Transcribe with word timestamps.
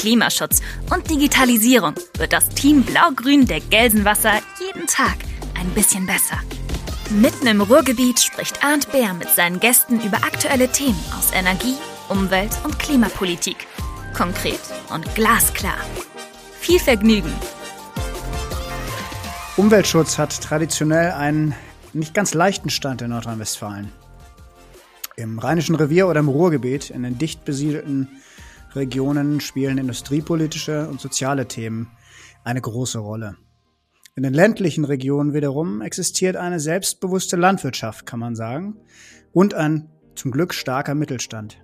Klimaschutz 0.00 0.62
und 0.90 1.10
Digitalisierung 1.10 1.92
wird 2.16 2.32
das 2.32 2.48
Team 2.48 2.84
Blau-Grün 2.84 3.46
der 3.46 3.60
Gelsenwasser 3.60 4.32
jeden 4.58 4.86
Tag 4.86 5.16
ein 5.60 5.68
bisschen 5.74 6.06
besser. 6.06 6.38
Mitten 7.10 7.46
im 7.46 7.60
Ruhrgebiet 7.60 8.18
spricht 8.18 8.64
Arndt 8.64 8.90
Bär 8.92 9.12
mit 9.12 9.28
seinen 9.28 9.60
Gästen 9.60 10.00
über 10.00 10.16
aktuelle 10.16 10.68
Themen 10.68 10.98
aus 11.18 11.34
Energie, 11.34 11.74
Umwelt 12.08 12.50
und 12.64 12.78
Klimapolitik. 12.78 13.66
Konkret 14.16 14.60
und 14.88 15.14
glasklar. 15.14 15.76
Viel 16.58 16.78
Vergnügen! 16.78 17.34
Umweltschutz 19.58 20.16
hat 20.16 20.40
traditionell 20.40 21.12
einen 21.12 21.54
nicht 21.92 22.14
ganz 22.14 22.32
leichten 22.32 22.70
Stand 22.70 23.02
in 23.02 23.10
Nordrhein-Westfalen. 23.10 23.92
Im 25.16 25.38
Rheinischen 25.38 25.74
Revier 25.74 26.08
oder 26.08 26.20
im 26.20 26.28
Ruhrgebiet, 26.28 26.88
in 26.88 27.02
den 27.02 27.18
dicht 27.18 27.44
besiedelten 27.44 28.08
Regionen, 28.74 29.40
spielen 29.40 29.78
industriepolitische 29.78 30.88
und 30.88 31.00
soziale 31.00 31.48
Themen 31.48 31.90
eine 32.44 32.60
große 32.60 32.98
Rolle. 32.98 33.36
In 34.16 34.22
den 34.22 34.34
ländlichen 34.34 34.84
Regionen 34.84 35.34
wiederum 35.34 35.80
existiert 35.82 36.36
eine 36.36 36.60
selbstbewusste 36.60 37.36
Landwirtschaft, 37.36 38.06
kann 38.06 38.20
man 38.20 38.34
sagen, 38.34 38.76
und 39.32 39.54
ein 39.54 39.88
zum 40.14 40.30
Glück 40.30 40.52
starker 40.52 40.94
Mittelstand. 40.94 41.58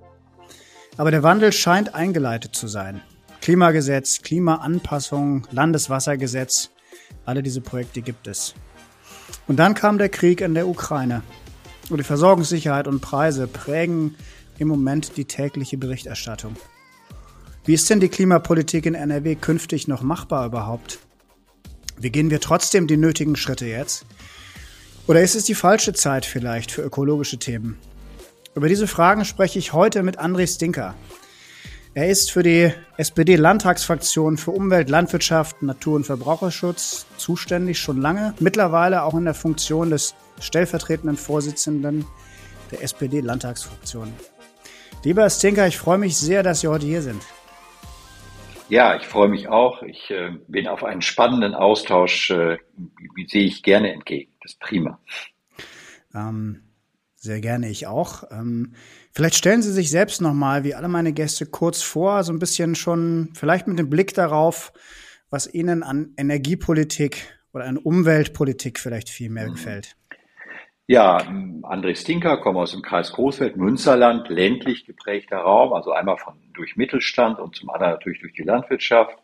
Aber 0.96 1.10
der 1.10 1.22
Wandel 1.22 1.52
scheint 1.52 1.94
eingeleitet 1.94 2.54
zu 2.54 2.68
sein. 2.68 3.02
Klimagesetz, 3.42 4.22
Klimaanpassung, 4.22 5.46
Landeswassergesetz, 5.50 6.70
alle 7.24 7.42
diese 7.42 7.60
Projekte 7.60 8.00
gibt 8.00 8.26
es. 8.26 8.54
Und 9.46 9.56
dann 9.56 9.74
kam 9.74 9.98
der 9.98 10.08
Krieg 10.08 10.40
in 10.40 10.54
der 10.54 10.68
Ukraine. 10.68 11.22
Und 11.90 11.98
die 11.98 12.04
Versorgungssicherheit 12.04 12.88
und 12.88 13.00
Preise 13.00 13.46
prägen 13.46 14.16
im 14.58 14.68
Moment 14.68 15.16
die 15.16 15.26
tägliche 15.26 15.76
Berichterstattung. 15.76 16.56
Wie 17.66 17.74
ist 17.74 17.90
denn 17.90 17.98
die 17.98 18.08
Klimapolitik 18.08 18.86
in 18.86 18.94
NRW 18.94 19.34
künftig 19.34 19.88
noch 19.88 20.00
machbar 20.00 20.46
überhaupt? 20.46 21.00
Wie 21.98 22.10
gehen 22.10 22.30
wir 22.30 22.40
trotzdem 22.40 22.86
die 22.86 22.96
nötigen 22.96 23.34
Schritte 23.34 23.66
jetzt? 23.66 24.06
Oder 25.08 25.20
ist 25.20 25.34
es 25.34 25.46
die 25.46 25.56
falsche 25.56 25.92
Zeit 25.92 26.26
vielleicht 26.26 26.70
für 26.70 26.82
ökologische 26.82 27.38
Themen? 27.38 27.76
Über 28.54 28.68
diese 28.68 28.86
Fragen 28.86 29.24
spreche 29.24 29.58
ich 29.58 29.72
heute 29.72 30.04
mit 30.04 30.20
André 30.20 30.46
Stinker. 30.46 30.94
Er 31.94 32.08
ist 32.08 32.30
für 32.30 32.44
die 32.44 32.72
SPD-Landtagsfraktion 32.98 34.36
für 34.36 34.52
Umwelt, 34.52 34.88
Landwirtschaft, 34.88 35.60
Natur- 35.62 35.96
und 35.96 36.06
Verbraucherschutz 36.06 37.06
zuständig, 37.16 37.80
schon 37.80 38.00
lange, 38.00 38.34
mittlerweile 38.38 39.02
auch 39.02 39.14
in 39.14 39.24
der 39.24 39.34
Funktion 39.34 39.90
des 39.90 40.14
stellvertretenden 40.38 41.16
Vorsitzenden 41.16 42.04
der 42.70 42.84
SPD-Landtagsfraktion. 42.84 44.12
Lieber 45.02 45.28
Stinker, 45.28 45.66
ich 45.66 45.78
freue 45.78 45.98
mich 45.98 46.16
sehr, 46.16 46.44
dass 46.44 46.60
Sie 46.60 46.68
heute 46.68 46.86
hier 46.86 47.02
sind. 47.02 47.22
Ja, 48.68 48.96
ich 48.96 49.06
freue 49.06 49.28
mich 49.28 49.48
auch. 49.48 49.82
Ich 49.82 50.10
äh, 50.10 50.30
bin 50.48 50.66
auf 50.66 50.82
einen 50.82 51.02
spannenden 51.02 51.54
Austausch, 51.54 52.30
äh, 52.30 52.58
sehe 53.28 53.44
ich 53.44 53.62
gerne 53.62 53.92
entgegen. 53.92 54.32
Das 54.42 54.52
ist 54.52 54.60
prima. 54.60 55.00
Ähm, 56.14 56.62
sehr 57.14 57.40
gerne, 57.40 57.68
ich 57.68 57.86
auch. 57.86 58.24
Ähm, 58.30 58.74
vielleicht 59.12 59.36
stellen 59.36 59.62
Sie 59.62 59.72
sich 59.72 59.90
selbst 59.90 60.20
nochmal, 60.20 60.64
wie 60.64 60.74
alle 60.74 60.88
meine 60.88 61.12
Gäste, 61.12 61.46
kurz 61.46 61.82
vor, 61.82 62.24
so 62.24 62.32
ein 62.32 62.38
bisschen 62.40 62.74
schon, 62.74 63.30
vielleicht 63.34 63.68
mit 63.68 63.78
dem 63.78 63.88
Blick 63.88 64.14
darauf, 64.14 64.72
was 65.30 65.52
Ihnen 65.52 65.82
an 65.82 66.12
Energiepolitik 66.16 67.38
oder 67.52 67.66
an 67.66 67.78
Umweltpolitik 67.78 68.80
vielleicht 68.80 69.10
viel 69.10 69.30
mehr 69.30 69.48
mhm. 69.48 69.52
gefällt. 69.52 69.96
Ja, 70.88 71.18
André 71.62 71.96
Stinker, 71.96 72.36
komme 72.36 72.60
aus 72.60 72.70
dem 72.70 72.82
Kreis 72.82 73.12
Großfeld, 73.12 73.56
Münsterland, 73.56 74.28
ländlich 74.28 74.84
geprägter 74.84 75.38
Raum, 75.38 75.72
also 75.72 75.90
einmal 75.92 76.16
von, 76.16 76.34
durch 76.54 76.76
Mittelstand 76.76 77.40
und 77.40 77.56
zum 77.56 77.70
anderen 77.70 77.94
natürlich 77.94 78.20
durch 78.20 78.34
die 78.34 78.44
Landwirtschaft. 78.44 79.18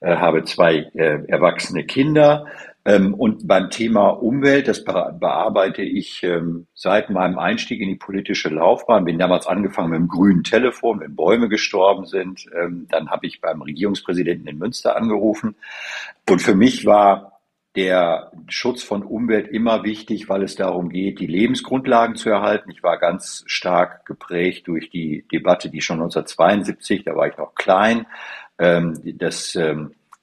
Äh, 0.00 0.16
habe 0.16 0.44
zwei 0.44 0.90
äh, 0.94 1.24
erwachsene 1.26 1.84
Kinder, 1.84 2.46
ähm, 2.86 3.14
und 3.14 3.48
beim 3.48 3.68
Thema 3.68 4.10
Umwelt, 4.10 4.68
das 4.68 4.84
bearbeite 4.84 5.82
ich 5.82 6.22
ähm, 6.22 6.68
seit 6.72 7.10
meinem 7.10 7.36
Einstieg 7.36 7.80
in 7.80 7.88
die 7.88 7.96
politische 7.96 8.48
Laufbahn. 8.48 9.04
Bin 9.04 9.18
damals 9.18 9.48
angefangen 9.48 9.90
mit 9.90 9.98
dem 9.98 10.08
grünen 10.08 10.44
Telefon, 10.44 11.00
wenn 11.00 11.16
Bäume 11.16 11.48
gestorben 11.48 12.06
sind. 12.06 12.46
Ähm, 12.56 12.86
dann 12.88 13.10
habe 13.10 13.26
ich 13.26 13.40
beim 13.40 13.60
Regierungspräsidenten 13.60 14.46
in 14.46 14.58
Münster 14.58 14.96
angerufen. 14.96 15.56
Und 16.30 16.40
für 16.40 16.54
mich 16.54 16.86
war 16.86 17.35
der 17.76 18.32
Schutz 18.48 18.82
von 18.82 19.02
Umwelt 19.02 19.48
immer 19.48 19.84
wichtig, 19.84 20.28
weil 20.28 20.42
es 20.42 20.56
darum 20.56 20.88
geht, 20.88 21.20
die 21.20 21.26
Lebensgrundlagen 21.26 22.16
zu 22.16 22.30
erhalten. 22.30 22.70
Ich 22.70 22.82
war 22.82 22.98
ganz 22.98 23.44
stark 23.46 24.06
geprägt 24.06 24.66
durch 24.66 24.90
die 24.90 25.26
Debatte, 25.30 25.68
die 25.68 25.82
schon 25.82 25.98
1972, 25.98 27.04
da 27.04 27.14
war 27.14 27.28
ich 27.28 27.36
noch 27.36 27.54
klein, 27.54 28.06
das 28.56 29.58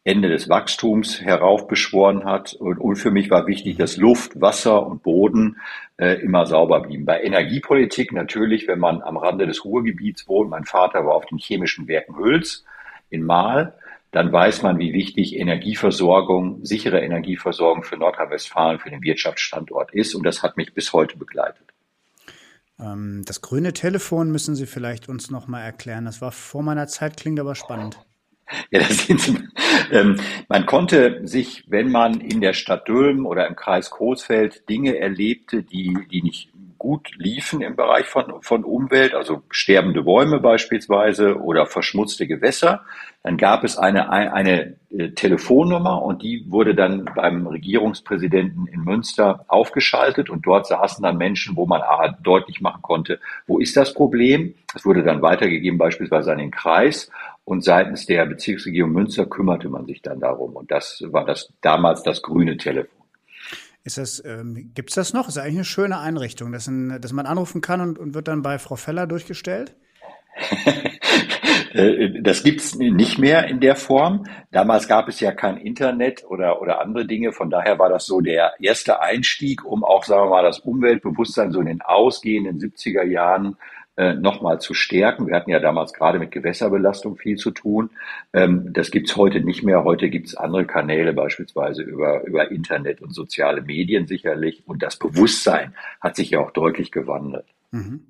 Ende 0.06 0.28
des 0.28 0.50
Wachstums 0.50 1.22
heraufbeschworen 1.22 2.26
hat. 2.26 2.54
Und, 2.54 2.78
und 2.78 2.96
für 2.98 3.12
mich 3.12 3.30
war 3.30 3.48
wichtig, 3.48 3.78
dass 3.78 3.96
Luft, 3.96 4.40
Wasser 4.42 4.86
und 4.86 5.02
Boden 5.02 5.58
äh, 5.98 6.22
immer 6.22 6.46
sauber 6.46 6.82
blieben. 6.82 7.06
Bei 7.06 7.22
Energiepolitik 7.24 8.12
natürlich, 8.12 8.68
wenn 8.68 8.80
man 8.80 9.02
am 9.02 9.16
Rande 9.16 9.48
des 9.48 9.64
Ruhrgebiets 9.64 10.28
wohnt, 10.28 10.50
mein 10.50 10.66
Vater 10.66 11.06
war 11.06 11.16
auf 11.16 11.26
den 11.26 11.38
chemischen 11.38 11.88
Werken 11.88 12.18
Hüls 12.18 12.66
in 13.10 13.24
Mahl, 13.24 13.76
dann 14.14 14.32
weiß 14.32 14.62
man, 14.62 14.78
wie 14.78 14.94
wichtig 14.94 15.36
Energieversorgung, 15.36 16.64
sichere 16.64 17.02
Energieversorgung 17.02 17.84
für 17.84 17.98
Nordrhein-Westfalen, 17.98 18.80
für 18.80 18.92
den 18.92 19.02
Wirtschaftsstandort 19.02 19.92
ist. 19.94 20.14
Und 20.14 20.24
das 20.24 20.44
hat 20.44 20.56
mich 20.56 20.74
bis 20.74 20.94
heute 20.94 21.18
begleitet. 21.18 21.74
Ähm, 22.80 23.24
das 23.26 23.42
grüne 23.42 23.74
Telefon 23.74 24.32
müssen 24.32 24.56
Sie 24.56 24.68
vielleicht 24.68 25.10
uns 25.10 25.32
noch 25.32 25.48
mal 25.48 25.62
erklären. 25.62 26.06
Das 26.06 26.22
war 26.22 26.32
vor 26.32 26.62
meiner 26.62 26.88
Zeit, 26.88 27.18
klingt 27.18 27.40
aber 27.40 27.56
spannend. 27.56 28.00
Ja, 28.70 28.82
das 28.82 29.08
sind, 29.08 29.50
ähm, 29.92 30.20
man 30.48 30.68
konnte 30.68 31.22
sich, 31.26 31.64
wenn 31.68 31.90
man 31.90 32.22
in 32.22 32.40
der 32.40 32.54
Stadt 32.54 32.88
Dülmen 32.88 33.26
oder 33.26 33.48
im 33.48 33.56
Kreis 33.56 33.90
Coesfeld 33.90 34.70
Dinge 34.70 35.00
erlebte, 35.00 35.64
die, 35.64 35.98
die 36.12 36.22
nicht 36.22 36.53
gut 36.84 37.12
liefen 37.16 37.62
im 37.62 37.78
Bereich 37.78 38.08
von, 38.08 38.42
von 38.42 38.66
Umwelt, 38.66 39.16
also 39.16 39.42
sterbende 39.50 40.04
Bäume 40.04 40.42
beispielsweise 40.42 41.42
oder 41.42 41.66
verschmutzte 41.66 42.28
Gewässer, 42.28 42.82
dann 43.24 43.38
gab 43.38 43.64
es 43.64 43.78
eine, 43.78 44.10
eine, 44.10 44.76
äh, 44.92 45.12
Telefonnummer 45.12 46.02
und 46.02 46.24
die 46.24 46.44
wurde 46.50 46.76
dann 46.76 47.06
beim 47.16 47.48
Regierungspräsidenten 47.48 48.68
in 48.68 48.82
Münster 48.82 49.46
aufgeschaltet 49.48 50.30
und 50.30 50.46
dort 50.46 50.68
saßen 50.68 51.02
dann 51.02 51.18
Menschen, 51.18 51.56
wo 51.56 51.66
man 51.66 51.82
A, 51.82 52.10
deutlich 52.22 52.60
machen 52.60 52.82
konnte, 52.82 53.22
wo 53.48 53.60
ist 53.60 53.78
das 53.78 53.94
Problem? 53.94 54.54
Das 54.74 54.86
wurde 54.86 55.04
dann 55.04 55.22
weitergegeben 55.22 55.78
beispielsweise 55.78 56.34
an 56.34 56.40
den 56.40 56.52
Kreis 56.52 57.10
und 57.46 57.64
seitens 57.64 58.06
der 58.06 58.26
Bezirksregierung 58.26 58.92
Münster 58.92 59.26
kümmerte 59.26 59.70
man 59.70 59.86
sich 59.86 60.02
dann 60.02 60.20
darum. 60.20 60.58
Und 60.58 60.70
das 60.70 61.02
war 61.08 61.26
das 61.26 61.54
damals 61.62 62.04
das 62.04 62.22
grüne 62.22 62.58
Telefon. 62.58 63.03
Ist 63.84 63.98
das, 63.98 64.24
ähm, 64.26 64.72
gibt 64.74 64.90
es 64.90 64.96
das 64.96 65.14
noch? 65.14 65.28
Ist 65.28 65.38
eigentlich 65.38 65.56
eine 65.56 65.66
schöne 65.66 66.00
Einrichtung, 66.00 66.52
dass, 66.54 66.68
ein, 66.68 67.02
dass 67.02 67.12
man 67.12 67.26
anrufen 67.26 67.60
kann 67.60 67.82
und, 67.82 68.00
und 68.00 68.14
wird 68.14 68.30
dann 68.30 68.42
bei 68.42 68.58
Frau 68.58 68.76
Feller 68.76 69.08
durchgestellt? 69.08 69.76
Äh, 71.74 72.22
das 72.22 72.44
gibt's 72.44 72.76
nicht 72.76 73.18
mehr 73.18 73.48
in 73.48 73.60
der 73.60 73.76
Form. 73.76 74.26
Damals 74.52 74.88
gab 74.88 75.08
es 75.08 75.20
ja 75.20 75.32
kein 75.32 75.58
Internet 75.58 76.24
oder, 76.24 76.62
oder 76.62 76.80
andere 76.80 77.08
Dinge. 77.08 77.32
Von 77.32 77.50
daher 77.50 77.80
war 77.80 77.90
das 77.90 78.06
so 78.06 78.22
der 78.22 78.54
erste 78.60 79.02
Einstieg, 79.02 79.66
um 79.66 79.84
auch, 79.84 80.04
sagen 80.04 80.26
wir 80.26 80.30
mal, 80.30 80.44
das 80.44 80.60
Umweltbewusstsein 80.60 81.52
so 81.52 81.60
in 81.62 81.66
den 81.66 81.82
ausgehenden 81.82 82.60
70er 82.60 83.04
Jahren 83.04 83.58
äh, 83.96 84.16
nochmal 84.16 84.60
zu 84.60 84.74
stärken. 84.74 85.28
Wir 85.28 85.36
hatten 85.36 85.52
ja 85.52 85.60
damals 85.60 85.94
gerade 85.94 86.18
mit 86.18 86.32
Gewässerbelastung 86.32 87.16
viel 87.16 87.38
zu 87.38 87.52
tun. 87.52 87.92
Ähm, 88.34 88.74
das 88.74 88.90
gibt's 88.90 89.16
heute 89.16 89.42
nicht 89.42 89.64
mehr. 89.64 89.84
Heute 89.84 90.10
gibt's 90.10 90.36
andere 90.36 90.66
Kanäle, 90.66 91.14
beispielsweise 91.14 91.84
über, 91.84 92.24
über 92.26 92.50
Internet 92.50 93.02
und 93.02 93.14
soziale 93.14 93.62
Medien 93.62 94.08
sicherlich. 94.08 94.64
Und 94.68 94.82
das 94.82 94.98
Bewusstsein 94.98 95.76
hat 96.02 96.16
sich 96.16 96.32
ja 96.32 96.40
auch 96.40 96.52
deutlich 96.52 96.92
gewandelt. 96.92 97.46
Mhm. 97.72 98.08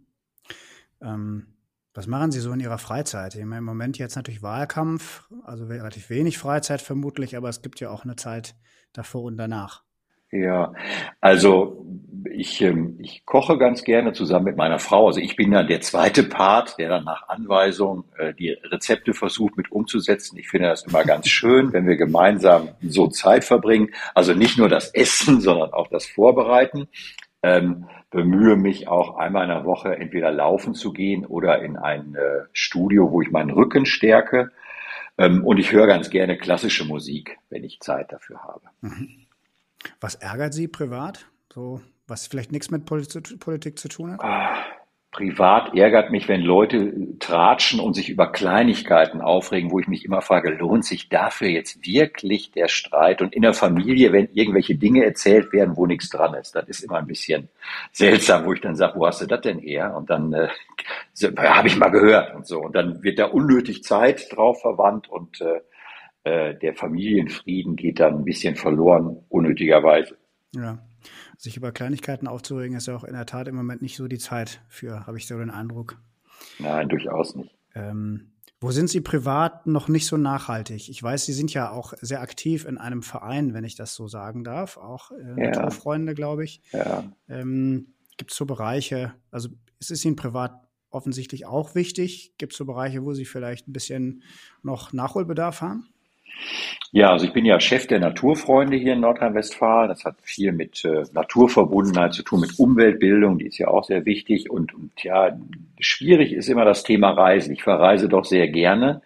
Ähm, 1.01 1.47
was 1.93 2.07
machen 2.07 2.31
Sie 2.31 2.39
so 2.39 2.51
in 2.53 2.59
Ihrer 2.59 2.77
Freizeit? 2.79 3.35
Im 3.35 3.49
Moment 3.49 3.97
jetzt 3.97 4.15
natürlich 4.15 4.41
Wahlkampf, 4.41 5.29
also 5.43 5.65
relativ 5.65 6.09
wenig 6.09 6.37
Freizeit 6.37 6.81
vermutlich, 6.81 7.37
aber 7.37 7.49
es 7.49 7.61
gibt 7.61 7.79
ja 7.81 7.89
auch 7.89 8.03
eine 8.03 8.15
Zeit 8.15 8.55
davor 8.93 9.23
und 9.23 9.37
danach. 9.37 9.82
Ja, 10.33 10.73
also 11.21 11.85
ich, 12.31 12.59
ähm, 12.61 12.97
ich 12.99 13.23
koche 13.25 13.59
ganz 13.59 13.83
gerne 13.83 14.13
zusammen 14.13 14.45
mit 14.45 14.57
meiner 14.57 14.79
Frau. 14.79 15.05
Also 15.05 15.19
ich 15.19 15.35
bin 15.35 15.51
ja 15.51 15.61
der 15.61 15.81
zweite 15.81 16.23
Part, 16.23 16.79
der 16.79 16.89
dann 16.89 17.03
nach 17.03 17.29
Anweisung 17.29 18.05
äh, 18.17 18.33
die 18.33 18.49
Rezepte 18.49 19.13
versucht 19.13 19.57
mit 19.57 19.71
umzusetzen. 19.71 20.37
Ich 20.37 20.49
finde 20.49 20.69
das 20.69 20.87
immer 20.87 21.03
ganz 21.03 21.27
schön, 21.27 21.71
wenn 21.71 21.85
wir 21.85 21.97
gemeinsam 21.97 22.69
so 22.81 23.07
Zeit 23.07 23.43
verbringen. 23.43 23.89
Also 24.15 24.33
nicht 24.33 24.57
nur 24.57 24.69
das 24.69 24.89
Essen, 24.89 25.39
sondern 25.39 25.71
auch 25.71 25.87
das 25.87 26.07
Vorbereiten. 26.07 26.87
Ähm, 27.43 27.85
bemühe 28.09 28.55
mich 28.55 28.87
auch 28.87 29.17
einmal 29.17 29.43
in 29.43 29.49
der 29.49 29.65
Woche 29.65 29.95
entweder 29.95 30.31
laufen 30.31 30.73
zu 30.73 30.93
gehen 30.93 31.27
oder 31.27 31.61
in 31.61 31.77
ein 31.77 32.15
äh, 32.15 32.45
Studio, 32.53 33.11
wo 33.11 33.21
ich 33.21 33.29
meinen 33.29 33.51
Rücken 33.51 33.85
stärke. 33.85 34.51
Ähm, 35.19 35.45
und 35.45 35.59
ich 35.59 35.71
höre 35.71 35.85
ganz 35.85 36.09
gerne 36.09 36.37
klassische 36.37 36.85
Musik, 36.85 37.37
wenn 37.51 37.63
ich 37.63 37.79
Zeit 37.81 38.11
dafür 38.11 38.43
habe. 38.43 38.61
Mhm. 38.81 39.22
Was 40.01 40.15
ärgert 40.15 40.53
Sie 40.53 40.67
privat? 40.67 41.25
So, 41.53 41.81
was 42.07 42.27
vielleicht 42.27 42.51
nichts 42.51 42.71
mit 42.71 42.85
Politik 42.85 43.79
zu 43.79 43.87
tun 43.87 44.11
hat? 44.11 44.21
Ah, 44.21 44.55
privat 45.13 45.75
ärgert 45.75 46.09
mich, 46.09 46.27
wenn 46.27 46.41
Leute 46.41 47.17
tratschen 47.19 47.79
und 47.79 47.93
sich 47.93 48.09
über 48.09 48.31
Kleinigkeiten 48.31 49.21
aufregen, 49.21 49.71
wo 49.71 49.79
ich 49.79 49.87
mich 49.87 50.03
immer 50.03 50.21
frage, 50.21 50.49
lohnt 50.49 50.83
sich 50.83 51.07
dafür 51.07 51.47
jetzt 51.47 51.85
wirklich 51.85 52.51
der 52.51 52.67
Streit? 52.67 53.21
Und 53.21 53.33
in 53.33 53.43
der 53.43 53.53
Familie, 53.53 54.11
wenn 54.11 54.27
irgendwelche 54.33 54.75
Dinge 54.75 55.05
erzählt 55.05 55.53
werden, 55.53 55.77
wo 55.77 55.85
nichts 55.85 56.09
dran 56.09 56.33
ist, 56.33 56.55
das 56.55 56.67
ist 56.67 56.83
immer 56.83 56.97
ein 56.97 57.07
bisschen 57.07 57.49
seltsam, 57.91 58.45
wo 58.45 58.53
ich 58.53 58.61
dann 58.61 58.75
sage, 58.75 58.99
wo 58.99 59.05
hast 59.05 59.21
du 59.21 59.27
das 59.27 59.41
denn 59.41 59.59
her? 59.59 59.95
Und 59.95 60.09
dann 60.09 60.33
äh, 60.33 60.49
habe 61.37 61.67
ich 61.67 61.77
mal 61.77 61.89
gehört 61.89 62.35
und 62.35 62.47
so. 62.47 62.59
Und 62.59 62.75
dann 62.75 63.03
wird 63.03 63.19
da 63.19 63.25
unnötig 63.25 63.83
Zeit 63.83 64.35
drauf 64.35 64.61
verwandt 64.61 65.09
und 65.09 65.39
äh, 65.41 65.61
äh, 66.23 66.55
der 66.55 66.73
Familienfrieden 66.73 67.75
geht 67.75 67.99
dann 67.99 68.19
ein 68.19 68.23
bisschen 68.23 68.55
verloren, 68.55 69.17
unnötigerweise. 69.29 70.17
Ja. 70.55 70.79
Sich 71.37 71.57
über 71.57 71.71
Kleinigkeiten 71.71 72.27
aufzuregen, 72.27 72.77
ist 72.77 72.87
ja 72.87 72.95
auch 72.95 73.03
in 73.03 73.13
der 73.13 73.25
Tat 73.25 73.47
im 73.47 73.55
Moment 73.55 73.81
nicht 73.81 73.97
so 73.97 74.07
die 74.07 74.19
Zeit 74.19 74.61
für, 74.69 75.05
habe 75.05 75.17
ich 75.17 75.27
so 75.27 75.37
den 75.37 75.49
Eindruck. 75.49 75.97
Nein, 76.59 76.87
durchaus 76.87 77.35
nicht. 77.35 77.53
Ähm, 77.75 78.33
wo 78.61 78.71
sind 78.71 78.89
Sie 78.89 79.01
privat 79.01 79.67
noch 79.67 79.89
nicht 79.89 80.07
so 80.07 80.15
nachhaltig? 80.15 80.87
Ich 80.87 81.03
weiß, 81.03 81.25
Sie 81.25 81.33
sind 81.33 81.53
ja 81.53 81.71
auch 81.71 81.93
sehr 81.99 82.21
aktiv 82.21 82.65
in 82.65 82.77
einem 82.77 83.03
Verein, 83.03 83.53
wenn 83.53 83.65
ich 83.65 83.75
das 83.75 83.93
so 83.93 84.07
sagen 84.07 84.45
darf, 84.45 84.77
auch 84.77 85.11
äh, 85.11 85.15
ja. 85.41 85.49
Naturfreunde, 85.49 86.13
glaube 86.13 86.45
ich. 86.45 86.61
Ja. 86.71 87.03
Ähm, 87.27 87.95
Gibt 88.15 88.31
es 88.31 88.37
so 88.37 88.45
Bereiche, 88.45 89.13
also 89.31 89.49
ist 89.79 89.91
es 89.91 90.05
Ihnen 90.05 90.15
privat 90.15 90.65
offensichtlich 90.91 91.45
auch 91.45 91.75
wichtig? 91.75 92.35
Gibt 92.37 92.53
es 92.53 92.57
so 92.57 92.65
Bereiche, 92.65 93.03
wo 93.03 93.13
Sie 93.13 93.25
vielleicht 93.25 93.67
ein 93.67 93.73
bisschen 93.73 94.23
noch 94.61 94.93
Nachholbedarf 94.93 95.59
haben? 95.59 95.92
Ja, 96.91 97.11
also 97.11 97.25
ich 97.25 97.33
bin 97.33 97.45
ja 97.45 97.59
Chef 97.59 97.87
der 97.87 97.99
Naturfreunde 97.99 98.77
hier 98.77 98.93
in 98.93 98.99
Nordrhein-Westfalen. 98.99 99.89
Das 99.89 100.05
hat 100.05 100.15
viel 100.21 100.51
mit 100.51 100.85
äh, 100.85 101.03
Naturverbundenheit 101.11 102.13
zu 102.13 102.23
tun, 102.23 102.41
mit 102.41 102.59
Umweltbildung, 102.59 103.39
die 103.39 103.47
ist 103.47 103.57
ja 103.57 103.67
auch 103.67 103.83
sehr 103.83 104.05
wichtig. 104.05 104.51
Und, 104.51 104.73
und 104.73 104.91
ja, 105.03 105.35
schwierig 105.79 106.33
ist 106.33 106.49
immer 106.49 106.65
das 106.65 106.83
Thema 106.83 107.11
Reisen. 107.11 107.53
Ich 107.53 107.63
verreise 107.63 108.09
doch 108.09 108.25
sehr 108.25 108.47
gerne. 108.47 109.01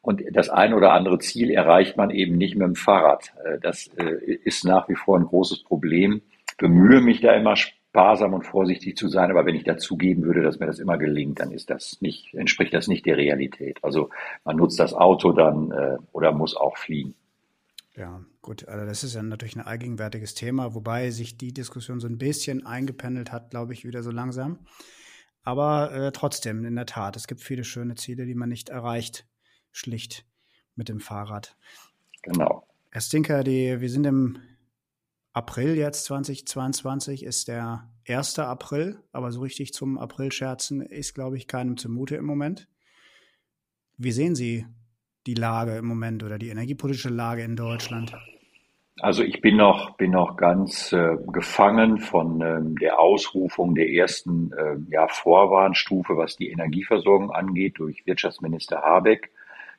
Und 0.00 0.22
das 0.32 0.50
ein 0.50 0.74
oder 0.74 0.92
andere 0.92 1.18
Ziel 1.18 1.50
erreicht 1.50 1.96
man 1.96 2.10
eben 2.10 2.36
nicht 2.36 2.56
mit 2.56 2.66
dem 2.66 2.76
Fahrrad. 2.76 3.32
Äh, 3.44 3.58
das 3.60 3.88
äh, 3.96 4.34
ist 4.44 4.64
nach 4.64 4.88
wie 4.88 4.96
vor 4.96 5.18
ein 5.18 5.24
großes 5.24 5.64
Problem. 5.64 6.22
Bemühe 6.58 7.00
mich 7.00 7.20
da 7.20 7.32
immer 7.32 7.56
sparsam 7.94 8.34
und 8.34 8.42
vorsichtig 8.42 8.96
zu 8.96 9.08
sein. 9.08 9.30
Aber 9.30 9.46
wenn 9.46 9.54
ich 9.54 9.62
dazugeben 9.62 10.24
würde, 10.24 10.42
dass 10.42 10.58
mir 10.58 10.66
das 10.66 10.80
immer 10.80 10.98
gelingt, 10.98 11.38
dann 11.38 11.52
ist 11.52 11.70
das 11.70 12.00
nicht, 12.00 12.34
entspricht 12.34 12.74
das 12.74 12.88
nicht 12.88 13.06
der 13.06 13.16
Realität. 13.16 13.78
Also 13.82 14.10
man 14.42 14.56
nutzt 14.56 14.80
das 14.80 14.94
Auto 14.94 15.30
dann 15.30 15.70
äh, 15.70 15.98
oder 16.10 16.32
muss 16.32 16.56
auch 16.56 16.76
fliegen. 16.76 17.14
Ja, 17.94 18.24
gut, 18.42 18.66
also 18.66 18.84
das 18.84 19.04
ist 19.04 19.14
ja 19.14 19.22
natürlich 19.22 19.54
ein 19.54 19.64
allgegenwärtiges 19.64 20.34
Thema, 20.34 20.74
wobei 20.74 21.10
sich 21.10 21.38
die 21.38 21.54
Diskussion 21.54 22.00
so 22.00 22.08
ein 22.08 22.18
bisschen 22.18 22.66
eingependelt 22.66 23.30
hat, 23.30 23.50
glaube 23.50 23.72
ich, 23.72 23.84
wieder 23.84 24.02
so 24.02 24.10
langsam. 24.10 24.58
Aber 25.44 25.92
äh, 25.92 26.10
trotzdem, 26.10 26.64
in 26.64 26.74
der 26.74 26.86
Tat, 26.86 27.14
es 27.14 27.28
gibt 27.28 27.42
viele 27.42 27.62
schöne 27.62 27.94
Ziele, 27.94 28.26
die 28.26 28.34
man 28.34 28.48
nicht 28.48 28.70
erreicht, 28.70 29.24
schlicht 29.70 30.24
mit 30.74 30.88
dem 30.88 30.98
Fahrrad. 30.98 31.56
Genau. 32.22 32.66
Herr 32.90 33.00
Stinker, 33.00 33.44
die, 33.44 33.80
wir 33.80 33.88
sind 33.88 34.04
im 34.04 34.38
April 35.34 35.76
jetzt 35.76 36.04
2022 36.04 37.24
ist 37.24 37.48
der 37.48 37.90
1. 38.08 38.38
April, 38.38 39.00
aber 39.12 39.32
so 39.32 39.40
richtig 39.40 39.74
zum 39.74 39.98
April-Scherzen 39.98 40.80
ist, 40.80 41.12
glaube 41.12 41.36
ich, 41.36 41.48
keinem 41.48 41.76
zumute 41.76 42.14
im 42.14 42.24
Moment. 42.24 42.68
Wie 43.96 44.12
sehen 44.12 44.36
Sie 44.36 44.64
die 45.26 45.34
Lage 45.34 45.76
im 45.76 45.86
Moment 45.86 46.22
oder 46.22 46.38
die 46.38 46.50
energiepolitische 46.50 47.08
Lage 47.08 47.42
in 47.42 47.56
Deutschland? 47.56 48.14
Also 49.00 49.24
ich 49.24 49.40
bin 49.40 49.56
noch, 49.56 49.96
bin 49.96 50.12
noch 50.12 50.36
ganz 50.36 50.92
äh, 50.92 51.16
gefangen 51.32 51.98
von 51.98 52.40
ähm, 52.40 52.76
der 52.78 53.00
Ausrufung 53.00 53.74
der 53.74 53.90
ersten 53.90 54.52
äh, 54.52 54.76
ja, 54.88 55.08
Vorwarnstufe, 55.08 56.16
was 56.16 56.36
die 56.36 56.50
Energieversorgung 56.50 57.32
angeht, 57.32 57.74
durch 57.78 58.06
Wirtschaftsminister 58.06 58.82
Habeck. 58.82 59.32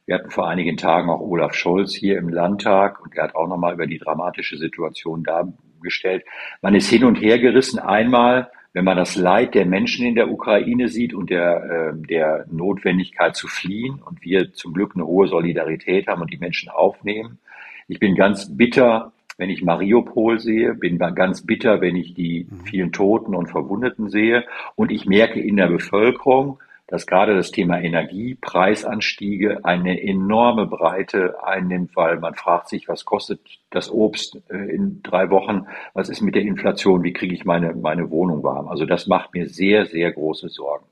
Wir 0.05 0.15
hatten 0.15 0.29
vor 0.29 0.47
einigen 0.47 0.77
Tagen 0.77 1.09
auch 1.09 1.19
Olaf 1.19 1.55
Scholz 1.55 1.93
hier 1.95 2.19
im 2.19 2.29
Landtag 2.29 3.01
und 3.01 3.15
er 3.15 3.23
hat 3.23 3.35
auch 3.35 3.47
nochmal 3.47 3.73
über 3.73 3.87
die 3.87 3.97
dramatische 3.97 4.57
Situation 4.57 5.23
dargestellt. 5.23 6.23
Man 6.61 6.75
ist 6.75 6.89
hin 6.89 7.05
und 7.05 7.15
her 7.15 7.39
gerissen. 7.39 7.79
Einmal, 7.79 8.51
wenn 8.73 8.85
man 8.85 8.97
das 8.97 9.15
Leid 9.15 9.55
der 9.55 9.65
Menschen 9.65 10.05
in 10.05 10.13
der 10.13 10.29
Ukraine 10.29 10.89
sieht 10.89 11.15
und 11.15 11.31
der, 11.31 11.63
äh, 11.95 12.07
der 12.07 12.45
Notwendigkeit 12.51 13.35
zu 13.35 13.47
fliehen 13.47 13.99
und 14.05 14.23
wir 14.23 14.53
zum 14.53 14.73
Glück 14.73 14.91
eine 14.93 15.07
hohe 15.07 15.27
Solidarität 15.27 16.05
haben 16.05 16.21
und 16.21 16.31
die 16.31 16.37
Menschen 16.37 16.69
aufnehmen. 16.69 17.39
Ich 17.87 17.99
bin 17.99 18.13
ganz 18.13 18.55
bitter, 18.55 19.11
wenn 19.37 19.49
ich 19.49 19.63
Mariupol 19.63 20.39
sehe, 20.39 20.75
bin 20.75 20.99
ganz 20.99 21.45
bitter, 21.47 21.81
wenn 21.81 21.95
ich 21.95 22.13
die 22.13 22.47
mhm. 22.47 22.65
vielen 22.65 22.91
Toten 22.91 23.33
und 23.33 23.47
Verwundeten 23.47 24.09
sehe. 24.09 24.45
Und 24.75 24.91
ich 24.91 25.07
merke 25.07 25.39
in 25.39 25.57
der 25.57 25.67
Bevölkerung, 25.67 26.59
dass 26.87 27.07
gerade 27.07 27.35
das 27.35 27.51
Thema 27.51 27.79
Energiepreisanstiege 27.81 29.65
eine 29.65 30.01
enorme 30.01 30.67
Breite 30.67 31.43
einnimmt, 31.43 31.95
weil 31.95 32.19
man 32.19 32.35
fragt 32.35 32.69
sich, 32.69 32.87
was 32.87 33.05
kostet 33.05 33.41
das 33.71 33.89
Obst 33.89 34.41
äh, 34.49 34.57
in 34.57 35.01
drei 35.01 35.29
Wochen, 35.31 35.65
was 35.93 36.09
ist 36.09 36.21
mit 36.21 36.35
der 36.35 36.43
Inflation, 36.43 37.03
wie 37.03 37.13
kriege 37.13 37.33
ich 37.33 37.43
meine, 37.43 37.73
meine 37.73 38.11
Wohnung 38.11 38.43
warm. 38.43 38.67
Also 38.67 38.85
das 38.85 39.07
macht 39.07 39.33
mir 39.33 39.49
sehr, 39.49 39.85
sehr 39.85 40.11
große 40.11 40.49
Sorgen. 40.49 40.85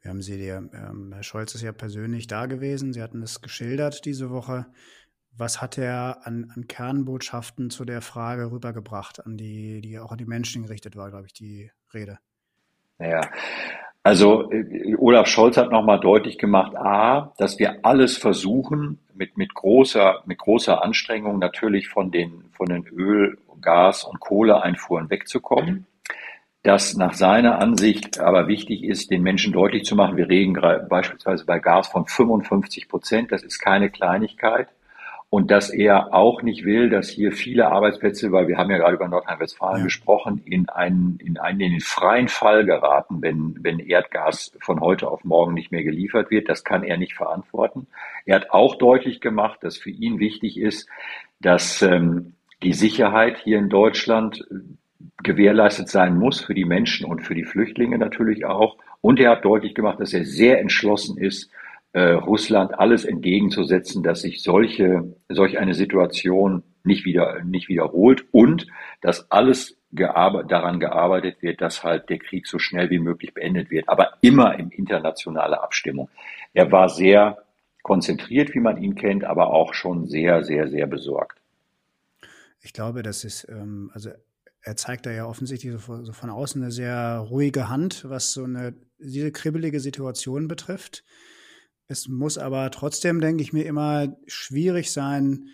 Wir 0.00 0.10
haben 0.10 0.22
Sie, 0.22 0.36
dir, 0.36 0.68
ähm, 0.74 1.12
Herr 1.12 1.22
Scholz 1.22 1.54
ist 1.54 1.62
ja 1.62 1.72
persönlich 1.72 2.26
da 2.26 2.46
gewesen, 2.46 2.92
Sie 2.92 3.02
hatten 3.02 3.22
es 3.22 3.40
geschildert 3.40 4.04
diese 4.04 4.30
Woche. 4.30 4.66
Was 5.36 5.60
hat 5.60 5.78
er 5.78 6.24
an, 6.24 6.52
an 6.54 6.68
Kernbotschaften 6.68 7.70
zu 7.70 7.84
der 7.84 8.00
Frage 8.02 8.52
rübergebracht, 8.52 9.26
an 9.26 9.36
die, 9.36 9.80
die 9.80 9.98
auch 9.98 10.12
an 10.12 10.18
die 10.18 10.26
Menschen 10.26 10.62
gerichtet 10.62 10.94
war, 10.94 11.10
glaube 11.10 11.26
ich, 11.26 11.32
die 11.32 11.72
Rede? 11.92 12.18
Ja, 13.00 13.22
also 14.04 14.50
äh, 14.52 14.94
Olaf 14.96 15.26
Scholz 15.26 15.56
hat 15.56 15.72
nochmal 15.72 15.98
deutlich 15.98 16.38
gemacht, 16.38 16.76
a, 16.76 17.32
dass 17.38 17.58
wir 17.58 17.84
alles 17.84 18.16
versuchen, 18.18 19.00
mit, 19.14 19.36
mit, 19.36 19.54
großer, 19.54 20.22
mit 20.26 20.38
großer 20.38 20.82
Anstrengung 20.82 21.38
natürlich 21.38 21.88
von 21.88 22.10
den, 22.10 22.44
von 22.52 22.66
den 22.66 22.86
Öl-, 22.86 23.38
Gas- 23.60 24.04
und 24.04 24.20
Kohleeinfuhren 24.20 25.08
wegzukommen. 25.08 25.86
Dass 26.62 26.96
nach 26.96 27.14
seiner 27.14 27.58
Ansicht 27.58 28.20
aber 28.20 28.46
wichtig 28.46 28.84
ist, 28.84 29.10
den 29.10 29.22
Menschen 29.22 29.52
deutlich 29.52 29.84
zu 29.84 29.96
machen, 29.96 30.16
wir 30.16 30.28
reden 30.28 30.54
beispielsweise 30.88 31.44
bei 31.44 31.58
Gas 31.58 31.88
von 31.88 32.06
55 32.06 32.88
Prozent, 32.88 33.32
das 33.32 33.42
ist 33.42 33.58
keine 33.58 33.90
Kleinigkeit 33.90 34.68
und 35.34 35.50
dass 35.50 35.68
er 35.68 36.14
auch 36.14 36.42
nicht 36.42 36.64
will, 36.64 36.88
dass 36.88 37.08
hier 37.08 37.32
viele 37.32 37.66
Arbeitsplätze, 37.66 38.30
weil 38.30 38.46
wir 38.46 38.56
haben 38.56 38.70
ja 38.70 38.78
gerade 38.78 38.94
über 38.94 39.08
Nordrhein-Westfalen 39.08 39.78
ja. 39.78 39.84
gesprochen, 39.86 40.40
in 40.44 40.68
einen, 40.68 41.18
in 41.18 41.38
einen 41.38 41.58
in 41.58 41.72
den 41.72 41.80
freien 41.80 42.28
Fall 42.28 42.64
geraten, 42.64 43.20
wenn, 43.20 43.58
wenn 43.60 43.80
Erdgas 43.80 44.52
von 44.60 44.78
heute 44.78 45.08
auf 45.08 45.24
morgen 45.24 45.52
nicht 45.52 45.72
mehr 45.72 45.82
geliefert 45.82 46.30
wird. 46.30 46.48
Das 46.48 46.62
kann 46.62 46.84
er 46.84 46.98
nicht 46.98 47.14
verantworten. 47.14 47.88
Er 48.26 48.36
hat 48.36 48.50
auch 48.50 48.76
deutlich 48.76 49.20
gemacht, 49.20 49.58
dass 49.62 49.76
für 49.76 49.90
ihn 49.90 50.20
wichtig 50.20 50.56
ist, 50.56 50.88
dass 51.40 51.82
ähm, 51.82 52.34
die 52.62 52.72
Sicherheit 52.72 53.38
hier 53.38 53.58
in 53.58 53.68
Deutschland 53.68 54.46
äh, 54.52 54.54
gewährleistet 55.24 55.88
sein 55.88 56.16
muss 56.16 56.42
für 56.42 56.54
die 56.54 56.64
Menschen 56.64 57.06
und 57.06 57.22
für 57.22 57.34
die 57.34 57.42
Flüchtlinge 57.42 57.98
natürlich 57.98 58.44
auch. 58.44 58.76
Und 59.00 59.18
er 59.18 59.32
hat 59.32 59.44
deutlich 59.44 59.74
gemacht, 59.74 59.98
dass 59.98 60.14
er 60.14 60.24
sehr 60.24 60.60
entschlossen 60.60 61.18
ist, 61.18 61.50
äh, 61.94 62.10
Russland 62.10 62.76
alles 62.78 63.04
entgegenzusetzen, 63.04 64.02
dass 64.02 64.22
sich 64.22 64.42
solche, 64.42 65.14
solch 65.28 65.58
eine 65.58 65.74
Situation 65.74 66.64
nicht 66.82 67.04
wieder, 67.04 67.42
nicht 67.44 67.68
wiederholt 67.68 68.24
und 68.32 68.66
dass 69.00 69.30
alles 69.30 69.78
gearbeitet, 69.92 70.50
daran 70.50 70.80
gearbeitet 70.80 71.40
wird, 71.40 71.60
dass 71.60 71.84
halt 71.84 72.10
der 72.10 72.18
Krieg 72.18 72.48
so 72.48 72.58
schnell 72.58 72.90
wie 72.90 72.98
möglich 72.98 73.32
beendet 73.32 73.70
wird, 73.70 73.88
aber 73.88 74.14
immer 74.22 74.58
in 74.58 74.70
internationaler 74.70 75.62
Abstimmung. 75.62 76.10
Er 76.52 76.72
war 76.72 76.88
sehr 76.88 77.38
konzentriert, 77.82 78.54
wie 78.54 78.60
man 78.60 78.82
ihn 78.82 78.96
kennt, 78.96 79.22
aber 79.22 79.52
auch 79.52 79.72
schon 79.72 80.08
sehr, 80.08 80.42
sehr, 80.42 80.68
sehr 80.68 80.88
besorgt. 80.88 81.40
Ich 82.60 82.72
glaube, 82.72 83.04
das 83.04 83.22
ist, 83.22 83.46
ähm, 83.48 83.92
also 83.94 84.10
er 84.62 84.74
zeigt 84.76 85.06
da 85.06 85.12
ja 85.12 85.26
offensichtlich 85.26 85.72
so, 85.72 86.02
so 86.02 86.12
von 86.12 86.30
außen 86.30 86.60
eine 86.60 86.72
sehr 86.72 87.18
ruhige 87.18 87.68
Hand, 87.68 88.04
was 88.08 88.32
so 88.32 88.42
eine 88.42 88.74
diese 88.98 89.30
kribbelige 89.30 89.78
Situation 89.78 90.48
betrifft. 90.48 91.04
Es 91.86 92.08
muss 92.08 92.38
aber 92.38 92.70
trotzdem, 92.70 93.20
denke 93.20 93.42
ich 93.42 93.52
mir, 93.52 93.64
immer 93.64 94.16
schwierig 94.26 94.90
sein, 94.90 95.50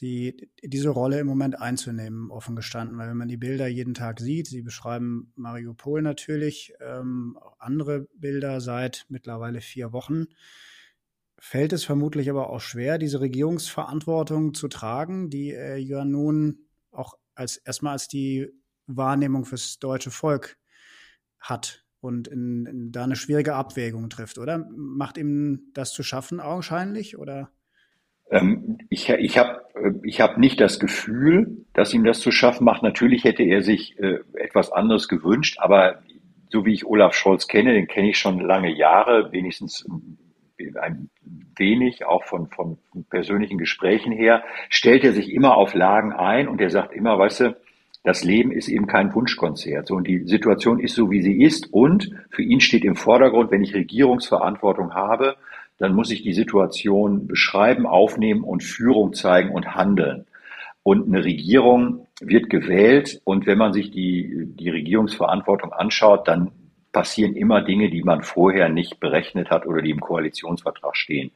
die, 0.00 0.50
diese 0.62 0.90
Rolle 0.90 1.18
im 1.18 1.26
Moment 1.26 1.60
einzunehmen, 1.60 2.30
offen 2.30 2.56
gestanden. 2.56 2.98
Weil 2.98 3.10
wenn 3.10 3.16
man 3.16 3.28
die 3.28 3.36
Bilder 3.36 3.66
jeden 3.66 3.94
Tag 3.94 4.20
sieht, 4.20 4.46
Sie 4.46 4.62
beschreiben 4.62 5.32
Mariupol 5.36 6.02
natürlich, 6.02 6.72
ähm, 6.80 7.36
auch 7.40 7.58
andere 7.58 8.06
Bilder 8.14 8.60
seit 8.60 9.06
mittlerweile 9.08 9.60
vier 9.60 9.92
Wochen, 9.92 10.26
fällt 11.38 11.72
es 11.72 11.84
vermutlich 11.84 12.30
aber 12.30 12.50
auch 12.50 12.60
schwer, 12.60 12.98
diese 12.98 13.20
Regierungsverantwortung 13.20 14.54
zu 14.54 14.68
tragen, 14.68 15.30
die 15.30 15.52
er 15.52 15.76
ja 15.76 16.04
nun 16.04 16.66
auch 16.90 17.14
als 17.34 17.56
erstmal 17.58 17.92
als 17.92 18.08
die 18.08 18.48
Wahrnehmung 18.86 19.44
fürs 19.44 19.78
deutsche 19.78 20.10
Volk 20.10 20.56
hat 21.38 21.84
und 22.00 22.28
in, 22.28 22.66
in, 22.66 22.92
da 22.92 23.04
eine 23.04 23.16
schwierige 23.16 23.54
Abwägung 23.54 24.08
trifft, 24.10 24.38
oder? 24.38 24.68
Macht 24.74 25.18
ihm 25.18 25.70
das 25.74 25.92
zu 25.92 26.02
schaffen 26.02 26.40
augenscheinlich, 26.40 27.18
oder? 27.18 27.50
Ähm, 28.30 28.78
ich 28.90 29.08
ich 29.08 29.38
habe 29.38 29.62
ich 30.02 30.20
hab 30.20 30.38
nicht 30.38 30.60
das 30.60 30.78
Gefühl, 30.78 31.64
dass 31.72 31.94
ihm 31.94 32.04
das 32.04 32.20
zu 32.20 32.30
schaffen 32.30 32.64
macht. 32.64 32.82
Natürlich 32.82 33.24
hätte 33.24 33.42
er 33.42 33.62
sich 33.62 33.98
äh, 33.98 34.18
etwas 34.34 34.70
anderes 34.70 35.08
gewünscht, 35.08 35.58
aber 35.60 36.02
so 36.50 36.64
wie 36.64 36.72
ich 36.72 36.86
Olaf 36.86 37.14
Scholz 37.14 37.46
kenne, 37.46 37.74
den 37.74 37.88
kenne 37.88 38.10
ich 38.10 38.18
schon 38.18 38.40
lange 38.40 38.74
Jahre, 38.74 39.32
wenigstens 39.32 39.86
ein 40.80 41.10
wenig, 41.56 42.04
auch 42.04 42.24
von, 42.24 42.48
von 42.48 42.78
persönlichen 43.10 43.58
Gesprächen 43.58 44.12
her, 44.12 44.42
stellt 44.68 45.04
er 45.04 45.12
sich 45.12 45.32
immer 45.32 45.56
auf 45.56 45.74
Lagen 45.74 46.12
ein 46.12 46.48
und 46.48 46.60
er 46.60 46.70
sagt 46.70 46.92
immer, 46.92 47.18
weißt 47.18 47.40
du, 47.40 47.56
das 48.08 48.24
Leben 48.24 48.52
ist 48.52 48.68
eben 48.68 48.86
kein 48.86 49.14
Wunschkonzert. 49.14 49.90
Und 49.90 50.08
die 50.08 50.26
Situation 50.26 50.80
ist 50.80 50.94
so, 50.94 51.10
wie 51.10 51.20
sie 51.20 51.42
ist. 51.42 51.70
Und 51.74 52.10
für 52.30 52.40
ihn 52.40 52.60
steht 52.60 52.82
im 52.86 52.96
Vordergrund, 52.96 53.50
wenn 53.50 53.62
ich 53.62 53.74
Regierungsverantwortung 53.74 54.94
habe, 54.94 55.36
dann 55.76 55.94
muss 55.94 56.10
ich 56.10 56.22
die 56.22 56.32
Situation 56.32 57.26
beschreiben, 57.26 57.86
aufnehmen 57.86 58.44
und 58.44 58.62
Führung 58.62 59.12
zeigen 59.12 59.50
und 59.50 59.74
handeln. 59.74 60.24
Und 60.82 61.06
eine 61.06 61.22
Regierung 61.22 62.06
wird 62.18 62.48
gewählt 62.48 63.20
und 63.24 63.44
wenn 63.44 63.58
man 63.58 63.74
sich 63.74 63.90
die, 63.90 64.46
die 64.58 64.70
Regierungsverantwortung 64.70 65.74
anschaut, 65.74 66.26
dann 66.26 66.52
passieren 66.92 67.36
immer 67.36 67.60
Dinge, 67.60 67.90
die 67.90 68.02
man 68.02 68.22
vorher 68.22 68.70
nicht 68.70 69.00
berechnet 69.00 69.50
hat 69.50 69.66
oder 69.66 69.82
die 69.82 69.90
im 69.90 70.00
Koalitionsvertrag 70.00 70.96
stehen. 70.96 71.30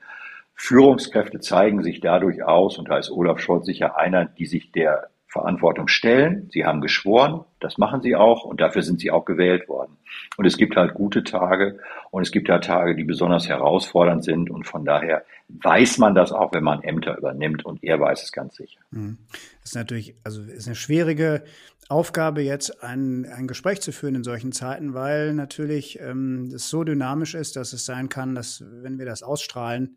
Führungskräfte 0.54 1.38
zeigen 1.40 1.82
sich 1.82 2.00
dadurch 2.00 2.42
aus, 2.42 2.78
und 2.78 2.88
da 2.88 2.96
ist 2.96 3.10
Olaf 3.10 3.40
Scholz 3.40 3.66
sicher 3.66 3.98
einer, 3.98 4.24
die 4.24 4.46
sich 4.46 4.72
der 4.72 5.11
Verantwortung 5.32 5.88
stellen. 5.88 6.50
Sie 6.52 6.66
haben 6.66 6.82
geschworen, 6.82 7.44
das 7.58 7.78
machen 7.78 8.02
sie 8.02 8.14
auch 8.14 8.44
und 8.44 8.60
dafür 8.60 8.82
sind 8.82 9.00
sie 9.00 9.10
auch 9.10 9.24
gewählt 9.24 9.66
worden. 9.66 9.96
Und 10.36 10.44
es 10.44 10.58
gibt 10.58 10.76
halt 10.76 10.92
gute 10.92 11.24
Tage 11.24 11.78
und 12.10 12.22
es 12.22 12.32
gibt 12.32 12.50
halt 12.50 12.64
Tage, 12.64 12.94
die 12.94 13.04
besonders 13.04 13.48
herausfordernd 13.48 14.22
sind 14.22 14.50
und 14.50 14.66
von 14.66 14.84
daher 14.84 15.24
weiß 15.48 15.96
man 15.98 16.14
das 16.14 16.32
auch, 16.32 16.52
wenn 16.52 16.62
man 16.62 16.82
Ämter 16.82 17.16
übernimmt 17.16 17.64
und 17.64 17.82
er 17.82 17.98
weiß 17.98 18.22
es 18.22 18.32
ganz 18.32 18.56
sicher. 18.56 18.78
Mhm. 18.90 19.18
Das 19.62 19.70
ist 19.70 19.74
natürlich, 19.74 20.16
also 20.22 20.42
ist 20.42 20.66
eine 20.66 20.76
schwierige 20.76 21.44
Aufgabe 21.88 22.42
jetzt 22.42 22.82
ein, 22.82 23.24
ein 23.24 23.46
Gespräch 23.46 23.80
zu 23.80 23.90
führen 23.90 24.16
in 24.16 24.24
solchen 24.24 24.52
Zeiten, 24.52 24.92
weil 24.92 25.32
natürlich 25.32 25.98
ähm, 25.98 26.50
so 26.50 26.84
dynamisch 26.84 27.34
ist, 27.34 27.56
dass 27.56 27.72
es 27.72 27.86
sein 27.86 28.10
kann, 28.10 28.34
dass 28.34 28.62
wenn 28.82 28.98
wir 28.98 29.06
das 29.06 29.22
ausstrahlen, 29.22 29.96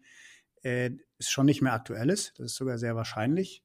äh, 0.63 0.91
es 1.19 1.29
schon 1.29 1.45
nicht 1.45 1.61
mehr 1.61 1.73
aktuell 1.73 2.09
ist. 2.09 2.39
Das 2.39 2.47
ist 2.47 2.55
sogar 2.55 2.77
sehr 2.77 2.95
wahrscheinlich. 2.95 3.64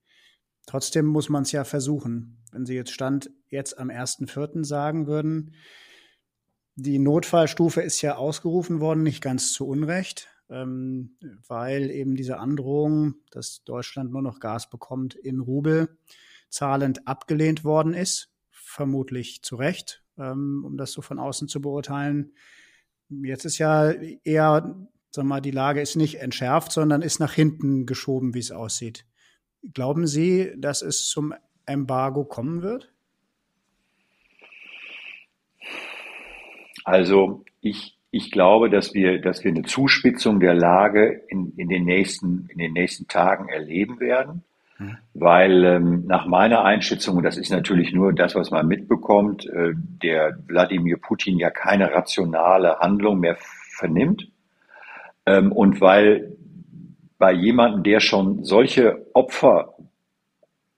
Trotzdem 0.67 1.07
muss 1.07 1.29
man 1.29 1.43
es 1.43 1.53
ja 1.53 1.65
versuchen. 1.65 2.39
Wenn 2.53 2.67
Sie 2.67 2.75
jetzt 2.75 2.93
Stand 2.93 3.31
jetzt 3.49 3.79
am 3.79 3.89
1.4. 3.89 4.65
sagen 4.65 5.07
würden, 5.07 5.55
die 6.77 6.99
Notfallstufe 6.99 7.83
ist 7.83 8.01
ja 8.03 8.17
ausgerufen 8.17 8.81
worden, 8.81 9.03
nicht 9.03 9.21
ganz 9.23 9.53
zu 9.53 9.67
Unrecht, 9.67 10.29
ähm, 10.49 11.17
weil 11.47 11.91
eben 11.91 12.17
diese 12.17 12.39
Androhung, 12.39 13.15
dass 13.31 13.63
Deutschland 13.65 14.13
nur 14.13 14.23
noch 14.23 14.41
Gas 14.41 14.71
bekommt 14.71 15.15
in 15.15 15.41
Rubel, 15.41 15.99
zahlend 16.49 17.07
abgelehnt 17.07 17.65
worden 17.65 17.95
ist. 17.95 18.33
Vermutlich 18.51 19.43
zu 19.43 19.57
Recht, 19.57 20.03
ähm, 20.19 20.65
um 20.65 20.77
das 20.77 20.93
so 20.93 21.03
von 21.03 21.19
außen 21.19 21.49
zu 21.49 21.61
beurteilen. 21.61 22.33
Jetzt 23.09 23.45
ist 23.45 23.59
ja 23.59 23.91
eher, 23.91 24.89
sag 25.11 25.25
mal, 25.25 25.41
die 25.41 25.51
Lage 25.51 25.81
ist 25.81 25.97
nicht 25.97 26.21
entschärft, 26.21 26.73
sondern 26.73 27.03
ist 27.03 27.19
nach 27.19 27.33
hinten 27.33 27.87
geschoben, 27.87 28.35
wie 28.35 28.39
es 28.39 28.53
aussieht. 28.53 29.05
Glauben 29.75 30.07
Sie, 30.07 30.53
dass 30.57 30.83
es 30.83 31.07
zum 31.07 31.35
Embargo 31.67 32.25
kommen 32.25 32.63
wird? 32.63 32.91
Also 36.85 37.45
ich, 37.61 37.99
ich 38.11 38.31
glaube, 38.31 38.71
dass 38.71 38.95
wir, 38.95 39.21
dass 39.21 39.45
wir 39.45 39.51
eine 39.51 39.63
Zuspitzung 39.63 40.41
der 40.41 40.55
Lage 40.55 41.23
in, 41.29 41.53
in, 41.57 41.69
den, 41.69 41.85
nächsten, 41.85 42.49
in 42.51 42.59
den 42.59 42.73
nächsten 42.73 43.07
Tagen 43.07 43.49
erleben 43.49 44.01
werden. 44.01 44.43
Hm. 44.79 44.97
Weil 45.13 45.65
ähm, 45.65 46.07
nach 46.07 46.27
meiner 46.27 46.65
Einschätzung, 46.65 47.19
und 47.19 47.23
das 47.23 47.37
ist 47.37 47.51
natürlich 47.51 47.93
nur 47.93 48.15
das, 48.15 48.35
was 48.35 48.51
man 48.51 48.67
mitbekommt, 48.67 49.47
äh, 49.47 49.75
der 49.75 50.39
Wladimir 50.47 50.97
Putin 50.97 51.39
ja 51.39 51.51
keine 51.51 51.93
rationale 51.93 52.79
Handlung 52.79 53.21
mehr 53.21 53.37
vernimmt. 53.77 54.29
Ähm, 55.27 55.53
und 55.53 55.83
weil 55.83 56.37
bei 57.21 57.33
jemandem, 57.35 57.83
der 57.83 58.01
schon 58.01 58.45
solche 58.45 59.07
Opfer 59.13 59.75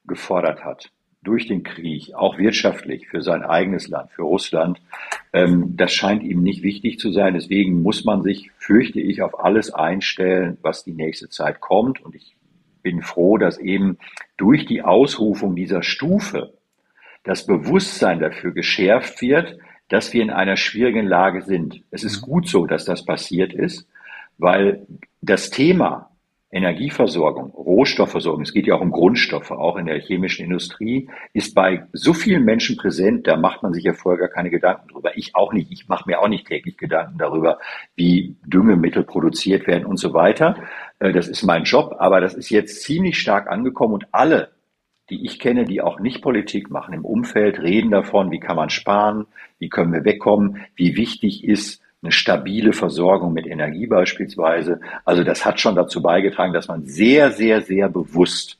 gefordert 0.05 0.65
hat 0.65 0.91
durch 1.23 1.47
den 1.47 1.63
Krieg, 1.63 2.15
auch 2.15 2.37
wirtschaftlich 2.37 3.07
für 3.07 3.23
sein 3.23 3.45
eigenes 3.45 3.87
Land, 3.87 4.11
für 4.11 4.23
Russland, 4.23 4.83
ähm, 5.33 5.77
das 5.77 5.93
scheint 5.93 6.25
ihm 6.25 6.43
nicht 6.43 6.65
wichtig 6.65 6.99
zu 6.99 7.13
sein. 7.13 7.35
Deswegen 7.35 7.81
muss 7.83 8.05
man 8.05 8.25
sich, 8.25 8.51
fürchte 8.59 9.01
ich, 9.01 9.23
auf 9.23 9.39
alles 9.39 9.73
einstellen, 9.73 10.59
was 10.63 10.83
die 10.83 10.95
nächste 10.95 11.29
Zeit 11.29 11.61
kommt. 11.61 12.05
Und 12.05 12.17
ich 12.17 12.35
bin 12.83 13.03
froh, 13.03 13.39
dass 13.39 13.59
eben 13.59 13.99
durch 14.37 14.67
die 14.67 14.83
Ausrufung 14.83 15.55
dieser 15.55 15.85
Stufe 15.85 16.55
das 17.23 17.47
Bewusstsein 17.47 18.19
dafür 18.19 18.51
geschärft 18.51 19.23
wird, 19.23 19.59
dass 19.89 20.13
wir 20.13 20.23
in 20.23 20.31
einer 20.31 20.57
schwierigen 20.57 21.07
Lage 21.07 21.43
sind. 21.43 21.85
Es 21.93 22.03
ist 22.03 22.23
mhm. 22.23 22.27
gut 22.27 22.49
so, 22.49 22.67
dass 22.67 22.85
das 22.85 23.05
passiert 23.05 23.53
ist, 23.53 23.87
weil 24.39 24.85
das 25.21 25.51
Thema 25.51 26.09
Energieversorgung, 26.53 27.51
Rohstoffversorgung, 27.51 28.43
es 28.43 28.53
geht 28.53 28.67
ja 28.67 28.75
auch 28.75 28.83
um 28.83 28.91
Grundstoffe, 28.91 29.51
auch 29.51 29.77
in 29.79 29.87
der 29.87 29.99
chemischen 29.99 30.45
Industrie, 30.45 31.09
ist 31.33 31.55
bei 31.55 31.87
so 31.95 32.13
vielen 32.13 32.45
Menschen 32.45 32.77
präsent, 32.77 33.27
da 33.27 33.39
macht 33.39 33.63
man 33.63 33.73
sich 33.73 33.85
ja 33.85 33.95
vorher 33.95 34.19
gar 34.19 34.29
keine 34.29 34.51
Gedanken 34.51 34.89
drüber. 34.89 35.17
Ich 35.17 35.35
auch 35.35 35.55
nicht. 35.55 35.73
Ich 35.73 35.89
mache 35.89 36.05
mir 36.07 36.21
auch 36.21 36.29
nicht 36.29 36.47
täglich 36.47 36.77
Gedanken 36.77 37.17
darüber, 37.17 37.59
wie 37.97 38.37
Düngemittel 38.47 39.03
produziert 39.03 39.67
werden 39.67 39.87
und 39.87 39.97
so 39.97 40.13
weiter. 40.13 40.57
Äh, 40.99 41.13
das 41.13 41.27
ist 41.27 41.43
mein 41.43 41.65
Job, 41.65 41.97
aber 41.99 42.21
das 42.21 42.35
ist 42.35 42.51
jetzt 42.51 42.83
ziemlich 42.83 43.19
stark 43.19 43.51
angekommen 43.51 43.95
und 43.95 44.07
alle, 44.13 44.51
die 45.09 45.25
ich 45.25 45.39
kenne, 45.39 45.65
die 45.65 45.81
auch 45.81 46.01
nicht 46.01 46.21
Politik 46.21 46.71
machen 46.71 46.93
im 46.93 47.07
Umfeld, 47.07 47.61
reden 47.61 47.91
davon, 47.91 48.31
wie 48.31 48.41
kann 48.41 48.57
man 48.57 48.69
sparen, 48.69 49.27
wie 49.59 49.71
können 49.71 49.93
wir 49.93 50.05
wegkommen, 50.05 50.59
wie 50.77 50.97
wichtig 50.97 51.45
ist 51.45 51.82
eine 52.03 52.13
stabile 52.13 52.73
Versorgung 52.73 53.33
mit 53.33 53.47
Energie 53.47 53.87
beispielsweise. 53.87 54.81
Also 55.05 55.23
das 55.23 55.45
hat 55.45 55.61
schon 55.61 55.77
dazu 55.77 56.03
beigetragen, 56.03 56.53
dass 56.53 56.69
man 56.69 56.85
sehr, 56.85 57.31
sehr, 57.31 57.63
sehr 57.63 57.89
bewusst 57.89 58.59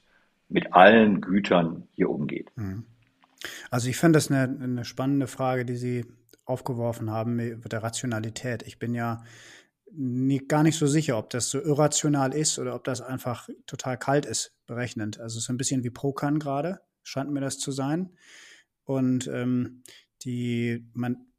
mit 0.49 0.73
allen 0.73 1.21
Gütern 1.21 1.89
hier 1.95 2.11
umgeht. 2.11 2.51
Mhm. 2.57 2.85
Also 3.71 3.89
ich 3.89 3.97
finde 3.97 4.19
das 4.19 4.31
eine, 4.31 4.57
eine 4.63 4.85
spannende 4.85 5.27
Frage, 5.27 5.65
die 5.65 5.77
Sie 5.77 6.05
aufgeworfen 6.45 7.11
haben 7.11 7.37
mit 7.37 7.73
der 7.73 7.83
Rationalität. 7.83 8.63
Ich 8.63 8.79
bin 8.79 8.95
ja 8.95 9.23
nie, 9.91 10.39
gar 10.39 10.63
nicht 10.63 10.79
so 10.79 10.87
sicher, 10.87 11.19
ob 11.19 11.31
das 11.31 11.51
so 11.51 11.61
irrational 11.61 12.35
ist 12.35 12.59
oder 12.59 12.75
ob 12.75 12.85
das 12.85 13.01
einfach 13.01 13.49
total 13.67 13.99
kalt 13.99 14.27
ist, 14.27 14.55
berechnend. 14.67 15.21
Also 15.21 15.41
so 15.41 15.53
ein 15.53 15.57
bisschen 15.57 15.85
wie 15.85 15.91
Prokan 15.91 16.39
gerade, 16.39 16.81
scheint 17.03 17.31
mir 17.31 17.41
das 17.41 17.59
zu 17.59 17.73
sein. 17.73 18.11
Und 18.85 19.29
ähm, 19.29 19.83
die, 20.25 20.89
man, 20.95 21.32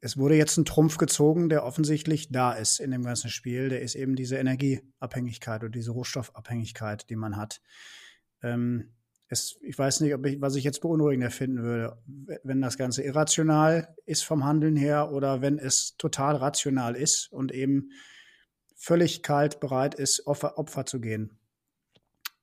es 0.00 0.16
wurde 0.16 0.36
jetzt 0.36 0.56
ein 0.56 0.64
Trumpf 0.64 0.98
gezogen, 0.98 1.48
der 1.48 1.64
offensichtlich 1.64 2.30
da 2.30 2.52
ist 2.52 2.80
in 2.80 2.90
dem 2.90 3.02
ganzen 3.02 3.30
Spiel. 3.30 3.68
Der 3.68 3.82
ist 3.82 3.94
eben 3.94 4.16
diese 4.16 4.36
Energieabhängigkeit 4.36 5.62
oder 5.62 5.70
diese 5.70 5.92
Rohstoffabhängigkeit, 5.92 7.08
die 7.10 7.16
man 7.16 7.36
hat. 7.36 7.60
Ähm, 8.42 8.94
es, 9.28 9.58
ich 9.62 9.78
weiß 9.78 10.00
nicht, 10.00 10.14
ob 10.14 10.24
ich, 10.26 10.40
was 10.40 10.56
ich 10.56 10.64
jetzt 10.64 10.80
beunruhigender 10.80 11.30
finden 11.30 11.62
würde, 11.62 11.98
wenn 12.44 12.62
das 12.62 12.78
Ganze 12.78 13.02
irrational 13.02 13.94
ist 14.06 14.24
vom 14.24 14.44
Handeln 14.44 14.76
her 14.76 15.12
oder 15.12 15.42
wenn 15.42 15.58
es 15.58 15.96
total 15.98 16.36
rational 16.36 16.94
ist 16.96 17.30
und 17.30 17.52
eben 17.52 17.90
völlig 18.74 19.22
kalt 19.22 19.60
bereit 19.60 19.94
ist, 19.94 20.26
Opfer, 20.26 20.56
Opfer 20.56 20.86
zu 20.86 21.00
gehen 21.00 21.37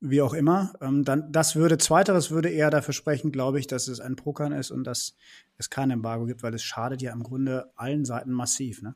wie 0.10 0.22
auch 0.22 0.34
immer. 0.34 0.74
Ähm, 0.82 1.04
dann, 1.04 1.32
das 1.32 1.56
würde, 1.56 1.78
zweiteres 1.78 2.32
würde 2.32 2.50
eher 2.50 2.70
dafür 2.70 2.94
sprechen, 2.94 3.32
glaube 3.32 3.60
ich, 3.60 3.68
dass 3.68 3.88
es 3.88 4.00
ein 4.00 4.16
Pokern 4.16 4.52
ist 4.52 4.72
und 4.72 4.86
dass 4.86 5.16
es 5.58 5.70
kein 5.70 5.92
Embargo 5.92 6.26
gibt, 6.26 6.44
weil 6.44 6.54
es 6.54 6.64
schadet 6.64 7.02
ja 7.02 7.14
im 7.14 7.24
Grunde 7.24 7.72
allen 7.76 8.06
Seiten 8.06 8.32
massiv. 8.32 8.82
Ne? 8.82 8.96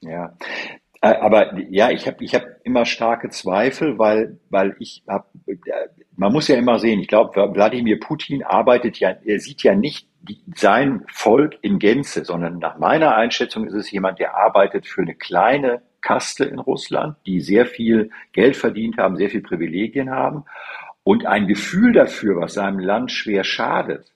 Ja, 0.00 0.36
äh, 1.02 1.14
aber 1.14 1.58
ja, 1.70 1.90
ich 1.90 2.06
habe 2.06 2.22
ich 2.22 2.34
hab 2.34 2.44
immer 2.64 2.84
starke 2.84 3.30
Zweifel, 3.30 3.98
weil, 3.98 4.38
weil 4.50 4.76
ich 4.78 5.02
habe, 5.08 5.26
man 6.16 6.32
muss 6.32 6.48
ja 6.48 6.56
immer 6.56 6.78
sehen, 6.78 7.00
ich 7.00 7.08
glaube, 7.08 7.34
Wladimir 7.54 7.98
Putin 7.98 8.42
arbeitet 8.42 8.98
ja, 8.98 9.10
er 9.24 9.40
sieht 9.40 9.62
ja 9.62 9.74
nicht 9.74 10.08
die, 10.20 10.42
sein 10.54 11.04
Volk 11.10 11.56
in 11.62 11.78
Gänze, 11.78 12.24
sondern 12.24 12.58
nach 12.58 12.78
meiner 12.78 13.14
Einschätzung 13.14 13.66
ist 13.66 13.74
es 13.74 13.90
jemand, 13.90 14.18
der 14.18 14.36
arbeitet 14.36 14.86
für 14.86 15.00
eine 15.00 15.14
kleine 15.14 15.82
Kaste 16.00 16.44
in 16.44 16.58
Russland, 16.58 17.16
die 17.26 17.40
sehr 17.40 17.66
viel 17.66 18.10
Geld 18.32 18.56
verdient 18.56 18.98
haben, 18.98 19.16
sehr 19.16 19.30
viel 19.30 19.42
Privilegien 19.42 20.10
haben. 20.10 20.44
Und 21.02 21.26
ein 21.26 21.46
Gefühl 21.46 21.92
dafür, 21.92 22.36
was 22.36 22.54
seinem 22.54 22.78
Land 22.78 23.12
schwer 23.12 23.44
schadet, 23.44 24.12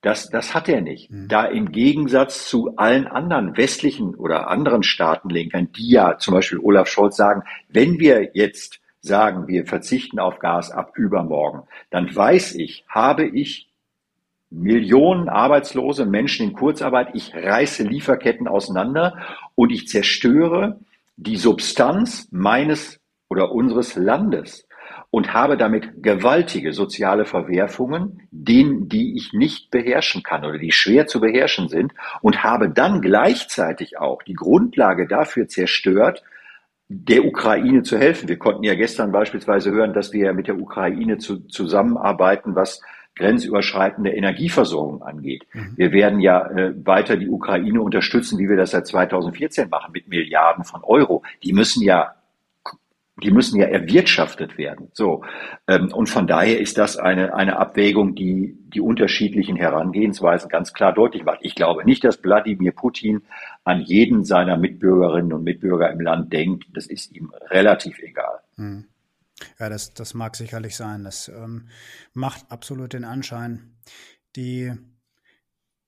das, 0.00 0.30
das 0.30 0.54
hat 0.54 0.68
er 0.68 0.80
nicht. 0.80 1.10
Mhm. 1.10 1.28
Da 1.28 1.44
im 1.44 1.72
Gegensatz 1.72 2.48
zu 2.48 2.76
allen 2.76 3.06
anderen 3.06 3.56
westlichen 3.56 4.14
oder 4.14 4.48
anderen 4.48 4.82
Staatenlenkern, 4.82 5.72
die 5.72 5.90
ja 5.90 6.18
zum 6.18 6.34
Beispiel 6.34 6.58
Olaf 6.58 6.88
Scholz 6.88 7.16
sagen, 7.16 7.42
wenn 7.68 7.98
wir 7.98 8.30
jetzt 8.34 8.80
sagen, 9.00 9.48
wir 9.48 9.66
verzichten 9.66 10.18
auf 10.18 10.38
Gas 10.38 10.70
ab 10.70 10.92
übermorgen, 10.96 11.62
dann 11.90 12.14
weiß 12.14 12.54
ich, 12.54 12.84
habe 12.88 13.26
ich 13.26 13.68
Millionen 14.50 15.28
arbeitslose 15.28 16.06
Menschen 16.06 16.48
in 16.48 16.52
Kurzarbeit, 16.54 17.10
ich 17.14 17.34
reiße 17.34 17.82
Lieferketten 17.82 18.48
auseinander 18.48 19.18
und 19.54 19.70
ich 19.70 19.88
zerstöre 19.88 20.80
die 21.18 21.36
Substanz 21.36 22.28
meines 22.30 23.00
oder 23.28 23.50
unseres 23.50 23.96
Landes 23.96 24.66
und 25.10 25.34
habe 25.34 25.56
damit 25.56 26.02
gewaltige 26.02 26.72
soziale 26.72 27.24
Verwerfungen, 27.24 28.28
denen, 28.30 28.88
die 28.88 29.16
ich 29.16 29.32
nicht 29.32 29.70
beherrschen 29.70 30.22
kann 30.22 30.44
oder 30.44 30.58
die 30.58 30.70
schwer 30.70 31.08
zu 31.08 31.20
beherrschen 31.20 31.68
sind 31.68 31.92
und 32.22 32.44
habe 32.44 32.70
dann 32.70 33.00
gleichzeitig 33.00 33.98
auch 33.98 34.22
die 34.22 34.34
Grundlage 34.34 35.08
dafür 35.08 35.48
zerstört, 35.48 36.22
der 36.88 37.24
Ukraine 37.24 37.82
zu 37.82 37.98
helfen. 37.98 38.28
Wir 38.28 38.38
konnten 38.38 38.62
ja 38.62 38.74
gestern 38.74 39.10
beispielsweise 39.10 39.72
hören, 39.72 39.94
dass 39.94 40.12
wir 40.12 40.32
mit 40.32 40.46
der 40.46 40.58
Ukraine 40.58 41.18
zu, 41.18 41.40
zusammenarbeiten, 41.48 42.54
was 42.54 42.80
grenzüberschreitende 43.18 44.10
Energieversorgung 44.10 45.02
angeht. 45.02 45.46
Mhm. 45.52 45.74
Wir 45.76 45.92
werden 45.92 46.20
ja 46.20 46.46
äh, 46.46 46.74
weiter 46.86 47.16
die 47.16 47.28
Ukraine 47.28 47.82
unterstützen, 47.82 48.38
wie 48.38 48.48
wir 48.48 48.56
das 48.56 48.70
seit 48.70 48.86
2014 48.86 49.68
machen, 49.68 49.92
mit 49.92 50.08
Milliarden 50.08 50.64
von 50.64 50.82
Euro. 50.84 51.22
Die 51.42 51.52
müssen 51.52 51.82
ja 51.82 52.14
die 53.20 53.32
müssen 53.32 53.58
ja 53.58 53.66
erwirtschaftet 53.66 54.58
werden. 54.58 54.90
So 54.92 55.24
ähm, 55.66 55.92
und 55.92 56.08
von 56.08 56.26
daher 56.26 56.60
ist 56.60 56.78
das 56.78 56.96
eine 56.96 57.34
eine 57.34 57.58
Abwägung, 57.58 58.14
die 58.14 58.56
die 58.72 58.80
unterschiedlichen 58.80 59.56
Herangehensweisen 59.56 60.48
ganz 60.48 60.72
klar 60.72 60.92
deutlich 60.92 61.24
macht. 61.24 61.40
Ich 61.42 61.54
glaube 61.54 61.84
nicht, 61.84 62.04
dass 62.04 62.22
Wladimir 62.22 62.72
Putin 62.72 63.22
an 63.64 63.80
jeden 63.80 64.24
seiner 64.24 64.56
Mitbürgerinnen 64.56 65.32
und 65.32 65.42
Mitbürger 65.42 65.90
im 65.90 66.00
Land 66.00 66.32
denkt. 66.32 66.66
Das 66.74 66.86
ist 66.86 67.14
ihm 67.14 67.32
relativ 67.50 67.98
egal. 67.98 68.38
Hm. 68.56 68.84
Ja, 69.58 69.68
das 69.68 69.94
das 69.94 70.14
mag 70.14 70.36
sicherlich 70.36 70.76
sein. 70.76 71.04
Das 71.04 71.28
ähm, 71.28 71.68
macht 72.12 72.50
absolut 72.50 72.92
den 72.92 73.04
Anschein. 73.04 73.76
Die 74.36 74.72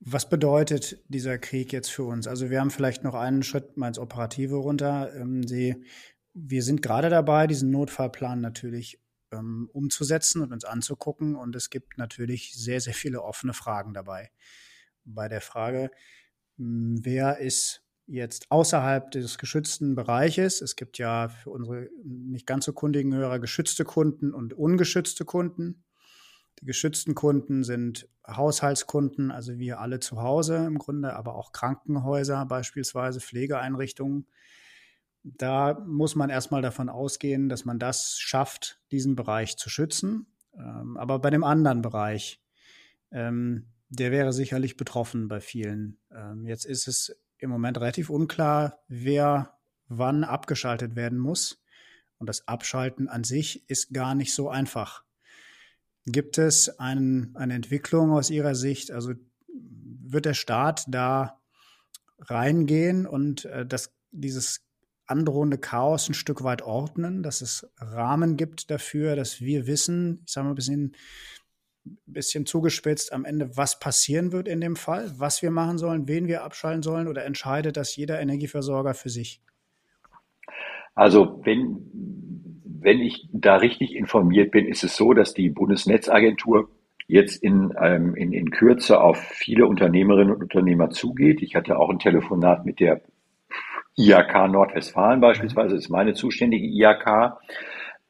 was 0.02 0.28
bedeutet 0.30 1.04
dieser 1.08 1.36
Krieg 1.38 1.72
jetzt 1.72 1.90
für 1.90 2.04
uns? 2.04 2.26
Also 2.26 2.48
wir 2.48 2.60
haben 2.60 2.70
vielleicht 2.70 3.04
noch 3.04 3.14
einen 3.14 3.42
Schritt 3.42 3.76
mal 3.76 3.88
ins 3.88 3.98
Operative 3.98 4.56
runter. 4.56 5.14
Ähm, 5.14 5.46
Sie 5.46 5.84
wir 6.32 6.62
sind 6.62 6.82
gerade 6.82 7.10
dabei, 7.10 7.46
diesen 7.46 7.70
Notfallplan 7.70 8.40
natürlich 8.40 9.00
ähm, 9.32 9.68
umzusetzen 9.72 10.42
und 10.42 10.52
uns 10.52 10.64
anzugucken. 10.64 11.36
Und 11.36 11.56
es 11.56 11.70
gibt 11.70 11.98
natürlich 11.98 12.52
sehr, 12.54 12.80
sehr 12.80 12.94
viele 12.94 13.22
offene 13.22 13.52
Fragen 13.52 13.94
dabei. 13.94 14.30
Bei 15.04 15.28
der 15.28 15.40
Frage, 15.40 15.90
hm, 16.56 17.00
wer 17.02 17.38
ist 17.38 17.82
jetzt 18.10 18.50
außerhalb 18.50 19.10
des 19.12 19.38
geschützten 19.38 19.94
Bereiches. 19.94 20.60
Es 20.60 20.74
gibt 20.74 20.98
ja 20.98 21.28
für 21.28 21.50
unsere 21.50 21.88
nicht 22.04 22.46
ganz 22.46 22.64
so 22.64 22.72
kundigen 22.72 23.14
Hörer 23.14 23.38
geschützte 23.38 23.84
Kunden 23.84 24.34
und 24.34 24.52
ungeschützte 24.52 25.24
Kunden. 25.24 25.84
Die 26.60 26.66
geschützten 26.66 27.14
Kunden 27.14 27.62
sind 27.62 28.08
Haushaltskunden, 28.26 29.30
also 29.30 29.58
wir 29.58 29.80
alle 29.80 30.00
zu 30.00 30.20
Hause 30.20 30.56
im 30.66 30.78
Grunde, 30.78 31.14
aber 31.14 31.36
auch 31.36 31.52
Krankenhäuser 31.52 32.44
beispielsweise, 32.46 33.20
Pflegeeinrichtungen. 33.20 34.26
Da 35.22 35.78
muss 35.86 36.16
man 36.16 36.30
erstmal 36.30 36.62
davon 36.62 36.88
ausgehen, 36.88 37.48
dass 37.48 37.64
man 37.64 37.78
das 37.78 38.18
schafft, 38.18 38.80
diesen 38.90 39.14
Bereich 39.14 39.56
zu 39.56 39.70
schützen. 39.70 40.26
Ähm, 40.54 40.96
aber 40.96 41.20
bei 41.20 41.30
dem 41.30 41.44
anderen 41.44 41.82
Bereich, 41.82 42.42
ähm, 43.12 43.68
der 43.88 44.10
wäre 44.10 44.32
sicherlich 44.32 44.76
betroffen 44.76 45.28
bei 45.28 45.40
vielen. 45.40 45.98
Ähm, 46.10 46.46
jetzt 46.46 46.64
ist 46.64 46.88
es 46.88 47.16
im 47.40 47.50
Moment 47.50 47.78
relativ 47.78 48.10
unklar, 48.10 48.80
wer 48.88 49.58
wann 49.88 50.24
abgeschaltet 50.24 50.96
werden 50.96 51.18
muss. 51.18 51.62
Und 52.18 52.28
das 52.28 52.46
Abschalten 52.46 53.08
an 53.08 53.24
sich 53.24 53.68
ist 53.68 53.92
gar 53.92 54.14
nicht 54.14 54.34
so 54.34 54.48
einfach. 54.48 55.02
Gibt 56.06 56.38
es 56.38 56.78
ein, 56.78 57.32
eine 57.34 57.54
Entwicklung 57.54 58.12
aus 58.12 58.30
Ihrer 58.30 58.54
Sicht? 58.54 58.90
Also 58.90 59.14
wird 59.48 60.26
der 60.26 60.34
Staat 60.34 60.84
da 60.88 61.40
reingehen 62.18 63.06
und 63.06 63.46
äh, 63.46 63.64
das, 63.66 63.92
dieses 64.10 64.62
androhende 65.06 65.58
Chaos 65.58 66.08
ein 66.08 66.14
Stück 66.14 66.44
weit 66.44 66.62
ordnen, 66.62 67.22
dass 67.22 67.40
es 67.40 67.68
Rahmen 67.78 68.36
gibt 68.36 68.70
dafür, 68.70 69.16
dass 69.16 69.40
wir 69.40 69.66
wissen, 69.66 70.22
ich 70.24 70.32
sage 70.32 70.44
mal 70.44 70.52
ein 70.52 70.56
bisschen, 70.56 70.96
bisschen 72.06 72.46
zugespitzt 72.46 73.12
am 73.12 73.24
Ende, 73.24 73.56
was 73.56 73.78
passieren 73.78 74.32
wird 74.32 74.48
in 74.48 74.60
dem 74.60 74.76
Fall, 74.76 75.10
was 75.16 75.42
wir 75.42 75.50
machen 75.50 75.78
sollen, 75.78 76.08
wen 76.08 76.28
wir 76.28 76.44
abschalten 76.44 76.82
sollen 76.82 77.08
oder 77.08 77.24
entscheidet 77.24 77.76
das 77.76 77.96
jeder 77.96 78.20
Energieversorger 78.20 78.94
für 78.94 79.08
sich? 79.08 79.40
Also 80.94 81.40
wenn, 81.44 82.60
wenn 82.64 83.00
ich 83.00 83.28
da 83.32 83.56
richtig 83.56 83.94
informiert 83.94 84.50
bin, 84.50 84.66
ist 84.66 84.84
es 84.84 84.96
so, 84.96 85.14
dass 85.14 85.34
die 85.34 85.48
Bundesnetzagentur 85.48 86.70
jetzt 87.06 87.42
in, 87.42 87.74
ähm, 87.80 88.14
in, 88.14 88.32
in 88.32 88.50
Kürze 88.50 89.00
auf 89.00 89.18
viele 89.18 89.66
Unternehmerinnen 89.66 90.34
und 90.34 90.42
Unternehmer 90.42 90.90
zugeht. 90.90 91.42
Ich 91.42 91.56
hatte 91.56 91.78
auch 91.78 91.90
ein 91.90 91.98
Telefonat 91.98 92.64
mit 92.64 92.78
der 92.80 93.00
IAK 93.96 94.48
Nordwestfalen 94.50 95.20
beispielsweise, 95.20 95.76
ist 95.76 95.90
meine 95.90 96.14
zuständige 96.14 96.66
IAK, 96.66 97.38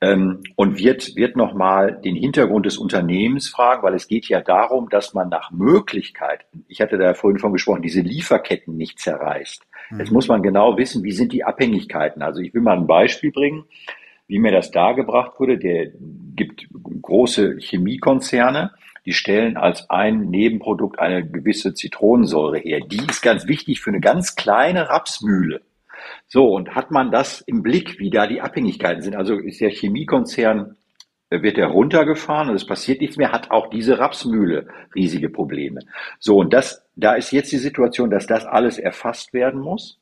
ähm, 0.01 0.43
und 0.57 0.79
wird, 0.79 1.15
wird 1.17 1.37
nochmal 1.37 2.01
den 2.03 2.17
Hintergrund 2.17 2.67
des 2.67 2.79
Unternehmens 2.79 3.49
fragen, 3.49 3.83
weil 3.83 3.95
es 3.95 4.09
geht 4.09 4.29
ja 4.29 4.41
darum, 4.41 4.89
dass 4.89 5.13
man 5.13 5.29
nach 5.29 5.51
Möglichkeit, 5.51 6.47
ich 6.69 6.81
hatte 6.81 6.97
da 6.97 7.15
vorhin 7.15 7.39
von 7.39 7.53
gesprochen, 7.53 7.83
diese 7.83 8.01
Lieferketten 8.01 8.77
nicht 8.77 8.99
zerreißt. 8.99 9.67
Mhm. 9.91 9.99
Jetzt 10.01 10.11
muss 10.11 10.29
man 10.29 10.43
genau 10.43 10.77
wissen, 10.79 11.05
wie 11.05 11.13
sind 11.13 11.33
die 11.33 11.45
Abhängigkeiten. 11.45 12.23
Also 12.23 12.41
ich 12.41 12.55
will 12.55 12.63
mal 12.63 12.77
ein 12.77 12.87
Beispiel 12.87 13.31
bringen, 13.31 13.65
wie 14.27 14.39
mir 14.39 14.53
das 14.53 14.71
dargebracht 14.71 15.39
wurde. 15.39 15.59
Der 15.59 15.89
gibt 16.35 16.67
große 17.03 17.59
Chemiekonzerne, 17.59 18.73
die 19.05 19.13
stellen 19.13 19.57
als 19.57 19.91
ein 19.91 20.31
Nebenprodukt 20.31 20.99
eine 20.99 21.29
gewisse 21.29 21.75
Zitronensäure 21.75 22.59
her. 22.59 22.81
Die 22.81 23.05
ist 23.07 23.23
ganz 23.23 23.47
wichtig 23.49 23.81
für 23.81 23.91
eine 23.91 24.01
ganz 24.01 24.35
kleine 24.35 24.89
Rapsmühle. 24.89 25.61
So, 26.27 26.47
und 26.47 26.75
hat 26.75 26.91
man 26.91 27.11
das 27.11 27.41
im 27.43 27.63
Blick, 27.63 27.99
wie 27.99 28.11
da 28.11 28.27
die 28.27 28.41
Abhängigkeiten 28.41 29.03
sind? 29.03 29.17
Also 29.17 29.37
ist 29.37 29.61
der 29.61 29.71
Chemiekonzern, 29.71 30.77
äh, 31.31 31.43
wird 31.43 31.57
der 31.57 31.69
runtergefahren 31.69 32.49
und 32.49 32.57
es 32.57 32.67
passiert 32.67 33.01
nichts 33.01 33.17
mehr, 33.17 33.33
hat 33.33 33.51
auch 33.51 33.69
diese 33.71 33.99
Rapsmühle 33.99 34.67
riesige 34.95 35.29
Probleme. 35.29 35.81
So, 36.19 36.39
und 36.39 36.53
das, 36.53 36.85
da 36.97 37.15
ist 37.15 37.33
jetzt 37.33 37.53
die 37.53 37.59
Situation, 37.59 38.11
dass 38.11 38.27
das 38.27 38.47
alles 38.47 38.79
erfasst 38.79 39.33
werden 39.33 39.61
muss 39.61 40.00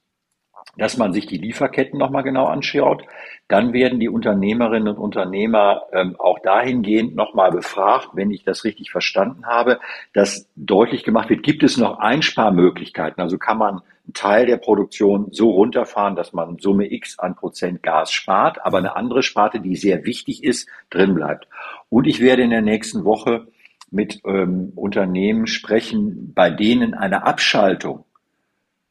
dass 0.76 0.96
man 0.96 1.12
sich 1.12 1.26
die 1.26 1.38
Lieferketten 1.38 1.98
nochmal 1.98 2.22
genau 2.22 2.46
anschaut. 2.46 3.04
Dann 3.48 3.72
werden 3.72 3.98
die 3.98 4.09
Unternehmerinnen 4.09 4.88
und 4.88 4.98
Unternehmer 4.98 5.83
ähm, 5.92 6.16
auch 6.18 6.38
dahingehend 6.40 7.16
nochmal 7.16 7.50
befragt, 7.50 8.11
wenn 8.12 8.31
ich 8.31 8.44
das 8.44 8.64
richtig 8.64 8.90
verstanden 8.90 9.46
habe, 9.46 9.81
dass 10.12 10.48
deutlich 10.57 11.02
gemacht 11.02 11.31
wird, 11.31 11.42
gibt 11.42 11.62
es 11.62 11.76
noch 11.76 11.98
Einsparmöglichkeiten? 11.98 13.22
Also 13.22 13.38
kann 13.38 13.59
man 13.59 13.81
einen 14.09 14.14
Teil 14.14 14.46
der 14.46 14.59
Produktion 14.59 15.28
so 15.33 15.50
runterfahren, 15.50 16.16
dass 16.16 16.33
man 16.33 16.59
Summe 16.59 16.92
X 16.92 17.18
an 17.18 17.35
Prozent 17.37 17.83
Gas 17.83 18.12
spart, 18.12 18.64
aber 18.64 18.78
eine 18.78 18.96
andere 18.96 19.22
Sparte, 19.22 19.61
die 19.61 19.76
sehr 19.76 20.04
wichtig 20.04 20.44
ist, 20.44 20.68
drin 20.90 21.14
bleibt. 21.14 21.48
Und 21.88 22.07
ich 22.07 22.20
werde 22.20 22.42
in 22.42 22.50
der 22.50 22.62
nächsten 22.62 23.04
Woche 23.04 23.46
mit 23.90 24.20
ähm, 24.24 24.72
Unternehmen 24.76 25.46
sprechen, 25.46 26.33
bei 26.35 26.50
denen 26.50 26.94
eine 26.94 27.24
Abschaltung 27.24 28.04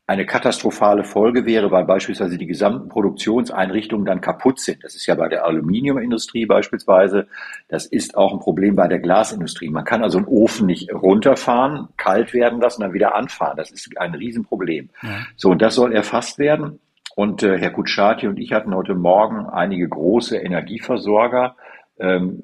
eine 0.08 0.26
katastrophale 0.26 1.04
Folge 1.04 1.46
wäre, 1.46 1.70
weil 1.70 1.84
beispielsweise 1.84 2.38
die 2.38 2.48
gesamten 2.48 2.88
Produktionseinrichtungen 2.88 4.06
dann 4.06 4.22
kaputt 4.22 4.62
sind. 4.62 4.82
Das 4.86 4.96
ist 4.96 5.06
ja 5.06 5.15
bei 5.15 5.28
der 5.28 5.43
Aluminiumindustrie 5.43 6.46
beispielsweise. 6.46 7.28
Das 7.67 7.86
ist 7.86 8.15
auch 8.15 8.32
ein 8.32 8.39
Problem 8.39 8.78
bei 8.78 8.88
der 8.88 9.00
Glasindustrie. 9.00 9.70
Man 9.70 9.84
kann 9.84 10.04
also 10.04 10.20
einen 10.20 10.28
Ofen 10.28 10.65
nicht 10.65 10.93
runterfahren, 10.93 11.89
kalt 11.98 12.34
werden 12.34 12.62
lassen, 12.62 12.84
dann 12.84 12.93
wieder 12.93 13.15
anfahren. 13.15 13.58
Das 13.58 13.70
ist 13.70 13.89
ein 13.98 14.15
Riesenproblem. 14.15 14.89
Ja. 15.04 15.10
So, 15.36 15.50
und 15.50 15.62
das 15.62 15.76
soll 15.76 15.91
erfasst 15.91 16.39
werden. 16.39 16.80
Und 17.17 17.43
äh, 17.43 17.58
Herr 17.58 17.72
Kutschati 17.72 18.28
und 18.28 18.39
ich 18.39 18.54
hatten 18.54 18.74
heute 18.74 18.96
Morgen 18.96 19.46
einige 19.46 19.89
große 19.89 20.38
Energieversorger 20.38 21.58
ähm, 22.00 22.40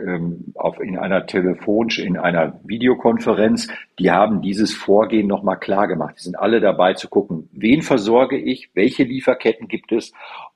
ähm, 0.00 0.52
auf, 0.54 0.78
in 0.80 0.96
einer 0.98 1.26
telefonisch, 1.26 1.98
in 1.98 2.16
einer 2.16 2.60
Videokonferenz, 2.64 3.68
die 3.98 4.10
haben 4.10 4.42
dieses 4.42 4.72
Vorgehen 4.74 5.26
nochmal 5.26 5.58
klar 5.58 5.88
gemacht. 5.88 6.16
Die 6.18 6.22
sind 6.22 6.38
alle 6.38 6.60
dabei 6.60 6.94
zu 6.94 7.08
gucken, 7.08 7.48
wen 7.52 7.82
versorge 7.82 8.38
ich, 8.38 8.70
welche 8.74 9.04
Lieferketten 9.04 9.68
gibt 9.68 9.92
es, 9.92 10.12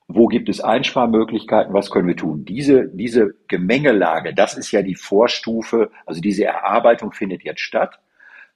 wo 0.07 0.27
gibt 0.27 0.49
es 0.49 0.61
Einsparmöglichkeiten, 0.61 1.73
was 1.73 1.89
können 1.89 2.07
wir 2.07 2.15
tun. 2.15 2.45
Diese, 2.45 2.87
diese 2.87 3.35
Gemengelage, 3.47 4.33
das 4.33 4.57
ist 4.57 4.71
ja 4.71 4.81
die 4.81 4.95
Vorstufe, 4.95 5.91
also 6.05 6.21
diese 6.21 6.45
Erarbeitung 6.45 7.11
findet 7.11 7.43
jetzt 7.43 7.61
statt. 7.61 7.99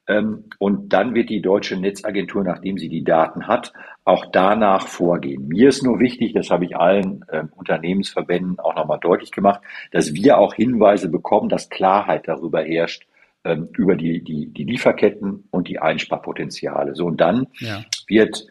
Ähm, 0.08 0.46
und 0.58 0.94
dann 0.94 1.14
wird 1.14 1.30
die 1.30 1.42
deutsche 1.42 1.76
Netzagentur, 1.76 2.44
nachdem 2.44 2.78
sie 2.78 2.90
die 2.90 3.04
Daten 3.04 3.48
hat, 3.48 3.74
auch 4.06 4.26
danach 4.32 4.88
vorgehen. 4.88 5.48
Mir 5.48 5.70
ist 5.70 5.84
nur 5.84 6.00
wichtig, 6.00 6.34
das 6.34 6.50
habe 6.50 6.66
ich 6.66 6.78
allen 6.78 7.26
äh, 7.28 7.44
Unternehmensverbänden 7.56 8.60
auch 8.60 8.76
nochmal 8.76 9.00
deutlich 9.00 9.32
gemacht, 9.32 9.62
dass 9.92 10.14
wir 10.14 10.38
auch 10.38 10.54
Hinweise 10.54 11.10
bekommen, 11.10 11.50
dass 11.50 11.70
Klarheit 11.70 12.28
darüber 12.28 12.64
herrscht, 12.64 13.06
ähm, 13.44 13.70
über 13.78 13.96
die, 13.96 14.24
die, 14.24 14.48
die 14.48 14.64
Lieferketten 14.64 15.50
und 15.52 15.68
die 15.68 15.80
Einsparpotenziale. 15.80 16.96
So, 16.96 17.06
und 17.06 17.20
dann 17.20 17.48
ja. 17.60 17.84
wird 18.08 18.48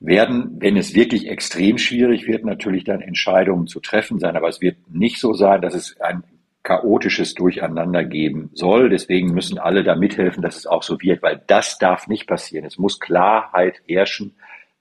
werden, 0.00 0.56
wenn 0.60 0.76
es 0.76 0.94
wirklich 0.94 1.28
extrem 1.28 1.78
schwierig 1.78 2.26
wird, 2.26 2.44
natürlich 2.44 2.84
dann 2.84 3.00
Entscheidungen 3.00 3.66
zu 3.66 3.80
treffen 3.80 4.18
sein. 4.18 4.36
Aber 4.36 4.48
es 4.48 4.60
wird 4.60 4.76
nicht 4.90 5.18
so 5.18 5.32
sein, 5.32 5.60
dass 5.60 5.74
es 5.74 6.00
ein 6.00 6.22
chaotisches 6.68 7.32
Durcheinander 7.32 8.04
geben 8.04 8.50
soll. 8.52 8.90
Deswegen 8.90 9.32
müssen 9.32 9.58
alle 9.58 9.82
da 9.82 9.96
mithelfen, 9.96 10.42
dass 10.42 10.58
es 10.58 10.66
auch 10.66 10.82
so 10.82 11.00
wird, 11.00 11.22
weil 11.22 11.40
das 11.46 11.78
darf 11.78 12.08
nicht 12.08 12.26
passieren. 12.26 12.66
Es 12.66 12.76
muss 12.76 13.00
Klarheit 13.00 13.80
herrschen 13.86 14.34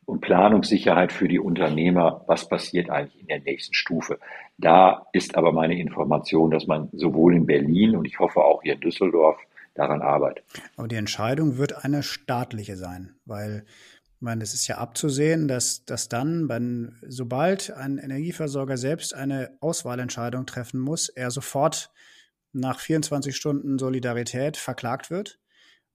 und 0.04 0.20
Planungssicherheit 0.20 1.14
für 1.14 1.30
die 1.30 1.40
Unternehmer, 1.40 2.26
was 2.28 2.50
passiert 2.50 2.90
eigentlich 2.90 3.22
in 3.22 3.28
der 3.28 3.40
nächsten 3.40 3.74
Stufe. 3.74 4.20
Da 4.58 5.08
ist 5.14 5.38
aber 5.38 5.54
meine 5.54 5.80
Information, 5.80 6.52
dass 6.52 6.68
man 6.68 6.90
sowohl 6.92 7.34
in 7.36 7.46
Berlin 7.46 7.96
und 7.96 8.04
ich 8.04 8.20
hoffe 8.20 8.42
auch 8.42 8.64
hier 8.64 8.74
in 8.74 8.82
Düsseldorf 8.82 9.38
daran 9.74 10.02
arbeitet. 10.02 10.44
Aber 10.76 10.90
die 10.90 10.98
Entscheidung 10.98 11.58
wird 11.58 11.86
eine 11.86 12.04
staatliche 12.04 12.76
sein, 12.76 13.16
weil 13.26 13.64
ich 14.18 14.22
meine, 14.22 14.44
es 14.44 14.56
ist 14.56 14.66
ja 14.66 14.80
abzusehen, 14.80 15.48
dass, 15.48 15.86
dass 15.86 16.10
dann, 16.10 16.50
wenn, 16.50 16.98
sobald 17.08 17.70
ein 17.70 18.00
Energieversorger 18.00 18.76
selbst 18.76 19.14
eine 19.14 19.56
Auswahlentscheidung 19.60 20.48
treffen 20.48 20.80
muss, 20.80 21.08
er 21.08 21.30
sofort 21.30 21.92
nach 22.52 22.80
24 22.80 23.36
Stunden 23.36 23.78
Solidarität 23.78 24.58
verklagt 24.58 25.12
wird, 25.12 25.40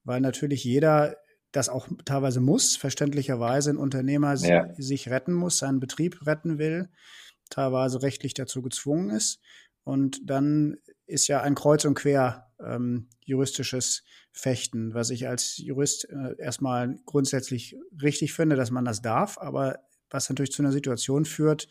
weil 0.04 0.20
natürlich 0.20 0.62
jeder 0.62 1.16
das 1.50 1.68
auch 1.68 1.88
teilweise 2.04 2.40
muss, 2.40 2.76
verständlicherweise 2.76 3.70
ein 3.70 3.76
Unternehmer 3.76 4.34
ja. 4.36 4.72
sich 4.78 5.10
retten 5.10 5.32
muss, 5.32 5.58
seinen 5.58 5.80
Betrieb 5.80 6.24
retten 6.24 6.58
will, 6.58 6.90
teilweise 7.50 8.02
rechtlich 8.02 8.34
dazu 8.34 8.62
gezwungen 8.62 9.10
ist. 9.10 9.40
Und 9.82 10.20
dann 10.30 10.76
ist 11.06 11.26
ja 11.26 11.40
ein 11.40 11.56
Kreuz 11.56 11.84
und 11.84 11.94
Quer 11.94 12.51
ähm, 12.64 13.08
juristisches 13.24 14.04
Fechten, 14.32 14.94
was 14.94 15.10
ich 15.10 15.28
als 15.28 15.58
Jurist 15.58 16.08
äh, 16.10 16.36
erstmal 16.38 16.96
grundsätzlich 17.06 17.76
richtig 18.02 18.32
finde, 18.32 18.56
dass 18.56 18.70
man 18.70 18.84
das 18.84 19.02
darf, 19.02 19.38
aber 19.38 19.80
was 20.10 20.28
natürlich 20.28 20.52
zu 20.52 20.62
einer 20.62 20.72
Situation 20.72 21.24
führt, 21.24 21.68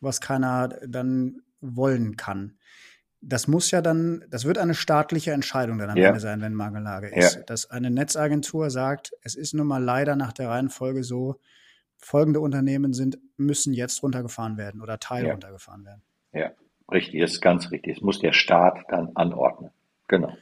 was 0.00 0.20
keiner 0.20 0.68
dann 0.86 1.42
wollen 1.60 2.16
kann. 2.16 2.58
Das 3.20 3.48
muss 3.48 3.70
ja 3.72 3.80
dann, 3.80 4.24
das 4.30 4.44
wird 4.44 4.58
eine 4.58 4.74
staatliche 4.74 5.32
Entscheidung 5.32 5.78
dann 5.78 5.90
am 5.90 5.96
ja. 5.96 6.08
Ende 6.08 6.20
sein, 6.20 6.40
wenn 6.40 6.54
Mangellage 6.54 7.08
ist. 7.08 7.34
Ja. 7.34 7.42
Dass 7.42 7.68
eine 7.68 7.90
Netzagentur 7.90 8.70
sagt, 8.70 9.12
es 9.22 9.34
ist 9.34 9.54
nun 9.54 9.66
mal 9.66 9.82
leider 9.82 10.14
nach 10.14 10.32
der 10.32 10.50
Reihenfolge 10.50 11.02
so, 11.02 11.40
folgende 11.98 12.40
Unternehmen 12.40 12.92
sind, 12.92 13.18
müssen 13.36 13.74
jetzt 13.74 14.02
runtergefahren 14.02 14.56
werden 14.56 14.80
oder 14.80 14.98
Teil 14.98 15.26
ja. 15.26 15.32
runtergefahren 15.32 15.84
werden. 15.84 16.02
Ja, 16.32 16.52
richtig, 16.90 17.20
das 17.20 17.32
ist 17.32 17.40
ganz 17.40 17.70
richtig. 17.70 17.96
Es 17.96 18.02
muss 18.02 18.20
der 18.20 18.32
Staat 18.32 18.84
dann 18.88 19.10
anordnen. 19.16 19.70
Genau. 20.08 20.36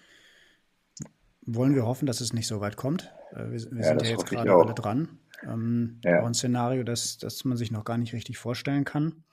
Wollen 1.43 1.75
wir 1.75 1.87
hoffen, 1.87 2.07
dass 2.07 2.21
es 2.21 2.33
nicht 2.33 2.47
so 2.47 2.61
weit 2.61 2.77
kommt. 2.77 3.13
Äh, 3.33 3.51
wir, 3.51 3.71
wir 3.73 3.83
ja, 3.83 3.89
sind 3.89 4.03
ja 4.03 4.09
jetzt 4.09 4.27
gerade 4.27 4.53
alle 4.53 4.75
dran. 4.75 5.19
Ähm, 5.43 6.01
ja. 6.05 6.23
Auch 6.23 6.27
ein 6.27 6.35
Szenario, 6.35 6.83
das, 6.83 7.19
das 7.19 7.45
man 7.45 7.57
sich 7.57 7.71
noch 7.71 7.85
gar 7.85 7.99
nicht 7.99 8.13
richtig 8.13 8.39
vorstellen 8.39 8.85
kann. 8.85 9.25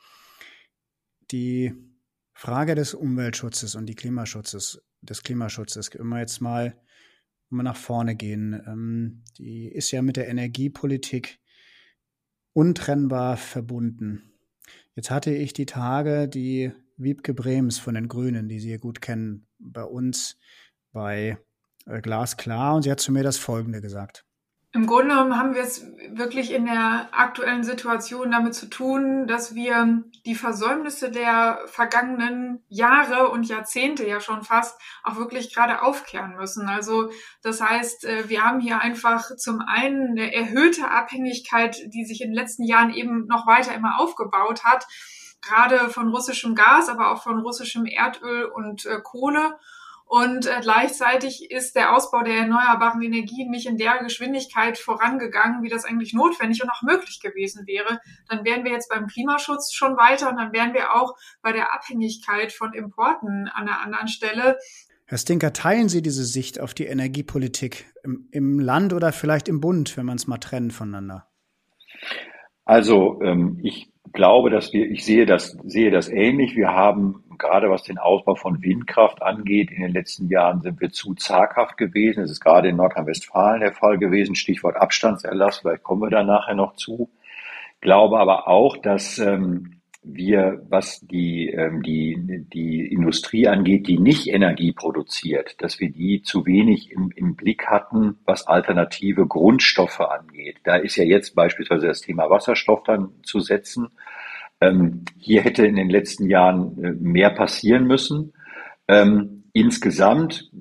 Die 1.31 1.73
Frage 2.33 2.75
des 2.75 2.93
Umweltschutzes 2.93 3.75
und 3.75 3.85
die 3.85 3.95
Klimaschutzes, 3.95 4.83
des 5.01 5.23
Klimaschutzes, 5.23 5.91
wenn 5.93 6.07
wir 6.07 6.19
jetzt 6.19 6.41
mal, 6.41 6.75
wenn 7.49 7.57
wir 7.57 7.63
nach 7.63 7.75
vorne 7.75 8.15
gehen, 8.15 8.61
ähm, 8.67 9.23
die 9.37 9.67
ist 9.67 9.91
ja 9.91 10.01
mit 10.01 10.17
der 10.17 10.27
Energiepolitik 10.27 11.39
untrennbar 12.53 13.37
verbunden. 13.37 14.33
Jetzt 14.95 15.09
hatte 15.09 15.31
ich 15.33 15.53
die 15.53 15.65
Tage 15.65 16.27
die 16.27 16.71
Wiebke 17.03 17.33
Brems 17.33 17.79
von 17.79 17.95
den 17.95 18.07
Grünen, 18.07 18.49
die 18.49 18.59
Sie 18.59 18.71
ja 18.71 18.77
gut 18.77 19.01
kennen, 19.01 19.47
bei 19.59 19.83
uns 19.83 20.37
bei 20.91 21.37
äh, 21.85 22.01
Glasklar 22.01 22.75
und 22.75 22.83
sie 22.83 22.91
hat 22.91 22.99
zu 22.99 23.11
mir 23.11 23.23
das 23.23 23.37
Folgende 23.37 23.81
gesagt. 23.81 24.25
Im 24.75 24.87
Grunde 24.87 25.09
genommen 25.09 25.37
haben 25.37 25.53
wir 25.53 25.61
es 25.61 25.85
wirklich 26.13 26.51
in 26.51 26.65
der 26.65 27.09
aktuellen 27.11 27.63
Situation 27.63 28.31
damit 28.31 28.55
zu 28.55 28.65
tun, 28.65 29.27
dass 29.27 29.53
wir 29.53 30.03
die 30.25 30.33
Versäumnisse 30.33 31.11
der 31.11 31.59
vergangenen 31.67 32.63
Jahre 32.69 33.29
und 33.29 33.47
Jahrzehnte 33.47 34.07
ja 34.07 34.19
schon 34.19 34.41
fast 34.41 34.75
auch 35.03 35.17
wirklich 35.17 35.53
gerade 35.53 35.83
aufkehren 35.83 36.35
müssen. 36.37 36.67
Also 36.67 37.11
das 37.43 37.61
heißt, 37.61 38.05
äh, 38.05 38.29
wir 38.29 38.43
haben 38.43 38.61
hier 38.61 38.81
einfach 38.81 39.35
zum 39.35 39.59
einen 39.59 40.17
eine 40.17 40.33
erhöhte 40.33 40.89
Abhängigkeit, 40.89 41.77
die 41.93 42.05
sich 42.05 42.21
in 42.21 42.29
den 42.29 42.35
letzten 42.35 42.63
Jahren 42.63 42.91
eben 42.91 43.27
noch 43.27 43.45
weiter 43.45 43.75
immer 43.75 43.99
aufgebaut 43.99 44.63
hat, 44.63 44.87
gerade 45.43 45.89
von 45.89 46.09
russischem 46.09 46.55
Gas, 46.55 46.89
aber 46.89 47.11
auch 47.11 47.23
von 47.23 47.39
russischem 47.39 47.85
Erdöl 47.85 48.45
und 48.45 48.85
äh, 48.85 48.99
Kohle. 49.03 49.57
Und 50.05 50.45
äh, 50.45 50.59
gleichzeitig 50.61 51.49
ist 51.49 51.75
der 51.75 51.95
Ausbau 51.95 52.21
der 52.21 52.35
erneuerbaren 52.35 53.01
Energien 53.01 53.49
nicht 53.49 53.65
in 53.65 53.77
der 53.77 53.97
Geschwindigkeit 54.03 54.77
vorangegangen, 54.77 55.63
wie 55.63 55.69
das 55.69 55.85
eigentlich 55.85 56.13
notwendig 56.13 56.61
und 56.61 56.69
auch 56.69 56.81
möglich 56.83 57.19
gewesen 57.19 57.65
wäre. 57.65 57.99
Dann 58.29 58.45
wären 58.45 58.63
wir 58.63 58.71
jetzt 58.71 58.89
beim 58.89 59.07
Klimaschutz 59.07 59.73
schon 59.73 59.97
weiter 59.97 60.29
und 60.29 60.37
dann 60.37 60.53
wären 60.53 60.73
wir 60.73 60.93
auch 60.93 61.15
bei 61.41 61.51
der 61.51 61.73
Abhängigkeit 61.73 62.51
von 62.51 62.73
Importen 62.73 63.47
an 63.47 63.67
einer 63.67 63.79
anderen 63.79 64.07
Stelle. 64.07 64.57
Herr 65.05 65.17
Stinker, 65.17 65.53
teilen 65.53 65.89
Sie 65.89 66.01
diese 66.01 66.25
Sicht 66.25 66.59
auf 66.59 66.73
die 66.73 66.85
Energiepolitik 66.85 67.85
im, 68.03 68.27
im 68.31 68.59
Land 68.59 68.93
oder 68.93 69.11
vielleicht 69.13 69.47
im 69.47 69.61
Bund, 69.61 69.97
wenn 69.97 70.05
man 70.05 70.17
es 70.17 70.27
mal 70.27 70.37
trennt 70.37 70.73
voneinander? 70.73 71.27
Also 72.65 73.19
ähm, 73.21 73.59
ich 73.63 73.92
glaube, 74.11 74.49
dass 74.49 74.73
wir, 74.73 74.89
ich 74.89 75.05
sehe 75.05 75.25
das, 75.25 75.57
sehe 75.63 75.91
das 75.91 76.09
ähnlich. 76.09 76.55
Wir 76.55 76.69
haben 76.69 77.23
gerade 77.37 77.69
was 77.69 77.83
den 77.83 77.97
Ausbau 77.97 78.35
von 78.35 78.61
Windkraft 78.61 79.21
angeht, 79.21 79.71
in 79.71 79.81
den 79.81 79.91
letzten 79.91 80.29
Jahren 80.29 80.61
sind 80.61 80.79
wir 80.81 80.91
zu 80.91 81.13
zaghaft 81.15 81.77
gewesen. 81.77 82.21
Das 82.21 82.31
ist 82.31 82.39
gerade 82.39 82.69
in 82.69 82.77
Nordrhein-Westfalen 82.77 83.61
der 83.61 83.73
Fall 83.73 83.97
gewesen. 83.97 84.35
Stichwort 84.35 84.77
Abstandserlass, 84.77 85.59
vielleicht 85.59 85.83
kommen 85.83 86.01
wir 86.01 86.09
da 86.09 86.23
nachher 86.23 86.55
noch 86.55 86.75
zu. 86.75 87.09
Glaube 87.81 88.19
aber 88.19 88.47
auch, 88.47 88.77
dass 88.77 89.17
ähm, 89.19 89.81
wir, 90.03 90.65
was 90.69 90.99
die, 91.01 91.49
ähm, 91.49 91.81
die, 91.81 92.45
die 92.53 92.85
Industrie 92.85 93.47
angeht, 93.47 93.87
die 93.87 93.99
nicht 93.99 94.27
Energie 94.27 94.71
produziert, 94.71 95.55
dass 95.61 95.79
wir 95.79 95.91
die 95.91 96.21
zu 96.21 96.45
wenig 96.45 96.91
im, 96.91 97.11
im 97.15 97.35
Blick 97.35 97.67
hatten, 97.67 98.17
was 98.25 98.47
alternative 98.47 99.27
Grundstoffe 99.27 100.01
angeht. 100.01 100.57
Da 100.63 100.75
ist 100.75 100.95
ja 100.97 101.03
jetzt 101.03 101.35
beispielsweise 101.35 101.87
das 101.87 102.01
Thema 102.01 102.29
Wasserstoff 102.29 102.83
dann 102.83 103.09
zu 103.23 103.39
setzen. 103.39 103.87
Ähm, 104.61 105.05
hier 105.17 105.41
hätte 105.41 105.65
in 105.65 105.75
den 105.75 105.89
letzten 105.89 106.27
Jahren 106.27 106.83
äh, 106.83 106.91
mehr 106.91 107.29
passieren 107.29 107.85
müssen. 107.85 108.33
Ähm, 108.87 109.43
insgesamt 109.53 110.51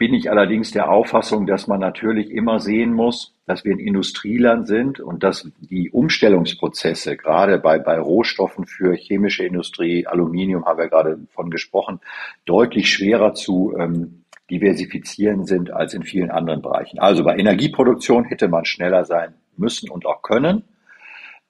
bin 0.00 0.14
ich 0.14 0.30
allerdings 0.30 0.70
der 0.70 0.90
Auffassung, 0.90 1.46
dass 1.46 1.66
man 1.66 1.78
natürlich 1.78 2.30
immer 2.30 2.58
sehen 2.58 2.94
muss, 2.94 3.34
dass 3.44 3.66
wir 3.66 3.74
ein 3.74 3.78
Industrieland 3.78 4.66
sind 4.66 4.98
und 4.98 5.22
dass 5.22 5.52
die 5.60 5.90
Umstellungsprozesse, 5.90 7.18
gerade 7.18 7.58
bei, 7.58 7.78
bei 7.78 8.00
Rohstoffen 8.00 8.64
für 8.64 8.94
chemische 8.94 9.44
Industrie, 9.44 10.06
Aluminium 10.06 10.64
haben 10.64 10.78
wir 10.78 10.88
gerade 10.88 11.18
von 11.34 11.50
gesprochen, 11.50 12.00
deutlich 12.46 12.90
schwerer 12.90 13.34
zu 13.34 13.74
ähm, 13.78 14.24
diversifizieren 14.50 15.44
sind 15.44 15.70
als 15.70 15.92
in 15.92 16.02
vielen 16.02 16.30
anderen 16.30 16.62
Bereichen. 16.62 16.98
Also 16.98 17.22
bei 17.22 17.36
Energieproduktion 17.36 18.24
hätte 18.24 18.48
man 18.48 18.64
schneller 18.64 19.04
sein 19.04 19.34
müssen 19.58 19.90
und 19.90 20.06
auch 20.06 20.22
können. 20.22 20.64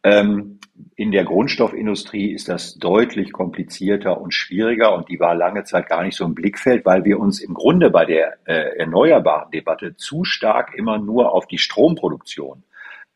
Ähm, 0.02 0.60
in 0.96 1.12
der 1.12 1.24
Grundstoffindustrie 1.24 2.32
ist 2.32 2.48
das 2.48 2.74
deutlich 2.74 3.32
komplizierter 3.32 4.20
und 4.20 4.32
schwieriger 4.32 4.94
und 4.94 5.08
die 5.08 5.20
war 5.20 5.34
lange 5.34 5.64
Zeit 5.64 5.88
gar 5.88 6.02
nicht 6.02 6.16
so 6.16 6.24
im 6.24 6.34
Blickfeld, 6.34 6.86
weil 6.86 7.04
wir 7.04 7.18
uns 7.18 7.40
im 7.40 7.54
Grunde 7.54 7.90
bei 7.90 8.04
der 8.06 8.38
äh, 8.44 8.78
erneuerbaren 8.78 9.50
Debatte 9.50 9.96
zu 9.96 10.24
stark 10.24 10.74
immer 10.74 10.98
nur 10.98 11.32
auf 11.34 11.46
die 11.46 11.58
Stromproduktion 11.58 12.64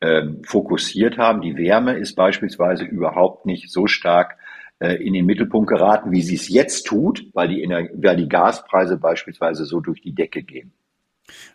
ähm, 0.00 0.42
fokussiert 0.44 1.16
haben. 1.16 1.40
Die 1.40 1.56
Wärme 1.56 1.94
ist 1.94 2.14
beispielsweise 2.14 2.84
überhaupt 2.84 3.46
nicht 3.46 3.70
so 3.70 3.86
stark 3.86 4.36
äh, 4.78 4.94
in 4.94 5.14
den 5.14 5.24
Mittelpunkt 5.24 5.68
geraten, 5.68 6.12
wie 6.12 6.22
sie 6.22 6.34
es 6.34 6.48
jetzt 6.48 6.84
tut, 6.84 7.24
weil 7.32 7.48
die, 7.48 7.66
weil 7.66 8.16
die 8.16 8.28
Gaspreise 8.28 8.98
beispielsweise 8.98 9.64
so 9.64 9.80
durch 9.80 10.02
die 10.02 10.14
Decke 10.14 10.42
gehen. 10.42 10.72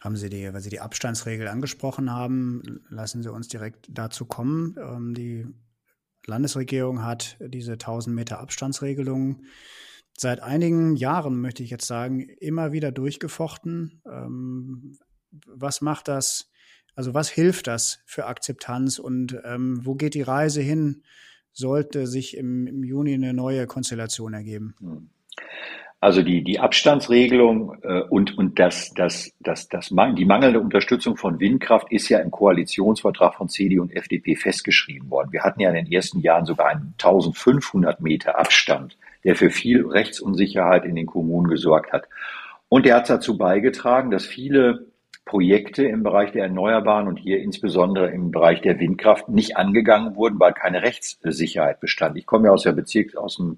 Haben 0.01 0.15
Sie 0.15 0.29
die, 0.29 0.53
weil 0.53 0.61
Sie 0.61 0.69
die 0.69 0.79
Abstandsregel 0.79 1.47
angesprochen 1.47 2.11
haben, 2.11 2.81
lassen 2.89 3.23
Sie 3.23 3.31
uns 3.31 3.47
direkt 3.47 3.87
dazu 3.89 4.25
kommen. 4.25 4.75
Ähm, 4.79 5.13
die 5.13 5.47
Landesregierung 6.25 7.03
hat 7.03 7.37
diese 7.39 7.73
1000 7.73 8.15
Meter 8.15 8.39
Abstandsregelung 8.39 9.43
seit 10.17 10.41
einigen 10.41 10.95
Jahren, 10.95 11.39
möchte 11.39 11.63
ich 11.63 11.69
jetzt 11.69 11.87
sagen, 11.87 12.19
immer 12.19 12.71
wieder 12.71 12.91
durchgefochten. 12.91 14.01
Ähm, 14.05 14.97
was 15.31 15.81
macht 15.81 16.07
das? 16.07 16.51
Also 16.95 17.13
was 17.13 17.29
hilft 17.29 17.67
das 17.67 17.99
für 18.05 18.25
Akzeptanz 18.25 18.99
und 18.99 19.39
ähm, 19.45 19.79
wo 19.85 19.95
geht 19.95 20.15
die 20.15 20.21
Reise 20.21 20.61
hin? 20.61 21.03
Sollte 21.51 22.07
sich 22.07 22.35
im, 22.37 22.67
im 22.67 22.83
Juni 22.83 23.13
eine 23.13 23.33
neue 23.33 23.67
Konstellation 23.67 24.33
ergeben? 24.33 24.75
Hm. 24.79 25.09
Also 26.01 26.21
die, 26.21 26.43
die 26.43 26.59
Abstandsregelung 26.59 27.77
äh, 27.83 28.01
und, 28.03 28.37
und 28.37 28.57
das, 28.57 28.93
das, 28.93 29.33
das, 29.41 29.67
das, 29.67 29.89
die 29.89 30.25
mangelnde 30.25 30.61
Unterstützung 30.61 31.17
von 31.17 31.41
Windkraft 31.41 31.91
ist 31.91 32.07
ja 32.07 32.19
im 32.19 32.31
Koalitionsvertrag 32.31 33.35
von 33.35 33.49
CDU 33.49 33.81
und 33.81 33.91
FDP 33.91 34.35
festgeschrieben 34.35 35.09
worden. 35.09 35.33
Wir 35.33 35.43
hatten 35.43 35.59
ja 35.59 35.69
in 35.69 35.75
den 35.75 35.91
ersten 35.91 36.21
Jahren 36.21 36.45
sogar 36.45 36.67
einen 36.67 36.93
1500 36.97 37.99
Meter 37.99 38.39
Abstand, 38.39 38.97
der 39.25 39.35
für 39.35 39.49
viel 39.49 39.85
Rechtsunsicherheit 39.85 40.85
in 40.85 40.95
den 40.95 41.05
Kommunen 41.05 41.49
gesorgt 41.49 41.91
hat. 41.91 42.07
Und 42.69 42.85
der 42.85 42.95
hat 42.95 43.09
dazu 43.09 43.37
beigetragen, 43.37 44.09
dass 44.09 44.25
viele 44.25 44.85
Projekte 45.25 45.83
im 45.83 46.01
Bereich 46.01 46.31
der 46.31 46.43
Erneuerbaren 46.43 47.07
und 47.09 47.17
hier 47.17 47.41
insbesondere 47.41 48.09
im 48.09 48.31
Bereich 48.31 48.61
der 48.61 48.79
Windkraft 48.79 49.27
nicht 49.27 49.57
angegangen 49.57 50.15
wurden, 50.15 50.39
weil 50.39 50.53
keine 50.53 50.81
Rechtssicherheit 50.81 51.81
bestand. 51.81 52.17
Ich 52.17 52.25
komme 52.25 52.47
ja 52.47 52.53
aus 52.53 52.63
der 52.63 52.71
Bezirk, 52.71 53.17
aus 53.17 53.35
dem 53.35 53.57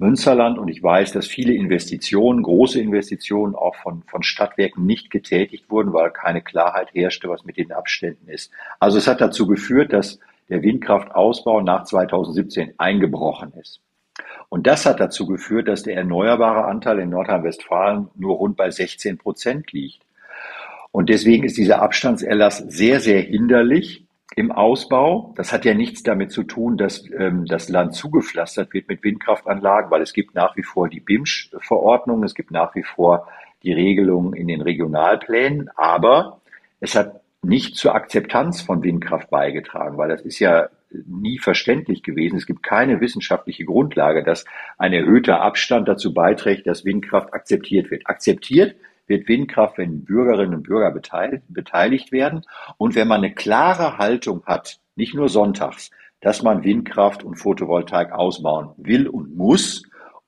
Münsterland 0.00 0.58
und 0.58 0.68
ich 0.68 0.82
weiß, 0.82 1.12
dass 1.12 1.26
viele 1.26 1.52
Investitionen, 1.52 2.42
große 2.42 2.80
Investitionen 2.80 3.54
auch 3.54 3.76
von, 3.76 4.02
von 4.06 4.22
Stadtwerken 4.22 4.86
nicht 4.86 5.10
getätigt 5.10 5.70
wurden, 5.70 5.92
weil 5.92 6.10
keine 6.10 6.40
Klarheit 6.40 6.88
herrschte, 6.94 7.28
was 7.28 7.44
mit 7.44 7.58
den 7.58 7.70
Abständen 7.70 8.26
ist. 8.28 8.50
Also 8.78 8.96
es 8.96 9.06
hat 9.06 9.20
dazu 9.20 9.46
geführt, 9.46 9.92
dass 9.92 10.18
der 10.48 10.62
Windkraftausbau 10.62 11.60
nach 11.60 11.84
2017 11.84 12.72
eingebrochen 12.78 13.52
ist. 13.60 13.82
Und 14.48 14.66
das 14.66 14.86
hat 14.86 15.00
dazu 15.00 15.26
geführt, 15.26 15.68
dass 15.68 15.82
der 15.82 15.96
erneuerbare 15.96 16.64
Anteil 16.64 16.98
in 16.98 17.10
Nordrhein-Westfalen 17.10 18.08
nur 18.16 18.36
rund 18.36 18.56
bei 18.56 18.70
16 18.70 19.18
Prozent 19.18 19.70
liegt. 19.72 20.00
Und 20.92 21.10
deswegen 21.10 21.44
ist 21.44 21.58
dieser 21.58 21.82
Abstandserlass 21.82 22.58
sehr, 22.58 23.00
sehr 23.00 23.20
hinderlich 23.20 24.06
im 24.36 24.52
Ausbau. 24.52 25.34
Das 25.36 25.52
hat 25.52 25.64
ja 25.64 25.74
nichts 25.74 26.02
damit 26.02 26.30
zu 26.30 26.44
tun, 26.44 26.76
dass 26.76 27.04
ähm, 27.18 27.46
das 27.46 27.68
Land 27.68 27.94
zugepflastert 27.94 28.72
wird 28.72 28.88
mit 28.88 29.02
Windkraftanlagen, 29.02 29.90
weil 29.90 30.02
es 30.02 30.12
gibt 30.12 30.34
nach 30.34 30.56
wie 30.56 30.62
vor 30.62 30.88
die 30.88 31.00
BIMSCH-Verordnung, 31.00 32.22
es 32.22 32.34
gibt 32.34 32.50
nach 32.50 32.74
wie 32.74 32.84
vor 32.84 33.28
die 33.62 33.72
Regelungen 33.72 34.34
in 34.34 34.48
den 34.48 34.62
Regionalplänen, 34.62 35.68
aber 35.76 36.40
es 36.80 36.94
hat 36.94 37.20
nicht 37.42 37.76
zur 37.76 37.94
Akzeptanz 37.94 38.62
von 38.62 38.82
Windkraft 38.82 39.30
beigetragen, 39.30 39.96
weil 39.96 40.08
das 40.08 40.22
ist 40.22 40.38
ja 40.38 40.68
nie 40.90 41.38
verständlich 41.38 42.02
gewesen. 42.02 42.36
Es 42.36 42.46
gibt 42.46 42.62
keine 42.62 43.00
wissenschaftliche 43.00 43.64
Grundlage, 43.64 44.24
dass 44.24 44.44
ein 44.76 44.92
erhöhter 44.92 45.40
Abstand 45.40 45.88
dazu 45.88 46.12
beiträgt, 46.12 46.66
dass 46.66 46.84
Windkraft 46.84 47.32
akzeptiert 47.32 47.90
wird. 47.90 48.06
Akzeptiert 48.06 48.74
wird 49.10 49.28
Windkraft, 49.28 49.76
wenn 49.76 50.06
Bürgerinnen 50.06 50.54
und 50.54 50.62
Bürger 50.62 50.90
beteiligt 50.90 52.12
werden 52.12 52.46
und 52.78 52.94
wenn 52.94 53.08
man 53.08 53.18
eine 53.18 53.34
klare 53.34 53.98
Haltung 53.98 54.46
hat, 54.46 54.80
nicht 54.96 55.14
nur 55.14 55.28
sonntags, 55.28 55.90
dass 56.20 56.42
man 56.42 56.64
Windkraft 56.64 57.22
und 57.22 57.34
Photovoltaik 57.34 58.12
ausbauen 58.12 58.70
will 58.78 59.06
und 59.06 59.36
muss, 59.36 59.82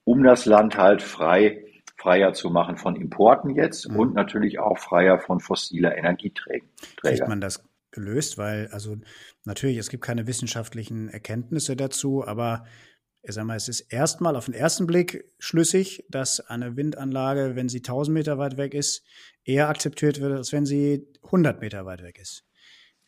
um 0.05 0.23
das 0.23 0.45
Land 0.45 0.77
halt 0.77 1.01
frei 1.01 1.65
freier 1.97 2.33
zu 2.33 2.51
machen 2.51 2.77
von 2.77 2.97
Importen 2.97 3.55
jetzt 3.55 3.89
mhm. 3.89 3.97
und 3.97 4.15
natürlich 4.15 4.59
auch 4.59 4.77
freier 4.77 5.21
von 5.21 5.39
fossiler 5.39 5.97
Energieträger. 5.97 6.67
Kriegt 6.97 7.29
man 7.29 7.41
das 7.41 7.65
gelöst? 7.93 8.39
Weil, 8.39 8.69
also 8.73 8.97
natürlich, 9.45 9.79
es 9.79 9.89
gibt 9.89 10.03
keine 10.03 10.27
wissenschaftlichen 10.27 11.09
Erkenntnisse 11.09 11.77
dazu, 11.77 12.27
aber 12.27 12.65
ich 13.23 13.35
sag 13.35 13.45
mal, 13.45 13.57
es 13.57 13.69
ist 13.69 13.81
erstmal 13.81 14.35
auf 14.35 14.47
den 14.47 14.55
ersten 14.55 14.87
Blick 14.87 15.25
schlüssig, 15.39 16.05
dass 16.09 16.41
eine 16.41 16.77
Windanlage, 16.77 17.55
wenn 17.55 17.69
sie 17.69 17.79
1000 17.79 18.15
Meter 18.15 18.39
weit 18.39 18.57
weg 18.57 18.75
ist, 18.75 19.05
eher 19.45 19.69
akzeptiert 19.69 20.21
wird, 20.21 20.33
als 20.37 20.53
wenn 20.53 20.67
sie 20.67 21.07
100 21.25 21.61
Meter 21.61 21.87
weit 21.87 22.03
weg 22.03 22.19
ist. 22.21 22.45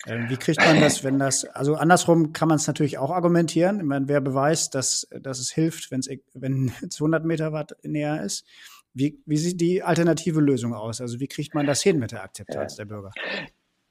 Ähm, 0.07 0.29
wie 0.29 0.37
kriegt 0.37 0.61
man 0.61 0.81
das, 0.81 1.03
wenn 1.03 1.18
das, 1.18 1.44
also 1.44 1.77
andersrum 1.77 2.33
kann 2.33 2.48
man 2.48 2.57
es 2.57 2.66
natürlich 2.66 2.98
auch 2.98 3.11
argumentieren. 3.11 3.79
Ich 3.79 3.87
meine, 3.87 4.07
wer 4.09 4.20
beweist, 4.20 4.74
dass, 4.74 5.09
dass 5.20 5.38
es 5.38 5.50
hilft, 5.50 5.90
wenn's, 5.90 6.09
wenn 6.35 6.72
es 6.88 6.96
100 6.96 7.24
Meter 7.24 7.53
weit 7.53 7.74
näher 7.83 8.22
ist? 8.22 8.44
Wie, 8.92 9.20
wie 9.27 9.37
sieht 9.37 9.61
die 9.61 9.83
alternative 9.83 10.40
Lösung 10.40 10.74
aus? 10.74 11.00
Also 11.00 11.18
wie 11.18 11.27
kriegt 11.27 11.55
man 11.55 11.66
das 11.66 11.83
hin 11.83 11.98
mit 11.98 12.12
der 12.12 12.22
Akzeptanz 12.22 12.77
der 12.77 12.85
Bürger? 12.85 13.11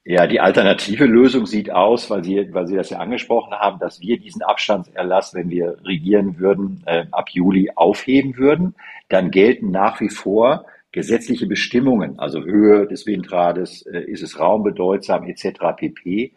Ja, 0.05 0.27
die 0.27 0.41
alternative 0.41 1.05
Lösung 1.05 1.45
sieht 1.45 1.71
aus, 1.71 2.09
weil 2.09 2.25
Sie, 2.25 2.53
weil 2.53 2.67
Sie 2.67 2.75
das 2.75 2.89
ja 2.89 2.97
angesprochen 2.99 3.53
haben, 3.53 3.79
dass 3.79 4.01
wir 4.01 4.19
diesen 4.19 4.41
Abstandserlass, 4.41 5.33
wenn 5.33 5.49
wir 5.49 5.77
regieren 5.85 6.39
würden, 6.39 6.83
äh, 6.85 7.05
ab 7.11 7.29
Juli 7.29 7.71
aufheben 7.75 8.35
würden. 8.37 8.75
Dann 9.07 9.31
gelten 9.31 9.71
nach 9.71 10.01
wie 10.01 10.09
vor 10.09 10.65
gesetzliche 10.91 11.47
Bestimmungen, 11.47 12.19
also 12.19 12.43
Höhe 12.43 12.85
des 12.85 13.07
Windrades, 13.07 13.83
äh, 13.83 13.99
ist 13.99 14.23
es 14.23 14.39
raumbedeutsam 14.39 15.23
etc. 15.23 15.59
pp. 15.77 16.33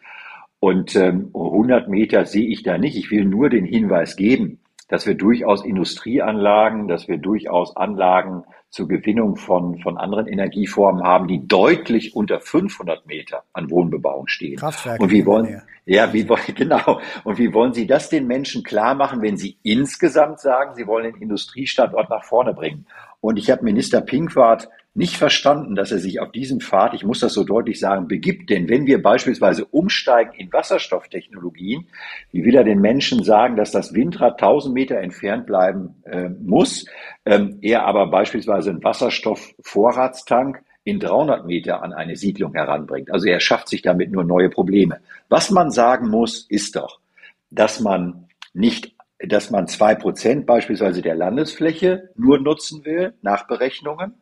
Und 0.59 0.95
ähm, 0.95 1.31
100 1.33 1.89
Meter 1.89 2.25
sehe 2.25 2.47
ich 2.47 2.63
da 2.63 2.77
nicht. 2.77 2.95
Ich 2.95 3.11
will 3.11 3.25
nur 3.25 3.49
den 3.49 3.65
Hinweis 3.65 4.15
geben, 4.15 4.59
dass 4.87 5.05
wir 5.05 5.15
durchaus 5.15 5.65
Industrieanlagen, 5.65 6.87
dass 6.87 7.07
wir 7.07 7.17
durchaus 7.17 7.75
Anlagen 7.75 8.43
zur 8.69 8.87
Gewinnung 8.87 9.37
von, 9.37 9.79
von 9.79 9.97
anderen 9.97 10.27
Energieformen 10.27 11.03
haben, 11.03 11.27
die 11.27 11.47
deutlich 11.47 12.15
unter 12.15 12.39
500 12.39 13.05
Meter 13.05 13.43
an 13.53 13.69
Wohnbebauung 13.69 14.27
stehen. 14.27 14.57
Kraftwerke. 14.57 15.01
Und 15.01 15.11
wie 15.11 15.25
wollen, 15.25 15.61
ja, 15.85 16.11
wie 16.13 16.27
wollen, 16.27 16.41
genau. 16.55 16.99
Und 17.23 17.37
wie 17.37 17.53
wollen 17.53 17.73
Sie 17.73 17.87
das 17.87 18.09
den 18.09 18.27
Menschen 18.27 18.63
klar 18.63 18.93
machen, 18.93 19.21
wenn 19.21 19.37
Sie 19.37 19.57
insgesamt 19.63 20.39
sagen, 20.39 20.75
Sie 20.75 20.85
wollen 20.85 21.11
den 21.11 21.21
Industriestandort 21.21 22.09
nach 22.09 22.25
vorne 22.25 22.53
bringen? 22.53 22.85
Und 23.21 23.37
ich 23.37 23.49
habe 23.49 23.63
Minister 23.63 24.01
Pinkwart 24.01 24.69
nicht 24.97 25.15
verstanden, 25.15 25.75
dass 25.75 25.91
er 25.91 25.99
sich 25.99 26.19
auf 26.19 26.31
diesen 26.31 26.59
Pfad, 26.59 26.95
ich 26.95 27.03
muss 27.03 27.19
das 27.19 27.33
so 27.33 27.43
deutlich 27.43 27.79
sagen, 27.79 28.07
begibt. 28.07 28.49
Denn 28.49 28.67
wenn 28.67 28.87
wir 28.87 28.99
beispielsweise 28.99 29.63
umsteigen 29.65 30.33
in 30.33 30.51
Wasserstofftechnologien, 30.51 31.87
wie 32.31 32.43
will 32.43 32.55
er 32.55 32.63
den 32.63 32.81
Menschen 32.81 33.23
sagen, 33.23 33.55
dass 33.55 33.71
das 33.71 33.93
Windrad 33.93 34.41
1000 34.41 34.73
Meter 34.73 34.97
entfernt 34.97 35.45
bleiben 35.45 36.01
äh, 36.05 36.29
muss, 36.29 36.87
ähm, 37.25 37.59
er 37.61 37.85
aber 37.85 38.07
beispielsweise 38.07 38.71
einen 38.71 38.83
Wasserstoffvorratstank 38.83 40.63
in 40.83 40.99
300 40.99 41.45
Meter 41.45 41.83
an 41.83 41.93
eine 41.93 42.15
Siedlung 42.15 42.55
heranbringt. 42.55 43.11
Also 43.11 43.27
er 43.27 43.39
schafft 43.39 43.69
sich 43.69 43.83
damit 43.83 44.11
nur 44.11 44.23
neue 44.23 44.49
Probleme. 44.49 44.99
Was 45.29 45.51
man 45.51 45.69
sagen 45.69 46.09
muss, 46.09 46.47
ist 46.49 46.75
doch, 46.75 46.99
dass 47.51 47.79
man 47.81 48.25
nicht 48.55 48.96
dass 49.19 49.49
man 49.49 49.67
zwei 49.67 49.95
Prozent 49.95 50.45
beispielsweise 50.45 51.01
der 51.01 51.15
Landesfläche 51.15 52.09
nur 52.15 52.39
nutzen 52.39 52.85
will 52.85 53.13
nach 53.21 53.47
Berechnungen, 53.47 54.13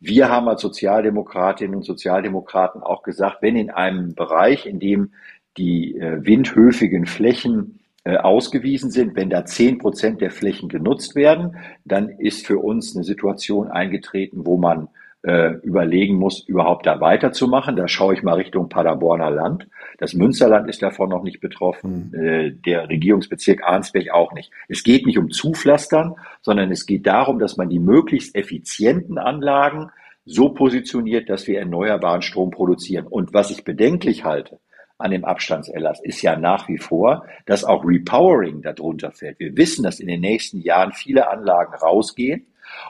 wir 0.00 0.28
haben 0.28 0.48
als 0.48 0.60
Sozialdemokratinnen 0.60 1.76
und 1.76 1.84
Sozialdemokraten 1.84 2.82
auch 2.82 3.02
gesagt, 3.02 3.38
wenn 3.40 3.56
in 3.56 3.70
einem 3.70 4.14
Bereich, 4.14 4.66
in 4.66 4.78
dem 4.78 5.12
die 5.56 5.96
äh, 5.96 6.24
windhöfigen 6.24 7.06
Flächen 7.06 7.80
äh, 8.04 8.18
ausgewiesen 8.18 8.90
sind, 8.90 9.16
wenn 9.16 9.30
da 9.30 9.46
zehn 9.46 9.78
Prozent 9.78 10.20
der 10.20 10.30
Flächen 10.30 10.68
genutzt 10.68 11.14
werden, 11.14 11.56
dann 11.86 12.10
ist 12.10 12.46
für 12.46 12.58
uns 12.58 12.94
eine 12.94 13.04
Situation 13.04 13.68
eingetreten, 13.68 14.44
wo 14.44 14.58
man 14.58 14.88
äh, 15.24 15.54
überlegen 15.62 16.16
muss, 16.16 16.40
überhaupt 16.40 16.86
da 16.86 17.00
weiterzumachen. 17.00 17.76
Da 17.76 17.88
schaue 17.88 18.14
ich 18.14 18.22
mal 18.22 18.34
Richtung 18.34 18.68
Paderborner 18.68 19.30
Land. 19.30 19.66
Das 19.98 20.12
Münsterland 20.12 20.68
ist 20.68 20.82
davon 20.82 21.08
noch 21.08 21.22
nicht 21.22 21.40
betroffen, 21.40 22.10
mhm. 22.12 22.24
äh, 22.24 22.50
der 22.50 22.88
Regierungsbezirk 22.88 23.62
Arnsberg 23.64 24.10
auch 24.12 24.32
nicht. 24.32 24.50
Es 24.68 24.82
geht 24.82 25.06
nicht 25.06 25.18
um 25.18 25.30
Zupflastern, 25.30 26.16
sondern 26.42 26.70
es 26.70 26.84
geht 26.84 27.06
darum, 27.06 27.38
dass 27.38 27.56
man 27.56 27.70
die 27.70 27.78
möglichst 27.78 28.36
effizienten 28.36 29.18
Anlagen 29.18 29.90
so 30.26 30.50
positioniert, 30.50 31.28
dass 31.30 31.46
wir 31.46 31.58
erneuerbaren 31.58 32.22
Strom 32.22 32.50
produzieren. 32.50 33.06
Und 33.06 33.32
was 33.32 33.50
ich 33.50 33.64
bedenklich 33.64 34.24
halte 34.24 34.58
an 34.98 35.10
dem 35.10 35.24
Abstandserlass 35.24 36.00
ist 36.02 36.22
ja 36.22 36.36
nach 36.36 36.68
wie 36.68 36.78
vor, 36.78 37.26
dass 37.46 37.64
auch 37.64 37.84
Repowering 37.84 38.62
darunter 38.62 39.10
fällt. 39.10 39.38
Wir 39.38 39.56
wissen, 39.56 39.82
dass 39.82 40.00
in 40.00 40.06
den 40.06 40.20
nächsten 40.20 40.60
Jahren 40.60 40.92
viele 40.92 41.28
Anlagen 41.30 41.74
rausgehen 41.74 42.46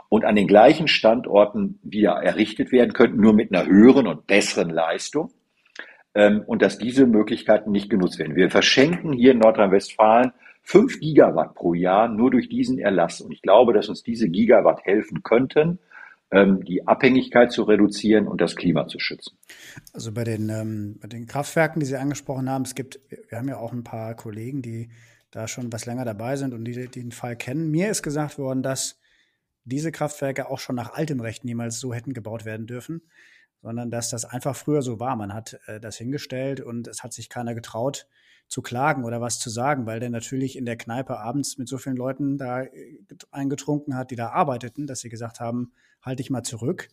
und 0.09 0.25
an 0.25 0.37
den 0.37 0.47
gleichen 0.47 0.89
Standorten 0.89 1.79
wieder 1.83 2.13
errichtet 2.13 2.73
werden 2.73 2.93
könnten, 2.93 3.21
nur 3.21 3.33
mit 3.33 3.53
einer 3.53 3.67
höheren 3.67 4.07
und 4.07 4.27
besseren 4.27 4.71
Leistung. 4.71 5.31
Ähm, 6.15 6.43
und 6.47 6.63
dass 6.63 6.79
diese 6.79 7.07
Möglichkeiten 7.07 7.73
nicht 7.73 7.91
genutzt 7.91 8.19
werden. 8.19 8.37
Wir 8.37 8.51
verschenken 8.51 9.13
hier 9.13 9.33
in 9.33 9.39
Nordrhein-Westfalen 9.39 10.33
fünf 10.63 10.99
Gigawatt 10.99 11.55
pro 11.55 11.75
Jahr 11.75 12.09
nur 12.09 12.31
durch 12.31 12.49
diesen 12.49 12.79
Erlass. 12.79 13.21
Und 13.21 13.33
ich 13.33 13.43
glaube, 13.43 13.73
dass 13.73 13.89
uns 13.89 14.03
diese 14.03 14.29
Gigawatt 14.29 14.85
helfen 14.85 15.23
könnten, 15.23 15.79
ähm, 16.31 16.65
die 16.65 16.87
Abhängigkeit 16.87 17.53
zu 17.53 17.63
reduzieren 17.63 18.27
und 18.27 18.41
das 18.41 18.57
Klima 18.57 18.87
zu 18.87 18.99
schützen. 18.99 19.37
Also 19.93 20.13
bei 20.13 20.25
den, 20.25 20.49
ähm, 20.49 20.99
bei 21.01 21.09
den 21.09 21.27
Kraftwerken, 21.27 21.81
die 21.81 21.87
Sie 21.87 21.97
angesprochen 21.97 22.49
haben, 22.51 22.63
es 22.63 22.75
gibt, 22.75 22.99
wir 23.29 23.39
haben 23.39 23.49
ja 23.49 23.59
auch 23.59 23.73
ein 23.73 23.85
paar 23.85 24.15
Kollegen, 24.15 24.63
die 24.63 24.89
da 25.31 25.47
schon 25.49 25.73
was 25.73 25.85
länger 25.87 26.05
dabei 26.05 26.37
sind 26.37 26.55
und 26.55 26.65
die, 26.65 26.73
die 26.73 26.89
den 26.89 27.13
Fall 27.13 27.37
kennen. 27.37 27.71
Mir 27.71 27.89
ist 27.91 28.03
gesagt 28.03 28.39
worden, 28.39 28.63
dass 28.63 28.99
diese 29.65 29.93
Kraftwerke 29.93 30.51
auch 30.51 30.59
schon 30.59 30.77
nach 30.77 30.93
altem 30.93 31.21
Recht 31.21 31.45
niemals 31.45 31.81
so 31.81 31.95
hätten 31.95 32.13
gebaut 32.13 32.45
werden 32.45 32.67
dürfen, 32.67 33.03
sondern 33.63 33.91
dass 33.91 34.11
das 34.11 34.25
einfach 34.25 34.57
früher 34.57 34.83
so 34.83 35.01
war. 35.01 35.17
Man 35.17 35.33
hat 35.33 35.59
äh, 35.67 35.81
das 35.81 35.97
hingestellt 35.97 36.61
und 36.61 36.87
es 36.87 37.03
hat 37.03 37.13
sich 37.13 37.29
keiner 37.29 37.55
getraut 37.55 38.07
zu 38.47 38.61
klagen 38.61 39.05
oder 39.05 39.21
was 39.21 39.39
zu 39.39 39.49
sagen, 39.49 39.87
weil 39.87 40.01
der 40.01 40.11
natürlich 40.11 40.57
in 40.57 40.67
der 40.67 40.77
Kneipe 40.77 41.19
abends 41.19 41.57
mit 41.57 41.67
so 41.69 41.79
vielen 41.79 41.97
Leuten 41.97 42.37
da 42.37 42.63
äh, 42.63 42.99
eingetrunken 43.31 43.97
hat, 43.97 44.11
die 44.11 44.17
da 44.17 44.31
arbeiteten, 44.31 44.87
dass 44.87 45.01
sie 45.01 45.09
gesagt 45.09 45.41
haben, 45.41 45.73
halt 46.03 46.19
dich 46.19 46.31
mal 46.31 46.43
zurück, 46.43 46.89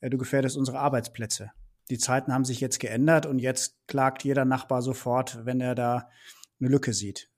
äh, 0.00 0.10
du 0.10 0.18
gefährdest 0.18 0.56
unsere 0.56 0.78
Arbeitsplätze. 0.78 1.52
Die 1.88 1.98
Zeiten 1.98 2.32
haben 2.32 2.44
sich 2.44 2.60
jetzt 2.60 2.78
geändert 2.78 3.26
und 3.26 3.38
jetzt 3.38 3.76
klagt 3.88 4.22
jeder 4.22 4.44
Nachbar 4.44 4.82
sofort, 4.82 5.44
wenn 5.44 5.60
er 5.60 5.74
da 5.74 6.08
eine 6.60 6.68
Lücke 6.68 6.92
sieht. 6.92 7.30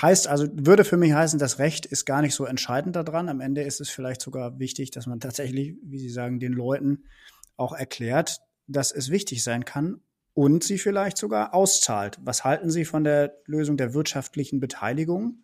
Heißt 0.00 0.28
also, 0.28 0.46
würde 0.52 0.84
für 0.84 0.96
mich 0.96 1.12
heißen, 1.12 1.38
das 1.38 1.58
Recht 1.58 1.86
ist 1.86 2.04
gar 2.04 2.22
nicht 2.22 2.34
so 2.34 2.44
entscheidend 2.44 2.94
daran. 2.94 3.28
Am 3.28 3.40
Ende 3.40 3.62
ist 3.62 3.80
es 3.80 3.90
vielleicht 3.90 4.20
sogar 4.20 4.58
wichtig, 4.58 4.90
dass 4.90 5.06
man 5.06 5.20
tatsächlich, 5.20 5.76
wie 5.82 5.98
Sie 5.98 6.10
sagen, 6.10 6.38
den 6.38 6.52
Leuten 6.52 7.04
auch 7.56 7.72
erklärt, 7.72 8.38
dass 8.66 8.92
es 8.92 9.10
wichtig 9.10 9.42
sein 9.42 9.64
kann 9.64 10.00
und 10.34 10.62
sie 10.62 10.78
vielleicht 10.78 11.16
sogar 11.16 11.52
auszahlt. 11.54 12.18
Was 12.22 12.44
halten 12.44 12.70
Sie 12.70 12.84
von 12.84 13.02
der 13.02 13.34
Lösung 13.46 13.76
der 13.76 13.94
wirtschaftlichen 13.94 14.60
Beteiligung 14.60 15.38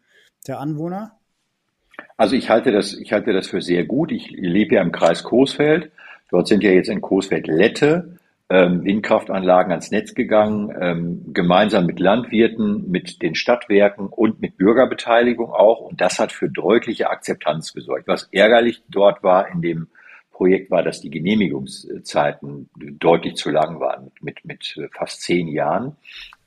der 0.47 0.61
Anwohner? 0.61 1.19
Also 2.17 2.37
ich 2.37 2.49
halte 2.49 2.71
das, 2.71 2.95
ich 2.95 3.13
halte 3.13 3.33
das 3.33 3.49
für 3.49 3.61
sehr 3.61 3.85
gut. 3.85 4.13
Ich 4.13 4.31
lebe 4.31 4.77
ja 4.77 4.83
im 4.83 4.93
Kreis 4.93 5.25
Coesfeld. 5.25 5.91
Dort 6.31 6.49
sind 6.49 6.63
ja 6.63 6.71
jetzt 6.71 6.89
in 6.89 7.01
Coesfeld-Lette 7.01 8.19
ähm, 8.55 8.85
Windkraftanlagen 8.85 9.73
ans 9.73 9.91
Netz 9.91 10.15
gegangen, 10.15 10.73
ähm, 10.81 11.33
gemeinsam 11.33 11.87
mit 11.87 11.99
Landwirten, 11.99 12.89
mit 12.89 13.21
den 13.21 13.35
Stadtwerken 13.35 14.07
und 14.07 14.41
mit 14.41 14.57
Bürgerbeteiligung 14.57 15.51
auch. 15.51 15.81
Und 15.81 16.01
das 16.01 16.21
hat 16.21 16.31
für 16.31 16.49
deutliche 16.49 17.11
Akzeptanz 17.11 17.73
gesorgt. 17.73 18.07
Was 18.07 18.29
ärgerlich 18.31 18.85
dort 18.89 19.25
war 19.25 19.49
in 19.49 19.61
dem 19.61 19.89
Projekt 20.31 20.71
war, 20.71 20.85
dass 20.85 21.01
die 21.01 21.11
Genehmigungszeiten 21.11 22.71
deutlich 22.77 23.35
zu 23.35 23.51
lang 23.51 23.81
waren, 23.81 24.13
mit, 24.21 24.45
mit 24.45 24.79
fast 24.93 25.23
zehn 25.23 25.49
Jahren. 25.49 25.97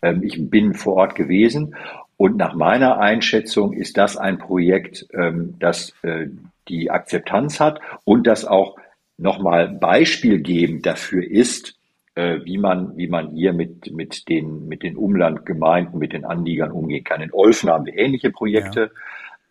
Ähm, 0.02 0.24
ich 0.24 0.50
bin 0.50 0.76
vor 0.76 0.96
Ort 0.96 1.16
gewesen 1.16 1.76
und 2.16 2.38
nach 2.38 2.56
meiner 2.56 3.00
Einschätzung 3.00 3.74
ist 3.74 3.98
das 3.98 4.16
ein 4.16 4.38
Projekt, 4.38 5.08
ähm, 5.14 5.56
das 5.60 5.94
äh, 6.04 6.28
die 6.70 6.90
Akzeptanz 6.90 7.60
hat 7.60 7.82
und 8.06 8.28
das 8.28 8.46
auch 8.46 8.78
nochmal 9.18 9.68
beispielgebend 9.70 10.86
dafür 10.86 11.24
ist, 11.30 11.77
wie 12.18 12.58
man, 12.58 12.98
wie 12.98 13.08
man 13.08 13.32
hier 13.32 13.54
mit, 13.54 13.92
mit 13.92 14.28
den, 14.30 14.68
mit 14.68 14.84
den 14.84 14.98
Umlandgemeinden, 14.98 16.00
mit 16.00 16.14
den 16.14 16.26
Anliegern 16.26 16.72
umgehen 16.72 17.04
kann. 17.04 17.22
In 17.22 17.34
Olfen 17.34 17.70
haben 17.70 17.86
wir 17.86 17.98
ähnliche 17.98 18.32
Projekte. 18.32 18.92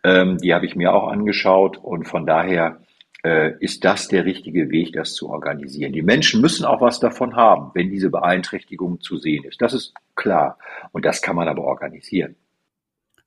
Ja. 0.03 0.21
Ähm, 0.21 0.37
die 0.37 0.53
habe 0.53 0.65
ich 0.65 0.75
mir 0.75 0.93
auch 0.93 1.07
angeschaut 1.07 1.77
und 1.77 2.05
von 2.05 2.25
daher 2.25 2.81
äh, 3.23 3.53
ist 3.59 3.83
das 3.83 4.07
der 4.07 4.25
richtige 4.25 4.69
Weg, 4.69 4.93
das 4.93 5.13
zu 5.13 5.29
organisieren. 5.29 5.93
Die 5.93 6.01
Menschen 6.01 6.41
müssen 6.41 6.65
auch 6.65 6.81
was 6.81 6.99
davon 6.99 7.35
haben, 7.35 7.71
wenn 7.73 7.89
diese 7.89 8.09
Beeinträchtigung 8.09 9.01
zu 9.01 9.17
sehen 9.17 9.43
ist. 9.43 9.61
Das 9.61 9.73
ist 9.73 9.93
klar. 10.15 10.57
Und 10.91 11.05
das 11.05 11.21
kann 11.21 11.35
man 11.35 11.47
aber 11.47 11.63
organisieren. 11.63 12.35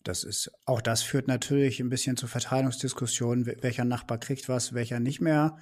Das 0.03 0.25
ist, 0.25 0.51
auch 0.65 0.81
das 0.81 1.03
führt 1.03 1.29
natürlich 1.29 1.81
ein 1.81 1.91
bisschen 1.91 2.17
zu 2.17 2.27
Verteilungsdiskussionen. 2.27 3.47
Welcher 3.61 3.85
Nachbar 3.85 4.19
kriegt 4.19 4.49
was, 4.49 4.73
welcher 4.73 5.01
nicht 5.01 5.21
mehr. 5.21 5.59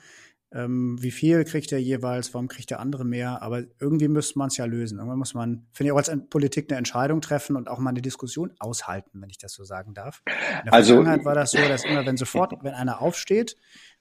Ähm, 0.51 0.97
wie 1.03 1.11
viel 1.11 1.45
kriegt 1.45 1.73
er 1.73 1.79
jeweils, 1.79 2.33
warum 2.33 2.49
kriegt 2.49 2.71
der 2.71 2.81
andere 2.81 3.05
mehr? 3.05 3.43
Aber 3.43 3.65
irgendwie 3.79 4.09
müsste 4.09 4.39
man 4.39 4.49
es 4.49 4.57
ja 4.57 4.65
lösen. 4.65 4.99
Irgendwann 4.99 5.19
muss 5.19 5.35
man, 5.35 5.67
finde 5.73 5.89
ich, 5.89 5.93
auch 5.93 5.99
als 5.99 6.11
Politik 6.31 6.71
eine 6.71 6.79
Entscheidung 6.79 7.21
treffen 7.21 7.55
und 7.57 7.69
auch 7.69 7.79
mal 7.79 7.91
eine 7.91 8.01
Diskussion 8.01 8.55
aushalten, 8.59 9.21
wenn 9.21 9.29
ich 9.29 9.37
das 9.39 9.53
so 9.53 9.65
sagen 9.65 9.93
darf. 9.93 10.23
In 10.27 10.65
der 10.65 10.73
also, 10.73 10.95
Vergangenheit 10.95 11.27
war 11.27 11.35
das 11.35 11.51
so, 11.51 11.59
dass 11.59 11.85
immer, 11.85 12.07
wenn 12.07 12.17
sofort, 12.17 12.55
wenn 12.63 12.73
einer 12.73 13.03
aufsteht 13.03 13.57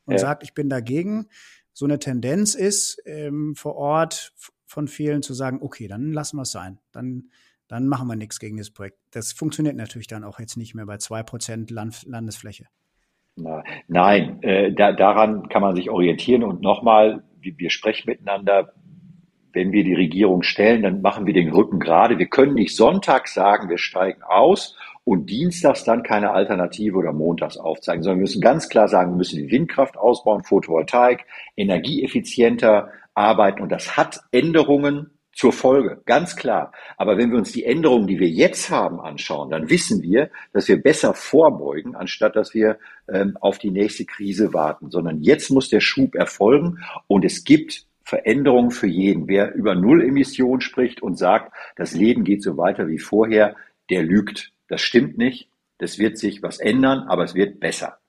und 0.05 0.13
ja. 0.13 0.19
sagt, 0.19 0.43
ich 0.43 0.53
bin 0.53 0.69
dagegen, 0.69 1.27
so 1.73 1.85
eine 1.85 1.99
Tendenz 1.99 2.55
ist 2.55 3.01
ähm, 3.05 3.55
vor 3.55 3.75
Ort 3.75 4.33
von 4.65 4.87
vielen 4.87 5.21
zu 5.21 5.33
sagen, 5.33 5.59
okay, 5.61 5.87
dann 5.87 6.13
lassen 6.13 6.37
wir 6.37 6.43
es 6.43 6.51
sein. 6.51 6.79
Dann, 6.91 7.29
dann 7.67 7.87
machen 7.87 8.07
wir 8.07 8.15
nichts 8.15 8.39
gegen 8.39 8.57
das 8.57 8.71
Projekt. 8.71 8.99
Das 9.11 9.33
funktioniert 9.33 9.75
natürlich 9.75 10.07
dann 10.07 10.23
auch 10.23 10.39
jetzt 10.39 10.55
nicht 10.55 10.75
mehr 10.75 10.85
bei 10.85 10.97
zwei 10.97 11.23
Prozent 11.23 11.71
Land 11.71 12.03
Landesfläche. 12.05 12.67
Nein, 13.87 14.41
äh, 14.41 14.71
da, 14.73 14.91
daran 14.91 15.47
kann 15.49 15.61
man 15.61 15.75
sich 15.75 15.89
orientieren. 15.89 16.43
Und 16.43 16.61
nochmal, 16.61 17.23
wir, 17.39 17.53
wir 17.57 17.69
sprechen 17.69 18.09
miteinander. 18.09 18.73
Wenn 19.53 19.71
wir 19.71 19.83
die 19.83 19.95
Regierung 19.95 20.43
stellen, 20.43 20.83
dann 20.83 21.01
machen 21.01 21.25
wir 21.25 21.33
den 21.33 21.51
Rücken 21.51 21.79
gerade. 21.79 22.19
Wir 22.19 22.27
können 22.27 22.53
nicht 22.53 22.75
Sonntag 22.75 23.27
sagen, 23.27 23.69
wir 23.69 23.77
steigen 23.77 24.21
aus 24.21 24.77
und 25.03 25.29
dienstags 25.29 25.83
dann 25.83 26.03
keine 26.03 26.31
Alternative 26.31 26.97
oder 26.97 27.13
montags 27.13 27.57
aufzeigen, 27.57 28.03
sondern 28.03 28.19
wir 28.19 28.23
müssen 28.23 28.41
ganz 28.41 28.69
klar 28.69 28.87
sagen, 28.87 29.13
wir 29.13 29.17
müssen 29.17 29.37
die 29.37 29.49
Windkraft 29.49 29.97
ausbauen, 29.97 30.43
Photovoltaik, 30.43 31.25
energieeffizienter 31.55 32.91
arbeiten. 33.15 33.61
Und 33.61 33.71
das 33.71 33.97
hat 33.97 34.19
Änderungen 34.31 35.16
zur 35.37 35.53
Folge, 35.53 36.01
ganz 36.05 36.35
klar. 36.35 36.71
Aber 36.97 37.15
wenn 37.17 37.29
wir 37.29 37.37
uns 37.37 37.51
die 37.51 37.63
Änderungen, 37.63 38.07
die 38.07 38.19
wir 38.19 38.27
jetzt 38.27 38.71
haben, 38.71 38.99
anschauen, 38.99 39.51
dann 39.51 39.69
wissen 39.69 40.01
wir, 40.01 40.31
dass 40.51 40.67
wir 40.67 40.81
besser 40.81 41.13
vorbeugen, 41.13 41.95
anstatt 41.95 42.35
dass 42.35 42.55
wir 42.55 42.79
ähm, 43.07 43.37
auf 43.39 43.59
die 43.59 43.69
nächste 43.69 44.05
Krise 44.05 44.51
warten, 44.53 44.89
sondern 44.89 45.21
jetzt 45.21 45.51
muss 45.51 45.69
der 45.69 45.79
Schub 45.79 46.15
erfolgen 46.15 46.79
und 47.05 47.23
es 47.23 47.43
gibt 47.43 47.85
Veränderungen 48.03 48.71
für 48.71 48.87
jeden. 48.87 49.27
Wer 49.27 49.53
über 49.53 49.75
Null-Emissionen 49.75 50.61
spricht 50.61 51.03
und 51.03 51.19
sagt, 51.19 51.53
das 51.75 51.93
Leben 51.93 52.23
geht 52.23 52.41
so 52.41 52.57
weiter 52.57 52.87
wie 52.87 52.99
vorher, 52.99 53.55
der 53.91 54.01
lügt. 54.01 54.53
Das 54.67 54.81
stimmt 54.81 55.19
nicht. 55.19 55.51
Das 55.77 55.99
wird 55.99 56.17
sich 56.17 56.41
was 56.41 56.57
ändern, 56.57 57.03
aber 57.07 57.23
es 57.23 57.35
wird 57.35 57.59
besser. 57.59 57.99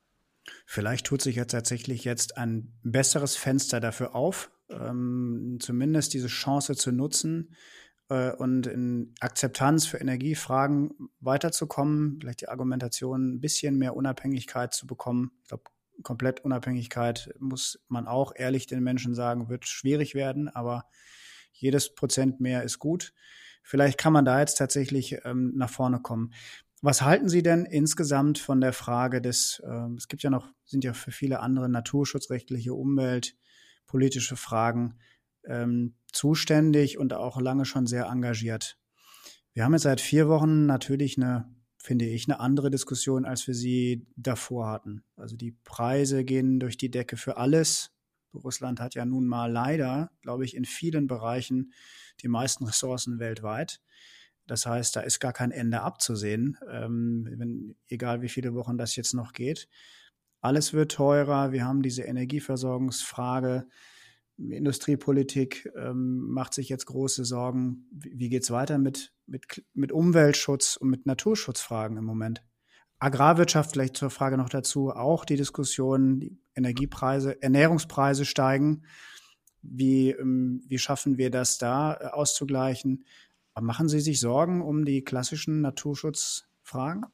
Vielleicht 0.64 1.04
tut 1.04 1.20
sich 1.20 1.36
ja 1.36 1.44
tatsächlich 1.44 2.04
jetzt 2.04 2.38
ein 2.38 2.72
besseres 2.82 3.36
Fenster 3.36 3.80
dafür 3.80 4.14
auf, 4.14 4.50
ähm, 4.70 5.58
zumindest 5.60 6.14
diese 6.14 6.28
Chance 6.28 6.76
zu 6.76 6.92
nutzen 6.92 7.54
äh, 8.08 8.32
und 8.32 8.66
in 8.66 9.14
Akzeptanz 9.20 9.86
für 9.86 9.98
Energiefragen 9.98 11.10
weiterzukommen, 11.20 12.18
vielleicht 12.20 12.42
die 12.42 12.48
Argumentation 12.48 13.34
ein 13.34 13.40
bisschen 13.40 13.78
mehr 13.78 13.96
Unabhängigkeit 13.96 14.74
zu 14.74 14.86
bekommen. 14.86 15.32
Ich 15.42 15.48
glaube, 15.48 15.64
komplett 16.02 16.44
Unabhängigkeit 16.44 17.34
muss 17.38 17.80
man 17.88 18.06
auch 18.06 18.32
ehrlich 18.36 18.66
den 18.66 18.82
Menschen 18.82 19.14
sagen, 19.14 19.48
wird 19.48 19.66
schwierig 19.66 20.14
werden, 20.14 20.48
aber 20.48 20.84
jedes 21.52 21.94
Prozent 21.94 22.40
mehr 22.40 22.62
ist 22.62 22.78
gut. 22.78 23.12
Vielleicht 23.62 23.98
kann 23.98 24.12
man 24.12 24.24
da 24.24 24.40
jetzt 24.40 24.56
tatsächlich 24.56 25.18
ähm, 25.24 25.52
nach 25.56 25.70
vorne 25.70 26.00
kommen. 26.00 26.32
Was 26.80 27.02
halten 27.02 27.28
Sie 27.28 27.42
denn 27.42 27.64
insgesamt 27.64 28.38
von 28.38 28.60
der 28.60 28.72
Frage 28.72 29.20
des, 29.20 29.60
äh, 29.66 29.94
es 29.96 30.08
gibt 30.08 30.22
ja 30.22 30.30
noch, 30.30 30.48
sind 30.64 30.84
ja 30.84 30.92
für 30.92 31.10
viele 31.10 31.40
andere 31.40 31.68
naturschutzrechtliche 31.68 32.72
Umwelt, 32.72 33.34
politische 33.88 34.36
Fragen 34.36 34.94
ähm, 35.44 35.94
zuständig 36.12 36.98
und 36.98 37.12
auch 37.12 37.40
lange 37.40 37.64
schon 37.64 37.86
sehr 37.86 38.06
engagiert. 38.06 38.78
Wir 39.52 39.64
haben 39.64 39.72
jetzt 39.72 39.82
seit 39.82 40.00
vier 40.00 40.28
Wochen 40.28 40.66
natürlich 40.66 41.16
eine, 41.16 41.52
finde 41.78 42.04
ich, 42.04 42.28
eine 42.28 42.38
andere 42.38 42.70
Diskussion, 42.70 43.24
als 43.24 43.48
wir 43.48 43.54
sie 43.54 44.06
davor 44.14 44.68
hatten. 44.68 45.02
Also 45.16 45.36
die 45.36 45.56
Preise 45.64 46.24
gehen 46.24 46.60
durch 46.60 46.76
die 46.76 46.90
Decke 46.90 47.16
für 47.16 47.38
alles. 47.38 47.90
Russland 48.32 48.78
hat 48.78 48.94
ja 48.94 49.04
nun 49.04 49.26
mal 49.26 49.50
leider, 49.50 50.12
glaube 50.20 50.44
ich, 50.44 50.54
in 50.54 50.64
vielen 50.64 51.08
Bereichen 51.08 51.72
die 52.22 52.28
meisten 52.28 52.64
Ressourcen 52.66 53.18
weltweit. 53.18 53.80
Das 54.46 54.64
heißt, 54.64 54.96
da 54.96 55.00
ist 55.00 55.18
gar 55.20 55.32
kein 55.32 55.50
Ende 55.50 55.82
abzusehen, 55.82 56.56
ähm, 56.70 57.26
wenn, 57.36 57.76
egal 57.86 58.22
wie 58.22 58.28
viele 58.28 58.54
Wochen 58.54 58.78
das 58.78 58.96
jetzt 58.96 59.14
noch 59.14 59.32
geht. 59.32 59.68
Alles 60.48 60.72
wird 60.72 60.92
teurer. 60.92 61.52
Wir 61.52 61.66
haben 61.66 61.82
diese 61.82 62.04
Energieversorgungsfrage. 62.04 63.66
Industriepolitik 64.38 65.70
ähm, 65.76 66.20
macht 66.30 66.54
sich 66.54 66.70
jetzt 66.70 66.86
große 66.86 67.26
Sorgen. 67.26 67.86
Wie, 67.90 68.18
wie 68.18 68.28
geht 68.30 68.44
es 68.44 68.50
weiter 68.50 68.78
mit, 68.78 69.12
mit, 69.26 69.62
mit 69.74 69.92
Umweltschutz 69.92 70.76
und 70.76 70.88
mit 70.88 71.04
Naturschutzfragen 71.04 71.98
im 71.98 72.04
Moment? 72.06 72.42
Agrarwirtschaft, 72.98 73.72
vielleicht 73.72 73.98
zur 73.98 74.08
Frage 74.08 74.38
noch 74.38 74.48
dazu, 74.48 74.90
auch 74.90 75.26
die 75.26 75.36
Diskussion, 75.36 76.18
die 76.18 76.40
Energiepreise, 76.54 77.42
Ernährungspreise 77.42 78.24
steigen. 78.24 78.84
Wie, 79.60 80.12
ähm, 80.12 80.62
wie 80.66 80.78
schaffen 80.78 81.18
wir 81.18 81.30
das 81.30 81.58
da 81.58 81.92
äh, 81.92 82.06
auszugleichen? 82.06 83.04
machen 83.60 83.90
Sie 83.90 84.00
sich 84.00 84.18
Sorgen 84.18 84.62
um 84.62 84.86
die 84.86 85.04
klassischen 85.04 85.60
Naturschutzfragen? 85.60 87.04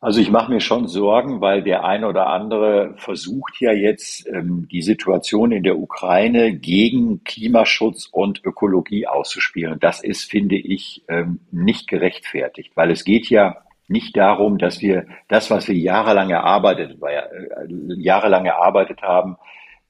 Also 0.00 0.20
ich 0.20 0.30
mache 0.30 0.52
mir 0.52 0.60
schon 0.60 0.86
Sorgen, 0.86 1.40
weil 1.40 1.62
der 1.64 1.84
eine 1.84 2.06
oder 2.06 2.28
andere 2.28 2.94
versucht 2.98 3.60
ja 3.60 3.72
jetzt 3.72 4.28
ähm, 4.28 4.68
die 4.70 4.82
Situation 4.82 5.50
in 5.50 5.64
der 5.64 5.76
Ukraine 5.76 6.54
gegen 6.54 7.24
Klimaschutz 7.24 8.08
und 8.12 8.44
Ökologie 8.44 9.08
auszuspielen. 9.08 9.80
Das 9.80 10.00
ist, 10.02 10.30
finde 10.30 10.54
ich, 10.56 11.02
ähm, 11.08 11.40
nicht 11.50 11.88
gerechtfertigt, 11.88 12.76
weil 12.76 12.92
es 12.92 13.02
geht 13.02 13.28
ja 13.28 13.56
nicht 13.88 14.16
darum, 14.16 14.58
dass 14.58 14.80
wir 14.80 15.06
das, 15.26 15.50
was 15.50 15.66
wir 15.66 15.74
jahrelang 15.74 16.30
erarbeitet, 16.30 16.98
äh, 17.02 17.66
jahrelang 17.96 18.46
erarbeitet 18.46 19.02
haben, 19.02 19.36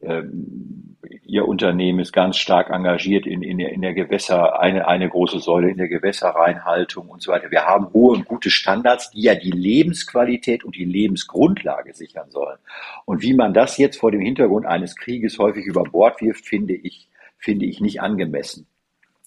ähm, 0.01 0.97
Ihr 1.29 1.47
Unternehmen 1.47 1.99
ist 2.01 2.15
ganz 2.15 2.39
stark 2.39 2.71
engagiert 2.71 3.27
in, 3.27 3.43
in, 3.43 3.59
der, 3.59 3.71
in 3.71 3.83
der 3.83 3.93
Gewässer, 3.93 4.59
eine, 4.61 4.89
eine 4.89 5.11
große 5.11 5.41
Säule 5.41 5.69
in 5.69 5.77
der 5.77 5.89
Gewässerreinhaltung 5.89 7.07
und 7.07 7.21
so 7.21 7.31
weiter. 7.33 7.51
Wir 7.51 7.67
haben 7.67 7.93
hohe 7.93 8.17
und 8.17 8.25
gute 8.25 8.49
Standards, 8.49 9.11
die 9.11 9.21
ja 9.21 9.35
die 9.35 9.51
Lebensqualität 9.51 10.65
und 10.65 10.75
die 10.75 10.87
Lebensgrundlage 10.87 11.93
sichern 11.93 12.31
sollen. 12.31 12.57
Und 13.05 13.21
wie 13.21 13.35
man 13.35 13.53
das 13.53 13.77
jetzt 13.77 13.99
vor 13.99 14.11
dem 14.11 14.23
Hintergrund 14.23 14.65
eines 14.65 14.97
Krieges 14.97 15.39
häufig 15.39 15.67
über 15.67 15.83
Bord 15.83 16.19
wirft, 16.23 16.47
finde 16.47 16.73
ich, 16.73 17.11
finde 17.37 17.67
ich 17.67 17.83
nicht 17.83 18.01
angemessen. 18.01 18.67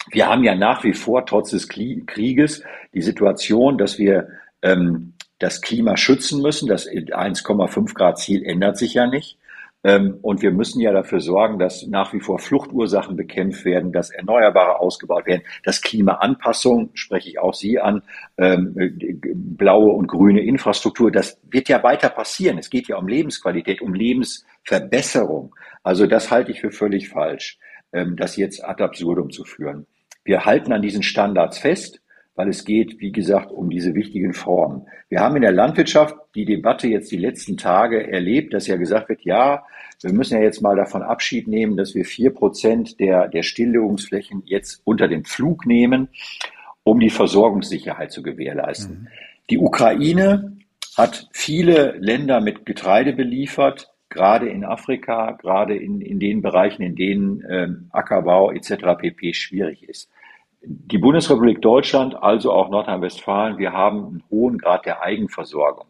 Wir 0.09 0.27
haben 0.27 0.43
ja 0.43 0.55
nach 0.55 0.83
wie 0.83 0.93
vor, 0.93 1.27
trotz 1.27 1.51
des 1.51 1.69
Krieges, 1.69 2.63
die 2.95 3.03
Situation, 3.03 3.77
dass 3.77 3.99
wir 3.99 4.27
ähm, 4.63 5.13
das 5.37 5.61
Klima 5.61 5.97
schützen 5.97 6.41
müssen. 6.41 6.67
Das 6.67 6.89
1,5 6.89 7.93
Grad 7.93 8.17
Ziel 8.17 8.43
ändert 8.43 8.79
sich 8.79 8.95
ja 8.95 9.05
nicht. 9.05 9.37
Ähm, 9.83 10.19
und 10.21 10.41
wir 10.43 10.51
müssen 10.51 10.79
ja 10.79 10.91
dafür 10.91 11.21
sorgen, 11.21 11.57
dass 11.57 11.87
nach 11.87 12.13
wie 12.13 12.19
vor 12.19 12.37
Fluchtursachen 12.37 13.15
bekämpft 13.15 13.65
werden, 13.65 13.91
dass 13.91 14.11
Erneuerbare 14.11 14.79
ausgebaut 14.79 15.25
werden, 15.25 15.41
dass 15.63 15.81
Klimaanpassung, 15.81 16.91
spreche 16.93 17.29
ich 17.29 17.39
auch 17.39 17.55
Sie 17.55 17.79
an, 17.79 18.03
ähm, 18.37 18.75
blaue 19.33 19.91
und 19.91 20.07
grüne 20.07 20.41
Infrastruktur, 20.41 21.11
das 21.11 21.39
wird 21.49 21.67
ja 21.67 21.81
weiter 21.81 22.09
passieren. 22.09 22.59
Es 22.59 22.69
geht 22.69 22.87
ja 22.87 22.97
um 22.97 23.07
Lebensqualität, 23.07 23.81
um 23.81 23.93
Lebensverbesserung. 23.93 25.55
Also 25.81 26.05
das 26.05 26.29
halte 26.29 26.51
ich 26.51 26.61
für 26.61 26.71
völlig 26.71 27.09
falsch, 27.09 27.57
ähm, 27.91 28.15
das 28.15 28.37
jetzt 28.37 28.63
ad 28.63 28.83
absurdum 28.83 29.31
zu 29.31 29.45
führen. 29.45 29.87
Wir 30.23 30.45
halten 30.45 30.73
an 30.73 30.83
diesen 30.83 31.01
Standards 31.01 31.57
fest 31.57 32.01
weil 32.41 32.49
es 32.49 32.65
geht, 32.65 32.99
wie 32.99 33.11
gesagt, 33.11 33.51
um 33.51 33.69
diese 33.69 33.93
wichtigen 33.93 34.33
Formen. 34.33 34.87
Wir 35.09 35.19
haben 35.19 35.35
in 35.35 35.43
der 35.43 35.51
Landwirtschaft 35.51 36.15
die 36.33 36.45
Debatte 36.45 36.87
jetzt 36.87 37.11
die 37.11 37.17
letzten 37.17 37.55
Tage 37.55 38.11
erlebt, 38.11 38.55
dass 38.55 38.65
ja 38.65 38.77
gesagt 38.77 39.09
wird, 39.09 39.21
ja, 39.21 39.63
wir 40.01 40.11
müssen 40.11 40.37
ja 40.37 40.41
jetzt 40.41 40.59
mal 40.59 40.75
davon 40.75 41.03
Abschied 41.03 41.47
nehmen, 41.47 41.77
dass 41.77 41.93
wir 41.93 42.03
vier 42.03 42.31
Prozent 42.31 42.99
der, 42.99 43.27
der 43.27 43.43
Stilllegungsflächen 43.43 44.41
jetzt 44.47 44.81
unter 44.85 45.07
den 45.07 45.23
Flug 45.23 45.67
nehmen, 45.67 46.09
um 46.83 46.99
die 46.99 47.11
Versorgungssicherheit 47.11 48.11
zu 48.11 48.23
gewährleisten. 48.23 49.01
Mhm. 49.01 49.07
Die 49.51 49.59
Ukraine 49.59 50.57
hat 50.97 51.29
viele 51.33 51.91
Länder 51.99 52.41
mit 52.41 52.65
Getreide 52.65 53.13
beliefert, 53.13 53.91
gerade 54.09 54.49
in 54.49 54.65
Afrika, 54.65 55.33
gerade 55.33 55.75
in, 55.75 56.01
in 56.01 56.19
den 56.19 56.41
Bereichen, 56.41 56.81
in 56.81 56.95
denen 56.95 57.45
ähm, 57.47 57.89
Ackerbau 57.91 58.51
etc. 58.51 58.97
pp. 58.97 59.35
schwierig 59.35 59.87
ist 59.87 60.09
die 60.63 60.97
Bundesrepublik 60.97 61.61
Deutschland, 61.61 62.15
also 62.21 62.51
auch 62.51 62.69
Nordrhein-Westfalen, 62.69 63.57
wir 63.57 63.71
haben 63.73 64.05
einen 64.05 64.23
hohen 64.29 64.57
Grad 64.57 64.85
der 64.85 65.01
Eigenversorgung. 65.01 65.87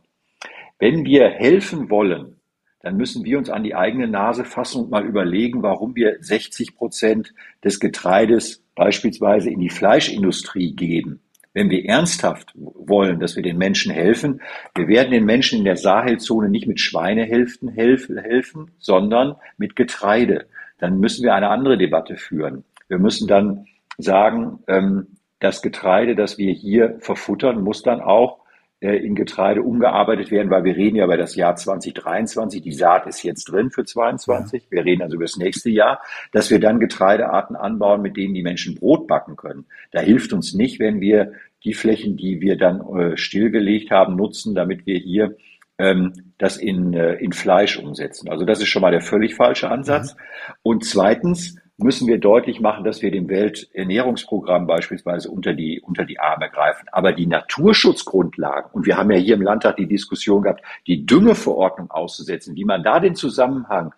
Wenn 0.80 1.06
wir 1.06 1.30
helfen 1.30 1.90
wollen, 1.90 2.38
dann 2.82 2.98
müssen 2.98 3.24
wir 3.24 3.38
uns 3.38 3.50
an 3.50 3.64
die 3.64 3.76
eigene 3.76 4.08
Nase 4.08 4.44
fassen 4.44 4.84
und 4.84 4.92
mal 4.92 5.06
überlegen, 5.06 5.62
warum 5.62 5.96
wir 5.96 6.18
60 6.20 6.76
Prozent 6.76 7.34
des 7.64 7.80
Getreides 7.80 8.64
beispielsweise 8.76 9.52
in 9.52 9.60
die 9.60 9.70
Fleischindustrie 9.70 10.74
geben. 10.76 11.22
Wenn 11.54 11.70
wir 11.70 11.86
ernsthaft 11.86 12.54
wollen, 12.56 13.20
dass 13.20 13.36
wir 13.36 13.44
den 13.44 13.58
Menschen 13.58 13.92
helfen, 13.92 14.42
wir 14.74 14.88
werden 14.88 15.12
den 15.12 15.26
Menschen 15.26 15.60
in 15.60 15.66
der 15.66 15.76
Sahelzone 15.76 16.50
nicht 16.50 16.66
mit 16.66 16.80
Schweinehälften 16.80 17.68
helfen, 17.68 18.72
sondern 18.80 19.36
mit 19.58 19.76
Getreide. 19.76 20.48
Dann 20.80 21.00
müssen 21.00 21.24
wir 21.24 21.36
eine 21.36 21.50
andere 21.50 21.78
Debatte 21.78 22.16
führen. 22.16 22.64
Wir 22.88 22.98
müssen 22.98 23.28
dann 23.28 23.68
sagen, 24.02 24.60
ähm, 24.68 25.18
das 25.40 25.62
Getreide, 25.62 26.16
das 26.16 26.38
wir 26.38 26.54
hier 26.54 26.98
verfuttern, 27.00 27.62
muss 27.64 27.82
dann 27.82 28.02
auch 28.02 28.42
äh, 28.82 28.96
in 28.96 29.14
Getreide 29.14 29.62
umgearbeitet 29.62 30.32
werden, 30.32 30.50
weil 30.50 30.64
wir 30.64 30.76
reden 30.76 30.96
ja 30.96 31.06
über 31.06 31.18
das 31.18 31.36
Jahr 31.36 31.56
2023. 31.56 32.62
Die 32.62 32.72
Saat 32.72 33.06
ist 33.06 33.24
jetzt 33.24 33.46
drin 33.46 33.70
für 33.70 33.86
22. 33.86 34.68
Wir 34.72 34.84
reden 34.84 35.04
also 35.04 35.16
über 35.16 35.26
das 35.26 35.38
nächste 35.38 35.70
Jahr, 35.70 36.02
dass 36.32 36.50
wir 36.50 36.60
dann 36.60 36.80
Getreidearten 36.80 37.56
anbauen, 37.56 38.02
mit 38.02 38.18
denen 38.18 38.34
die 38.34 38.44
Menschen 38.44 38.76
Brot 38.76 39.08
backen 39.08 39.36
können. 39.36 39.66
Da 39.92 40.00
hilft 40.00 40.34
uns 40.34 40.54
nicht, 40.54 40.80
wenn 40.80 41.00
wir 41.00 41.34
die 41.64 41.76
Flächen, 41.76 42.18
die 42.18 42.42
wir 42.42 42.58
dann 42.58 42.82
äh, 42.96 43.18
stillgelegt 43.18 43.92
haben, 43.92 44.16
nutzen, 44.16 44.56
damit 44.56 44.88
wir 44.88 44.98
hier 44.98 45.36
ähm, 45.78 46.34
das 46.40 46.58
in, 46.58 46.94
äh, 46.94 47.14
in 47.14 47.34
Fleisch 47.34 47.78
umsetzen. 47.78 48.30
Also 48.30 48.46
das 48.46 48.62
ist 48.62 48.70
schon 48.70 48.82
mal 48.82 48.92
der 48.92 49.02
völlig 49.02 49.36
falsche 49.36 49.70
Ansatz. 49.70 50.16
Mhm. 50.16 50.54
Und 50.64 50.86
zweitens 50.86 51.61
müssen 51.82 52.08
wir 52.08 52.20
deutlich 52.20 52.60
machen, 52.60 52.84
dass 52.84 53.02
wir 53.02 53.12
dem 53.12 53.30
Welternährungsprogramm 53.30 54.68
beispielsweise 54.68 55.30
unter 55.30 55.54
die, 55.54 55.82
unter 55.82 56.06
die 56.06 56.20
Arme 56.20 56.50
greifen. 56.50 56.88
Aber 56.92 57.14
die 57.14 57.28
Naturschutzgrundlagen, 57.28 58.72
und 58.72 58.86
wir 58.86 58.98
haben 58.98 59.12
ja 59.12 59.18
hier 59.18 59.36
im 59.36 59.42
Landtag 59.42 59.78
die 59.78 59.88
Diskussion 59.88 60.44
gehabt, 60.44 60.64
die 60.88 61.06
Düngeverordnung 61.06 61.92
auszusetzen, 61.92 62.56
wie 62.56 62.66
man 62.66 62.84
da 62.84 63.00
den 63.00 63.16
Zusammenhang 63.16 63.94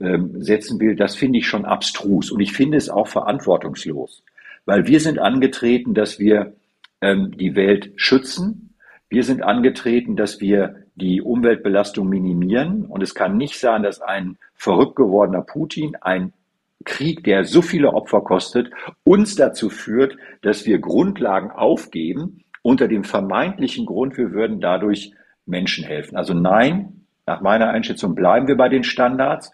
ähm, 0.00 0.42
setzen 0.42 0.80
will, 0.80 0.96
das 0.96 1.16
finde 1.16 1.38
ich 1.38 1.46
schon 1.46 1.64
abstrus. 1.64 2.30
Und 2.30 2.40
ich 2.40 2.52
finde 2.52 2.76
es 2.76 2.88
auch 2.88 3.08
verantwortungslos. 3.08 4.22
Weil 4.64 4.86
wir 4.86 5.00
sind 5.00 5.18
angetreten, 5.18 5.94
dass 5.94 6.18
wir 6.18 6.54
ähm, 7.00 7.36
die 7.36 7.54
Welt 7.54 7.92
schützen. 7.96 8.74
Wir 9.08 9.22
sind 9.22 9.42
angetreten, 9.42 10.16
dass 10.16 10.40
wir 10.40 10.84
die 10.94 11.22
Umweltbelastung 11.22 12.08
minimieren. 12.08 12.84
Und 12.84 13.02
es 13.02 13.14
kann 13.14 13.36
nicht 13.36 13.58
sein, 13.58 13.82
dass 13.82 14.00
ein 14.00 14.36
verrückt 14.54 14.96
gewordener 14.96 15.42
Putin 15.42 15.96
ein 16.00 16.32
Krieg, 16.84 17.24
der 17.24 17.44
so 17.44 17.62
viele 17.62 17.92
Opfer 17.92 18.20
kostet, 18.20 18.70
uns 19.04 19.34
dazu 19.34 19.68
führt, 19.68 20.16
dass 20.42 20.66
wir 20.66 20.78
Grundlagen 20.78 21.50
aufgeben 21.50 22.44
unter 22.62 22.88
dem 22.88 23.04
vermeintlichen 23.04 23.86
Grund, 23.86 24.16
wir 24.16 24.32
würden 24.32 24.60
dadurch 24.60 25.12
Menschen 25.46 25.84
helfen. 25.84 26.16
Also 26.16 26.34
nein, 26.34 27.06
nach 27.26 27.40
meiner 27.40 27.68
Einschätzung 27.70 28.14
bleiben 28.14 28.48
wir 28.48 28.56
bei 28.56 28.68
den 28.68 28.84
Standards. 28.84 29.52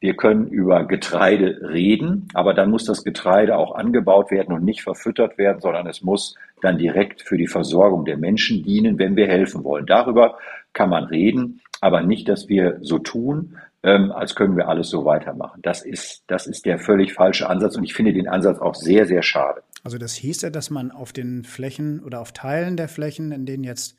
Wir 0.00 0.14
können 0.14 0.48
über 0.48 0.84
Getreide 0.84 1.60
reden, 1.62 2.28
aber 2.34 2.54
dann 2.54 2.70
muss 2.70 2.84
das 2.84 3.02
Getreide 3.04 3.56
auch 3.56 3.74
angebaut 3.74 4.30
werden 4.30 4.54
und 4.54 4.64
nicht 4.64 4.82
verfüttert 4.82 5.38
werden, 5.38 5.60
sondern 5.60 5.86
es 5.86 6.02
muss 6.02 6.36
dann 6.60 6.78
direkt 6.78 7.22
für 7.22 7.38
die 7.38 7.46
Versorgung 7.46 8.04
der 8.04 8.16
Menschen 8.16 8.62
dienen, 8.62 8.98
wenn 8.98 9.16
wir 9.16 9.26
helfen 9.26 9.64
wollen. 9.64 9.86
Darüber 9.86 10.36
kann 10.72 10.90
man 10.90 11.04
reden, 11.04 11.60
aber 11.80 12.02
nicht, 12.02 12.28
dass 12.28 12.48
wir 12.48 12.78
so 12.82 12.98
tun, 12.98 13.56
ähm, 13.82 14.12
als 14.12 14.34
können 14.34 14.56
wir 14.56 14.68
alles 14.68 14.88
so 14.88 15.04
weitermachen. 15.04 15.60
Das 15.62 15.82
ist, 15.82 16.24
das 16.26 16.46
ist 16.46 16.66
der 16.66 16.78
völlig 16.78 17.14
falsche 17.14 17.48
Ansatz 17.48 17.76
und 17.76 17.84
ich 17.84 17.94
finde 17.94 18.12
den 18.12 18.28
Ansatz 18.28 18.58
auch 18.58 18.74
sehr, 18.74 19.06
sehr 19.06 19.22
schade. 19.22 19.62
Also 19.84 19.98
das 19.98 20.14
hieß 20.14 20.42
ja, 20.42 20.50
dass 20.50 20.70
man 20.70 20.90
auf 20.90 21.12
den 21.12 21.44
Flächen 21.44 22.02
oder 22.02 22.20
auf 22.20 22.32
Teilen 22.32 22.76
der 22.76 22.88
Flächen, 22.88 23.30
in 23.32 23.46
denen 23.46 23.64
jetzt 23.64 23.96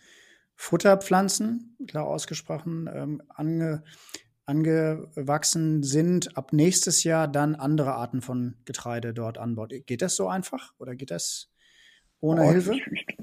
Futterpflanzen, 0.55 1.77
klar 1.87 2.05
ausgesprochen, 2.05 2.89
ähm, 2.93 3.21
ange, 3.29 3.83
angewachsen 4.45 5.83
sind, 5.83 6.35
ab 6.35 6.51
nächstes 6.51 7.03
Jahr 7.03 7.27
dann 7.27 7.55
andere 7.55 7.93
Arten 7.93 8.21
von 8.21 8.55
Getreide 8.65 9.13
dort 9.13 9.37
anbaut. 9.37 9.71
Geht 9.85 10.01
das 10.01 10.15
so 10.15 10.27
einfach 10.27 10.73
oder 10.79 10.95
geht 10.95 11.11
das 11.11 11.49
ohne 12.19 12.41
oh, 12.41 12.51
Hilfe? 12.51 12.73
Ich, 12.73 12.87
ich, 12.87 13.16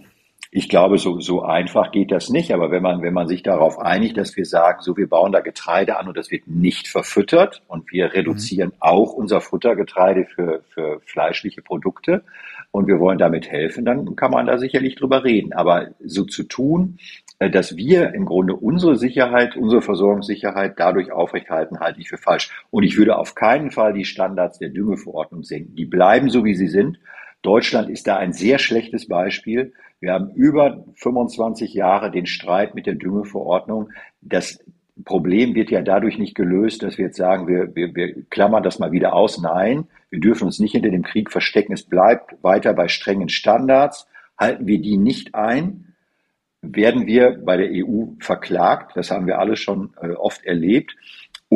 ich 0.57 0.68
glaube, 0.68 0.98
so, 0.98 1.18
so 1.18 1.42
einfach 1.42 1.90
geht 1.90 2.12
das 2.12 2.30
nicht. 2.30 2.55
Aber 2.55 2.70
wenn 2.70 2.80
man, 2.80 3.02
wenn 3.02 3.12
man 3.12 3.26
sich 3.26 3.42
darauf 3.42 3.80
einigt, 3.80 4.16
dass 4.16 4.36
wir 4.36 4.44
sagen, 4.44 4.82
so, 4.82 4.96
wir 4.96 5.09
bauen 5.09 5.32
da 5.32 5.40
Getreide 5.40 5.98
an 5.98 6.07
und 6.07 6.16
das 6.16 6.30
wird 6.30 6.46
nicht 6.46 6.86
verfüttert 6.86 7.64
und 7.66 7.90
wir 7.90 8.14
reduzieren 8.14 8.68
mhm. 8.68 8.76
auch 8.78 9.14
unser 9.14 9.40
Futtergetreide 9.40 10.26
für, 10.26 10.62
für 10.68 11.00
fleischliche 11.07 11.61
Produkte 11.61 12.22
und 12.70 12.86
wir 12.86 13.00
wollen 13.00 13.18
damit 13.18 13.50
helfen, 13.50 13.84
dann 13.84 14.14
kann 14.14 14.30
man 14.30 14.46
da 14.46 14.57
sicherlich 14.59 14.94
drüber 14.94 15.24
reden. 15.24 15.52
Aber 15.55 15.88
so 16.05 16.22
zu 16.22 16.44
tun, 16.44 16.98
äh, 17.40 17.50
dass 17.50 17.76
wir 17.76 18.14
im 18.14 18.24
Grunde 18.24 18.55
unsere 18.55 18.94
Sicherheit, 18.94 19.57
unsere 19.57 19.82
Versorgungssicherheit 19.82 20.74
dadurch 20.78 21.11
aufrechthalten, 21.11 21.80
halte 21.80 22.00
ich 22.00 22.09
für 22.09 22.16
falsch. 22.16 22.50
Und 22.70 22.84
ich 22.84 22.96
würde 22.96 23.18
auf 23.18 23.34
keinen 23.34 23.72
Fall 23.72 23.92
die 23.92 24.05
Standards 24.05 24.61
der 24.61 24.68
Düngeverordnung 24.68 25.42
senken. 25.42 25.74
Die 25.74 25.84
bleiben 25.84 26.30
so, 26.30 26.44
wie 26.44 26.55
sie 26.55 26.68
sind. 26.68 27.00
Deutschland 27.42 27.90
ist 27.90 28.07
da 28.07 28.18
ein 28.18 28.32
sehr 28.32 28.61
schlechtes 28.61 29.09
Beispiel. 29.09 29.72
Wir 30.05 30.12
haben 30.12 30.34
über 30.34 30.84
25 30.96 31.72
Jahre 31.72 32.11
den 32.11 32.26
Streit 32.26 32.74
mit 32.74 32.84
der 32.84 32.94
Düngeverordnung. 32.94 33.88
Das 34.20 34.62
Problem 35.07 35.55
wird 35.55 35.70
ja 35.70 35.80
dadurch 35.80 36.18
nicht 36.18 36.34
gelöst, 36.34 36.82
dass 36.82 36.98
wir 36.98 37.07
jetzt 37.07 37.16
sagen, 37.16 37.48
wir, 37.48 37.74
wir, 37.74 37.94
wir 37.94 38.22
klammern 38.28 38.62
das 38.62 38.78
mal 38.78 38.92
wieder 38.92 39.14
aus. 39.14 39.40
Nein, 39.40 39.88
wir 40.11 40.20
dürfen 40.20 40.44
uns 40.44 40.59
nicht 40.59 40.72
hinter 40.72 40.90
dem 40.90 41.05
Krieg 41.05 41.32
verstecken. 41.32 41.72
Es 41.72 41.84
bleibt 41.84 42.36
weiter 42.42 42.74
bei 42.74 42.88
strengen 42.88 43.30
Standards. 43.30 44.07
Halten 44.36 44.66
wir 44.66 44.78
die 44.78 44.98
nicht 44.98 45.34
ein, 45.34 45.94
werden 46.61 47.07
wir 47.07 47.42
bei 47.42 47.57
der 47.57 47.70
EU 47.72 48.09
verklagt. 48.20 48.94
Das 48.96 49.11
haben 49.11 49.26
wir 49.26 49.38
alle 49.38 49.57
schon 49.57 49.94
äh, 50.02 50.11
oft 50.11 50.44
erlebt. 50.44 50.94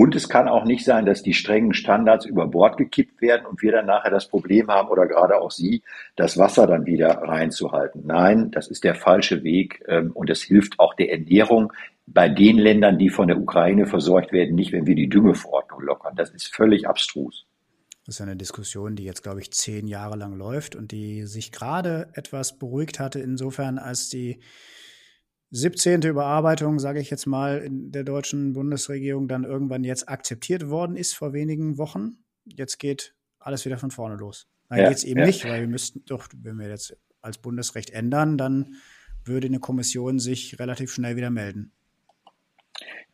Und 0.00 0.14
es 0.14 0.28
kann 0.28 0.46
auch 0.46 0.64
nicht 0.64 0.84
sein, 0.84 1.06
dass 1.06 1.24
die 1.24 1.34
strengen 1.34 1.74
Standards 1.74 2.24
über 2.24 2.46
Bord 2.46 2.76
gekippt 2.76 3.20
werden 3.20 3.46
und 3.46 3.62
wir 3.62 3.72
dann 3.72 3.86
nachher 3.86 4.12
das 4.12 4.28
Problem 4.28 4.68
haben 4.68 4.90
oder 4.90 5.08
gerade 5.08 5.40
auch 5.40 5.50
Sie, 5.50 5.82
das 6.14 6.38
Wasser 6.38 6.68
dann 6.68 6.86
wieder 6.86 7.08
reinzuhalten. 7.08 8.02
Nein, 8.06 8.52
das 8.52 8.68
ist 8.68 8.84
der 8.84 8.94
falsche 8.94 9.42
Weg 9.42 9.82
ähm, 9.88 10.12
und 10.14 10.30
es 10.30 10.40
hilft 10.40 10.78
auch 10.78 10.94
der 10.94 11.10
Ernährung 11.10 11.72
bei 12.06 12.28
den 12.28 12.58
Ländern, 12.58 12.96
die 12.96 13.08
von 13.08 13.26
der 13.26 13.40
Ukraine 13.40 13.86
versorgt 13.86 14.30
werden, 14.30 14.54
nicht, 14.54 14.70
wenn 14.70 14.86
wir 14.86 14.94
die 14.94 15.08
Düngeverordnung 15.08 15.80
lockern. 15.80 16.14
Das 16.14 16.30
ist 16.30 16.54
völlig 16.54 16.86
abstrus. 16.86 17.44
Das 18.06 18.14
ist 18.14 18.20
eine 18.20 18.36
Diskussion, 18.36 18.94
die 18.94 19.04
jetzt, 19.04 19.24
glaube 19.24 19.40
ich, 19.40 19.50
zehn 19.50 19.88
Jahre 19.88 20.16
lang 20.16 20.36
läuft 20.36 20.76
und 20.76 20.92
die 20.92 21.24
sich 21.24 21.50
gerade 21.50 22.08
etwas 22.14 22.56
beruhigt 22.56 23.00
hatte, 23.00 23.18
insofern, 23.18 23.78
als 23.78 24.08
die 24.08 24.38
17. 25.50 26.02
Überarbeitung, 26.02 26.78
sage 26.78 27.00
ich 27.00 27.10
jetzt 27.10 27.26
mal, 27.26 27.58
in 27.58 27.90
der 27.90 28.04
deutschen 28.04 28.52
Bundesregierung 28.52 29.28
dann 29.28 29.44
irgendwann 29.44 29.84
jetzt 29.84 30.08
akzeptiert 30.08 30.68
worden 30.68 30.96
ist 30.96 31.14
vor 31.14 31.32
wenigen 31.32 31.78
Wochen. 31.78 32.18
Jetzt 32.44 32.78
geht 32.78 33.14
alles 33.38 33.64
wieder 33.64 33.78
von 33.78 33.90
vorne 33.90 34.16
los. 34.16 34.46
Nein, 34.68 34.80
ja, 34.80 34.88
geht 34.88 34.98
es 34.98 35.04
eben 35.04 35.20
ja. 35.20 35.26
nicht, 35.26 35.44
weil 35.46 35.60
wir 35.60 35.68
müssten 35.68 36.04
doch, 36.04 36.28
wenn 36.36 36.58
wir 36.58 36.68
jetzt 36.68 36.96
als 37.22 37.38
Bundesrecht 37.38 37.90
ändern, 37.90 38.36
dann 38.36 38.76
würde 39.24 39.46
eine 39.46 39.60
Kommission 39.60 40.18
sich 40.18 40.58
relativ 40.58 40.92
schnell 40.92 41.16
wieder 41.16 41.30
melden. 41.30 41.72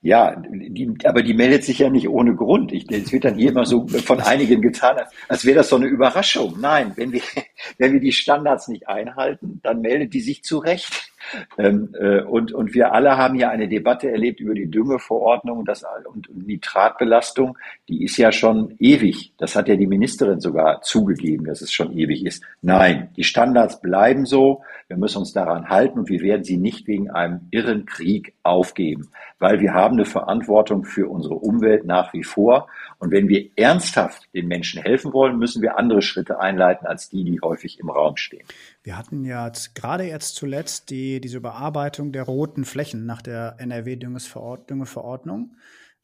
Ja, 0.03 0.37
die, 0.37 0.95
aber 1.05 1.23
die 1.23 1.33
meldet 1.33 1.65
sich 1.65 1.79
ja 1.79 1.89
nicht 1.89 2.11
ohne 2.11 2.35
Grund. 2.35 2.73
Ich, 2.73 2.91
es 2.91 3.11
wird 3.11 3.25
dann 3.25 3.37
hier 3.37 3.51
immer 3.51 3.65
so 3.65 3.87
von 3.87 4.21
einigen 4.21 4.61
getan, 4.61 4.99
als, 4.99 5.11
als 5.29 5.45
wäre 5.47 5.57
das 5.57 5.71
so 5.71 5.77
eine 5.77 5.87
Überraschung. 5.87 6.61
Nein, 6.61 6.93
wenn 6.97 7.13
wir, 7.13 7.23
wenn 7.79 7.95
wir 7.95 8.01
die 8.01 8.13
Standards 8.13 8.69
nicht 8.69 8.87
einhalten, 8.87 9.61
dann 9.63 9.81
meldet 9.81 10.13
die 10.13 10.21
sich 10.21 10.43
zu 10.43 10.59
Recht. 10.59 11.14
Ähm, 11.59 11.95
äh, 11.99 12.23
und, 12.23 12.53
und 12.53 12.75
wir 12.75 12.93
alle 12.93 13.17
haben 13.17 13.35
ja 13.37 13.51
eine 13.51 13.69
Debatte 13.69 14.11
erlebt 14.11 14.41
über 14.41 14.55
die 14.55 14.71
Düngeverordnung 14.71 15.59
und, 15.59 15.69
das, 15.69 15.85
und 16.05 16.29
Nitratbelastung. 16.47 17.59
Die 17.89 18.05
ist 18.05 18.17
ja 18.17 18.33
schon 18.33 18.75
ewig. 18.79 19.33
Das 19.39 19.57
hat 19.57 19.69
ja 19.69 19.77
die 19.77 19.87
Ministerin 19.87 20.41
sogar 20.41 20.83
zugegeben, 20.83 21.47
dass 21.47 21.63
es 21.63 21.73
schon 21.73 21.93
ewig 21.97 22.25
ist. 22.25 22.43
Nein, 22.63 23.11
die 23.17 23.25
Standards 23.25 23.81
bleiben 23.81 24.27
so. 24.27 24.63
Wir 24.89 24.97
müssen 24.97 25.19
uns 25.19 25.33
daran 25.33 25.69
halten 25.69 25.99
und 26.01 26.09
wir 26.09 26.21
werden 26.21 26.45
sie 26.45 26.57
nicht 26.57 26.87
wegen 26.87 27.11
einem 27.11 27.41
irren 27.51 27.87
Krieg 27.87 28.35
aufgeben, 28.43 29.09
weil 29.39 29.61
wir 29.61 29.73
haben 29.73 29.95
eine 29.95 30.05
Verantwortung 30.05 30.85
für 30.85 31.09
unsere 31.09 31.35
Umwelt 31.35 31.85
nach 31.85 32.13
wie 32.13 32.25
vor. 32.25 32.69
Und 32.99 33.11
wenn 33.11 33.29
wir 33.29 33.51
ernsthaft 33.57 34.29
den 34.35 34.47
Menschen 34.47 34.83
helfen 34.83 35.13
wollen, 35.13 35.39
müssen 35.39 35.63
wir 35.63 35.79
andere 35.79 36.03
Schritte 36.03 36.41
einleiten 36.41 36.87
als 36.87 37.09
die, 37.09 37.25
die 37.25 37.41
häufig 37.41 37.79
im 37.81 37.91
Raum 37.91 38.17
stehen. 38.17 38.47
Wir 38.85 38.97
hatten 38.99 39.25
ja 39.25 39.51
gerade 39.75 40.05
jetzt 40.05 40.37
zuletzt 40.37 40.91
die, 40.91 41.19
diese 41.19 41.39
Überarbeitung 41.39 42.13
der 42.13 42.25
roten 42.25 42.67
Flächen 42.67 43.07
nach 43.07 43.23
der 43.23 43.57
NRW-Düngeverordnung. 43.59 45.57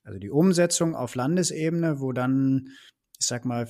Also 0.03 0.19
die 0.19 0.31
Umsetzung 0.31 0.95
auf 0.95 1.15
Landesebene, 1.15 2.01
wo 2.01 2.13
dann, 2.13 2.71
ich 3.19 3.27
sag 3.27 3.45
mal, 3.45 3.69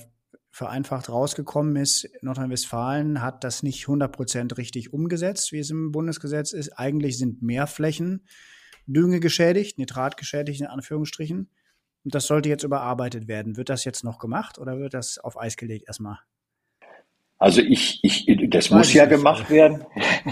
vereinfacht 0.49 1.09
rausgekommen 1.09 1.75
ist, 1.75 2.09
Nordrhein-Westfalen 2.21 3.21
hat 3.21 3.43
das 3.43 3.63
nicht 3.63 3.83
100 3.83 4.13
Prozent 4.13 4.57
richtig 4.57 4.93
umgesetzt, 4.93 5.51
wie 5.51 5.59
es 5.59 5.69
im 5.69 5.91
Bundesgesetz 5.91 6.53
ist. 6.53 6.79
Eigentlich 6.79 7.17
sind 7.17 7.41
mehr 7.41 7.67
Flächen 7.67 8.25
Dünge 8.87 9.19
geschädigt, 9.19 9.77
Nitrat 9.77 10.15
geschädigt 10.15 10.61
in 10.61 10.67
Anführungsstrichen. 10.67 11.49
Und 12.03 12.15
das 12.15 12.27
sollte 12.27 12.47
jetzt 12.47 12.63
überarbeitet 12.63 13.27
werden. 13.27 13.57
Wird 13.57 13.67
das 13.67 13.83
jetzt 13.83 14.05
noch 14.05 14.19
gemacht 14.19 14.57
oder 14.57 14.79
wird 14.79 14.93
das 14.93 15.17
auf 15.17 15.37
Eis 15.37 15.57
gelegt 15.57 15.87
erstmal? 15.87 16.19
Also 17.41 17.59
ich, 17.59 17.99
ich, 18.03 18.27
das 18.51 18.69
Weiß 18.69 18.77
muss 18.77 18.93
ja 18.93 19.07
nicht, 19.07 19.17
gemacht 19.17 19.49
werden. 19.49 19.83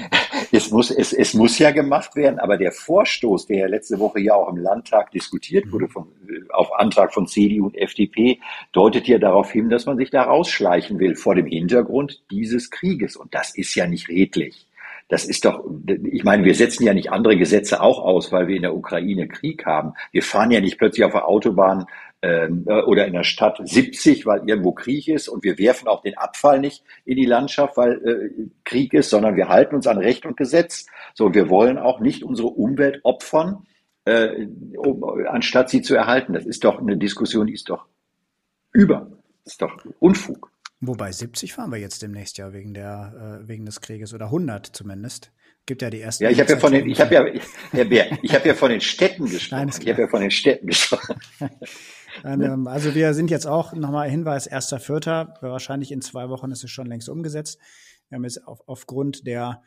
es 0.51 0.69
muss, 0.69 0.91
es, 0.91 1.11
es 1.11 1.33
muss 1.33 1.57
ja 1.57 1.71
gemacht 1.71 2.15
werden, 2.15 2.37
aber 2.37 2.55
der 2.55 2.71
Vorstoß, 2.71 3.47
der 3.47 3.57
ja 3.57 3.67
letzte 3.67 3.97
Woche 3.97 4.19
ja 4.19 4.35
auch 4.35 4.47
im 4.47 4.57
Landtag 4.57 5.09
diskutiert 5.09 5.71
wurde, 5.71 5.87
von, 5.87 6.05
auf 6.49 6.71
Antrag 6.77 7.11
von 7.11 7.25
CDU 7.25 7.65
und 7.65 7.75
FDP, 7.75 8.39
deutet 8.73 9.07
ja 9.07 9.17
darauf 9.17 9.51
hin, 9.51 9.71
dass 9.71 9.87
man 9.87 9.97
sich 9.97 10.11
da 10.11 10.21
rausschleichen 10.21 10.99
will 10.99 11.15
vor 11.15 11.33
dem 11.33 11.47
Hintergrund 11.47 12.21
dieses 12.29 12.69
Krieges. 12.69 13.15
Und 13.15 13.33
das 13.33 13.57
ist 13.57 13.73
ja 13.73 13.87
nicht 13.87 14.07
redlich. 14.07 14.67
Das 15.07 15.25
ist 15.25 15.45
doch, 15.45 15.63
ich 15.87 16.23
meine, 16.23 16.45
wir 16.45 16.53
setzen 16.53 16.83
ja 16.83 16.93
nicht 16.93 17.11
andere 17.11 17.35
Gesetze 17.35 17.81
auch 17.81 17.97
aus, 18.03 18.31
weil 18.31 18.47
wir 18.47 18.55
in 18.55 18.61
der 18.61 18.75
Ukraine 18.75 19.27
Krieg 19.27 19.65
haben. 19.65 19.93
Wir 20.11 20.21
fahren 20.21 20.51
ja 20.51 20.61
nicht 20.61 20.77
plötzlich 20.77 21.03
auf 21.03 21.13
der 21.13 21.27
Autobahn 21.27 21.87
ähm, 22.21 22.65
äh, 22.67 22.81
oder 22.81 23.05
in 23.07 23.13
der 23.13 23.23
Stadt 23.23 23.59
70, 23.63 24.25
weil 24.25 24.47
irgendwo 24.47 24.73
Krieg 24.73 25.07
ist 25.07 25.29
und 25.29 25.43
wir 25.43 25.57
werfen 25.57 25.87
auch 25.87 26.01
den 26.01 26.17
Abfall 26.17 26.59
nicht 26.59 26.83
in 27.05 27.15
die 27.15 27.25
Landschaft, 27.25 27.77
weil 27.77 27.93
äh, 28.05 28.49
Krieg 28.65 28.93
ist, 28.93 29.09
sondern 29.09 29.35
wir 29.35 29.47
halten 29.47 29.75
uns 29.75 29.87
an 29.87 29.97
Recht 29.97 30.25
und 30.25 30.35
Gesetz. 30.35 30.85
So, 31.13 31.33
wir 31.33 31.49
wollen 31.49 31.77
auch 31.77 31.99
nicht 31.99 32.23
unsere 32.23 32.49
Umwelt 32.49 32.99
opfern, 33.03 33.65
äh, 34.05 34.47
um, 34.77 35.03
anstatt 35.27 35.69
sie 35.69 35.81
zu 35.81 35.95
erhalten. 35.95 36.33
Das 36.33 36.45
ist 36.45 36.63
doch 36.63 36.79
eine 36.79 36.97
Diskussion, 36.97 37.47
die 37.47 37.53
ist 37.53 37.69
doch 37.69 37.85
über. 38.73 39.11
Das 39.45 39.53
ist 39.53 39.61
doch 39.61 39.77
Unfug. 39.99 40.51
Wobei 40.81 41.11
70 41.11 41.53
fahren 41.53 41.71
wir 41.71 41.79
jetzt 41.79 42.01
demnächst 42.01 42.37
ja 42.37 42.53
wegen 42.53 42.73
der 42.73 43.41
äh, 43.43 43.47
wegen 43.47 43.65
des 43.65 43.81
Krieges 43.81 44.13
oder 44.13 44.25
100 44.25 44.65
zumindest. 44.65 45.31
Gibt 45.65 45.81
ja 45.81 45.89
die 45.89 46.01
ersten. 46.01 46.23
Ja, 46.23 46.29
ich 46.29 46.39
habe 46.39 46.51
ja 46.51 46.57
von 46.57 46.71
den 46.71 46.89
ich 46.89 46.99
habe 47.01 47.13
ja 47.13 47.25
Herr 47.71 47.85
Bär, 47.85 48.17
ich 48.23 48.33
habe 48.33 48.47
ja 48.47 48.53
von 48.53 48.71
den 48.71 48.81
Städten 48.81 49.25
gesprochen. 49.25 49.67
Nein, 49.67 49.75
ich 49.81 49.89
habe 49.89 50.01
ja 50.01 50.07
von 50.07 50.21
den 50.21 50.31
Städten 50.31 50.67
gesprochen. 50.67 51.15
Ähm, 52.23 52.67
also 52.67 52.95
wir 52.95 53.13
sind 53.13 53.29
jetzt 53.29 53.47
auch 53.47 53.73
nochmal 53.73 54.09
Hinweis 54.09 54.47
erster 54.47 54.79
Vierter. 54.79 55.35
Wahrscheinlich 55.41 55.91
in 55.91 56.01
zwei 56.01 56.29
Wochen 56.29 56.51
ist 56.51 56.63
es 56.63 56.71
schon 56.71 56.87
längst 56.87 57.09
umgesetzt. 57.09 57.59
Wir 58.09 58.15
haben 58.15 58.23
jetzt 58.23 58.45
auf, 58.47 58.61
aufgrund 58.67 59.27
der 59.27 59.61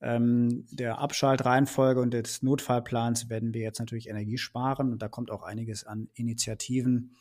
ähm, 0.00 0.66
der 0.70 0.98
Abschaltreihenfolge 0.98 2.00
und 2.00 2.12
des 2.12 2.42
Notfallplans 2.42 3.30
werden 3.30 3.54
wir 3.54 3.62
jetzt 3.62 3.78
natürlich 3.78 4.08
Energie 4.08 4.36
sparen 4.38 4.92
und 4.92 5.00
da 5.00 5.08
kommt 5.08 5.30
auch 5.30 5.42
einiges 5.42 5.84
an 5.84 6.08
Initiativen 6.14 7.16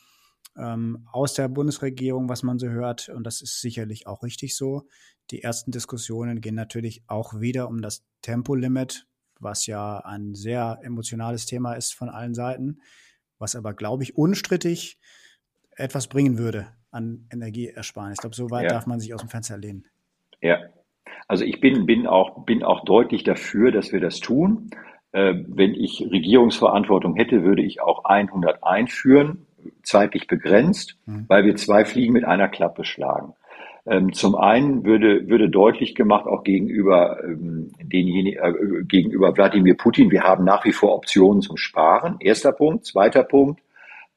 ähm, 0.58 1.08
aus 1.12 1.34
der 1.34 1.48
Bundesregierung, 1.48 2.30
was 2.30 2.44
man 2.44 2.60
so 2.60 2.68
hört. 2.68 3.10
Und 3.10 3.24
das 3.24 3.42
ist 3.42 3.62
sicherlich 3.62 4.08
auch 4.08 4.24
richtig 4.24 4.56
so. 4.56 4.88
Die 5.32 5.42
ersten 5.42 5.72
Diskussionen 5.72 6.42
gehen 6.42 6.56
natürlich 6.56 7.04
auch 7.08 7.40
wieder 7.40 7.68
um 7.68 7.82
das 7.82 8.06
Tempolimit, 8.22 9.08
was 9.40 9.66
ja 9.66 10.00
ein 10.00 10.36
sehr 10.36 10.80
emotionales 10.84 11.46
Thema 11.46 11.74
ist 11.74 11.94
von 11.94 12.10
allen 12.10 12.34
Seiten, 12.34 12.82
was 13.40 13.56
aber, 13.56 13.74
glaube 13.74 14.04
ich, 14.04 14.18
unstrittig 14.18 14.98
etwas 15.76 16.08
bringen 16.08 16.38
würde 16.38 16.68
an 16.92 17.28
Energieersparnis. 17.32 18.18
Ich 18.18 18.22
glaube, 18.22 18.36
so 18.36 18.50
weit 18.50 18.64
ja. 18.64 18.70
darf 18.70 18.88
man 18.88 19.00
sich 19.00 19.14
aus 19.14 19.22
dem 19.22 19.30
Fenster 19.30 19.58
lehnen. 19.58 19.86
Ja, 20.42 20.60
also 21.28 21.44
ich 21.44 21.60
bin, 21.60 21.86
bin, 21.86 22.08
auch, 22.08 22.46
bin 22.46 22.64
auch 22.64 22.86
deutlich 22.86 23.24
dafür, 23.24 23.72
dass 23.72 23.92
wir 23.92 24.00
das 24.00 24.20
tun. 24.20 24.70
Äh, 25.12 25.34
wenn 25.48 25.74
ich 25.74 26.08
Regierungsverantwortung 26.10 27.16
hätte, 27.16 27.44
würde 27.44 27.64
ich 27.64 27.82
auch 27.82 28.06
100 28.06 28.64
einführen 28.64 29.46
zeitlich 29.84 30.28
begrenzt, 30.28 30.98
mhm. 31.06 31.26
weil 31.28 31.46
wir 31.46 31.56
zwei 31.56 31.86
Fliegen 31.86 32.14
mit 32.14 32.26
einer 32.26 32.48
Klappe 32.48 32.86
schlagen. 32.86 33.34
Ähm, 33.88 34.14
zum 34.14 34.36
einen 34.36 34.84
würde, 34.84 35.30
würde 35.30 35.50
deutlich 35.50 35.94
gemacht, 35.94 36.26
auch 36.26 36.44
gegenüber, 36.44 37.24
ähm, 37.24 37.72
denjenigen, 37.82 38.34
äh, 38.34 38.84
gegenüber 38.84 39.36
Wladimir 39.38 39.76
Putin, 39.78 40.10
wir 40.10 40.24
haben 40.24 40.44
nach 40.44 40.66
wie 40.66 40.72
vor 40.72 40.96
Optionen 40.96 41.42
zum 41.42 41.58
Sparen. 41.58 42.18
Erster 42.20 42.52
Punkt. 42.52 42.86
Zweiter 42.86 43.24
Punkt. 43.24 43.62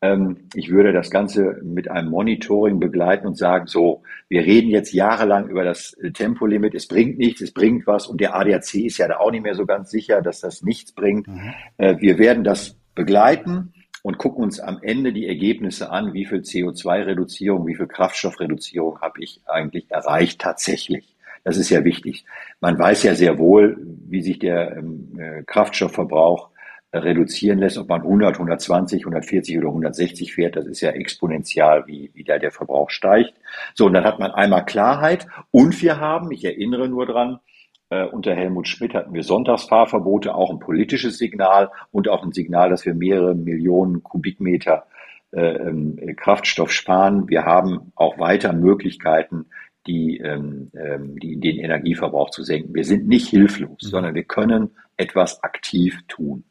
Ähm, 0.00 0.48
ich 0.54 0.70
würde 0.70 0.92
das 0.92 1.10
Ganze 1.10 1.60
mit 1.62 1.90
einem 1.90 2.08
Monitoring 2.08 2.80
begleiten 2.80 3.26
und 3.26 3.36
sagen, 3.36 3.66
so, 3.66 4.02
wir 4.28 4.42
reden 4.42 4.70
jetzt 4.70 4.92
jahrelang 4.92 5.48
über 5.48 5.64
das 5.64 5.96
Tempolimit, 6.14 6.74
es 6.74 6.86
bringt 6.86 7.18
nichts, 7.18 7.40
es 7.40 7.52
bringt 7.52 7.86
was 7.86 8.06
und 8.06 8.20
der 8.20 8.36
ADAC 8.36 8.74
ist 8.74 8.98
ja 8.98 9.08
da 9.08 9.16
auch 9.18 9.32
nicht 9.32 9.42
mehr 9.42 9.54
so 9.54 9.66
ganz 9.66 9.90
sicher, 9.90 10.22
dass 10.22 10.40
das 10.40 10.62
nichts 10.62 10.92
bringt. 10.92 11.26
Mhm. 11.26 11.54
Äh, 11.78 11.96
wir 11.98 12.18
werden 12.18 12.44
das 12.44 12.78
begleiten 12.94 13.74
und 14.02 14.18
gucken 14.18 14.44
uns 14.44 14.60
am 14.60 14.78
Ende 14.82 15.12
die 15.12 15.26
Ergebnisse 15.26 15.90
an, 15.90 16.12
wie 16.12 16.24
viel 16.24 16.40
CO2-Reduzierung, 16.40 17.66
wie 17.66 17.74
viel 17.74 17.86
Kraftstoffreduzierung 17.86 19.00
habe 19.00 19.22
ich 19.22 19.40
eigentlich 19.46 19.90
erreicht 19.90 20.40
tatsächlich. 20.40 21.16
Das 21.44 21.56
ist 21.56 21.70
ja 21.70 21.84
wichtig. 21.84 22.24
Man 22.60 22.78
weiß 22.78 23.04
ja 23.04 23.14
sehr 23.14 23.38
wohl, 23.38 23.78
wie 24.08 24.22
sich 24.22 24.38
der 24.38 24.76
ähm, 24.76 25.18
äh, 25.18 25.42
Kraftstoffverbrauch 25.44 26.50
äh, 26.90 26.98
reduzieren 26.98 27.58
lässt, 27.58 27.78
ob 27.78 27.88
man 27.88 28.02
100, 28.02 28.34
120, 28.34 29.02
140 29.02 29.58
oder 29.58 29.68
160 29.68 30.34
fährt. 30.34 30.56
Das 30.56 30.66
ist 30.66 30.80
ja 30.80 30.90
exponentiell, 30.90 31.84
wie, 31.86 32.10
wie 32.14 32.24
da 32.24 32.38
der 32.38 32.50
Verbrauch 32.50 32.90
steigt. 32.90 33.34
So, 33.74 33.86
und 33.86 33.94
dann 33.94 34.04
hat 34.04 34.18
man 34.18 34.30
einmal 34.30 34.64
Klarheit. 34.64 35.26
Und 35.50 35.80
wir 35.82 36.00
haben, 36.00 36.32
ich 36.32 36.44
erinnere 36.44 36.88
nur 36.88 37.06
dran, 37.06 37.40
unter 37.90 38.34
Helmut 38.34 38.68
Schmidt 38.68 38.92
hatten 38.92 39.14
wir 39.14 39.22
Sonntagsfahrverbote, 39.22 40.34
auch 40.34 40.50
ein 40.50 40.58
politisches 40.58 41.16
Signal 41.16 41.70
und 41.90 42.08
auch 42.08 42.22
ein 42.22 42.32
Signal, 42.32 42.68
dass 42.68 42.84
wir 42.84 42.94
mehrere 42.94 43.34
Millionen 43.34 44.02
Kubikmeter 44.02 44.86
äh, 45.30 45.40
ähm, 45.40 45.98
Kraftstoff 46.16 46.72
sparen. 46.72 47.28
Wir 47.28 47.44
haben 47.44 47.92
auch 47.94 48.18
weiter 48.18 48.54
Möglichkeiten, 48.54 49.46
die, 49.86 50.16
ähm, 50.18 50.70
ähm, 50.74 51.18
die, 51.18 51.38
den 51.38 51.58
Energieverbrauch 51.58 52.30
zu 52.30 52.42
senken. 52.42 52.74
Wir 52.74 52.84
sind 52.84 53.06
nicht 53.06 53.28
hilflos, 53.28 53.82
mhm. 53.82 53.88
sondern 53.88 54.14
wir 54.14 54.24
können 54.24 54.70
etwas 54.96 55.42
aktiv 55.42 56.00
tun. 56.08 56.44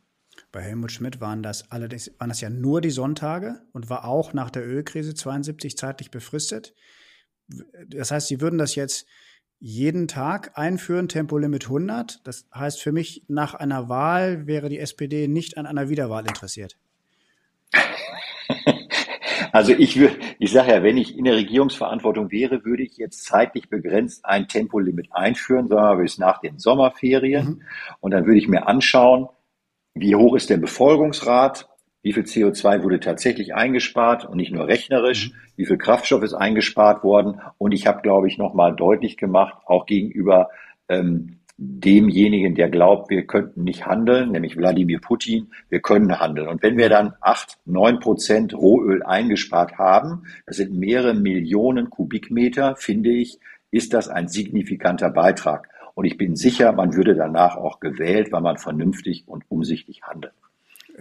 Bei 0.51 0.61
Helmut 0.61 0.91
Schmidt 0.91 1.19
waren 1.19 1.41
das 1.41 1.71
allerdings 1.71 2.11
waren 2.19 2.29
das 2.29 2.41
ja 2.41 2.51
nur 2.51 2.79
die 2.79 2.91
Sonntage 2.91 3.61
und 3.73 3.89
war 3.89 4.05
auch 4.05 4.33
nach 4.33 4.51
der 4.51 4.67
Ölkrise 4.67 5.15
72 5.15 5.75
zeitlich 5.75 6.11
befristet. 6.11 6.75
Das 7.87 8.11
heißt, 8.11 8.27
Sie 8.27 8.41
würden 8.41 8.59
das 8.59 8.75
jetzt 8.75 9.07
jeden 9.59 10.07
Tag 10.07 10.51
einführen, 10.57 11.07
Tempolimit 11.07 11.65
100. 11.65 12.25
Das 12.25 12.47
heißt 12.53 12.81
für 12.81 12.91
mich, 12.91 13.23
nach 13.27 13.53
einer 13.53 13.89
Wahl 13.89 14.47
wäre 14.47 14.69
die 14.69 14.79
SPD 14.79 15.27
nicht 15.27 15.57
an 15.57 15.65
einer 15.65 15.89
Wiederwahl 15.89 16.25
interessiert. 16.25 16.77
Also 19.51 19.71
ich 19.71 19.97
würde, 19.97 20.15
ich 20.39 20.51
sage 20.51 20.71
ja, 20.71 20.83
wenn 20.83 20.97
ich 20.97 21.17
in 21.17 21.23
der 21.23 21.35
Regierungsverantwortung 21.35 22.31
wäre, 22.31 22.63
würde 22.65 22.83
ich 22.83 22.97
jetzt 22.97 23.23
zeitlich 23.23 23.69
begrenzt 23.69 24.25
ein 24.25 24.47
Tempolimit 24.47 25.07
einführen, 25.11 25.67
sagen 25.67 25.97
wir 25.97 26.03
bis 26.03 26.17
nach 26.17 26.41
den 26.41 26.59
Sommerferien. 26.59 27.45
Mhm. 27.45 27.61
Und 27.99 28.11
dann 28.11 28.25
würde 28.25 28.37
ich 28.37 28.47
mir 28.47 28.67
anschauen, 28.67 29.29
wie 29.95 30.15
hoch 30.15 30.35
ist 30.35 30.49
der 30.49 30.57
Befolgungsrat, 30.57 31.66
wie 32.07 32.13
viel 32.13 32.23
CO2 32.23 32.83
wurde 32.83 33.01
tatsächlich 33.01 33.53
eingespart 33.53 34.23
und 34.23 34.37
nicht 34.37 34.53
nur 34.53 34.65
rechnerisch, 34.65 35.31
mhm. 35.31 35.35
wie 35.57 35.65
viel 35.65 35.77
Kraftstoff 35.77 36.23
ist 36.23 36.33
eingespart 36.33 37.03
worden. 37.03 37.41
Und 37.57 37.73
ich 37.73 37.85
habe, 37.85 38.01
glaube 38.01 38.29
ich, 38.29 38.37
nochmal 38.37 38.73
deutlich 38.73 39.17
gemacht, 39.17 39.57
auch 39.65 39.85
gegenüber 39.85 40.49
ähm, 40.87 41.39
demjenigen, 41.57 42.55
der 42.55 42.69
glaubt, 42.69 43.09
wir 43.09 43.27
könnten 43.27 43.65
nicht 43.65 43.85
handeln, 43.85 44.31
nämlich 44.31 44.55
Wladimir 44.55 45.01
Putin, 45.01 45.47
wir 45.67 45.81
können 45.81 46.17
handeln. 46.17 46.47
Und 46.47 46.63
wenn 46.63 46.77
wir 46.77 46.87
dann 46.87 47.13
acht, 47.19 47.57
neun 47.65 47.99
Prozent 47.99 48.53
Rohöl 48.53 49.03
eingespart 49.03 49.77
haben, 49.77 50.27
das 50.45 50.55
sind 50.55 50.73
mehrere 50.73 51.13
Millionen 51.13 51.89
Kubikmeter, 51.89 52.77
finde 52.77 53.09
ich, 53.09 53.37
ist 53.69 53.93
das 53.93 54.07
ein 54.07 54.29
signifikanter 54.29 55.09
Beitrag. 55.09 55.67
Und 55.93 56.05
ich 56.05 56.15
bin 56.15 56.37
sicher, 56.37 56.71
man 56.71 56.95
würde 56.95 57.15
danach 57.15 57.57
auch 57.57 57.81
gewählt, 57.81 58.31
weil 58.31 58.41
man 58.41 58.57
vernünftig 58.57 59.25
und 59.27 59.43
umsichtig 59.49 60.03
handelt 60.03 60.31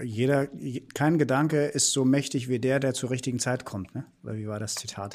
jeder, 0.03 0.49
kein 0.95 1.19
Gedanke 1.19 1.65
ist 1.67 1.93
so 1.93 2.05
mächtig 2.05 2.49
wie 2.49 2.59
der, 2.59 2.81
der 2.81 2.95
zur 2.95 3.11
richtigen 3.11 3.39
Zeit 3.39 3.65
kommt, 3.65 3.95
ne? 3.95 4.07
Oder 4.23 4.37
wie 4.37 4.47
war 4.47 4.59
das 4.59 4.75
Zitat? 4.75 5.15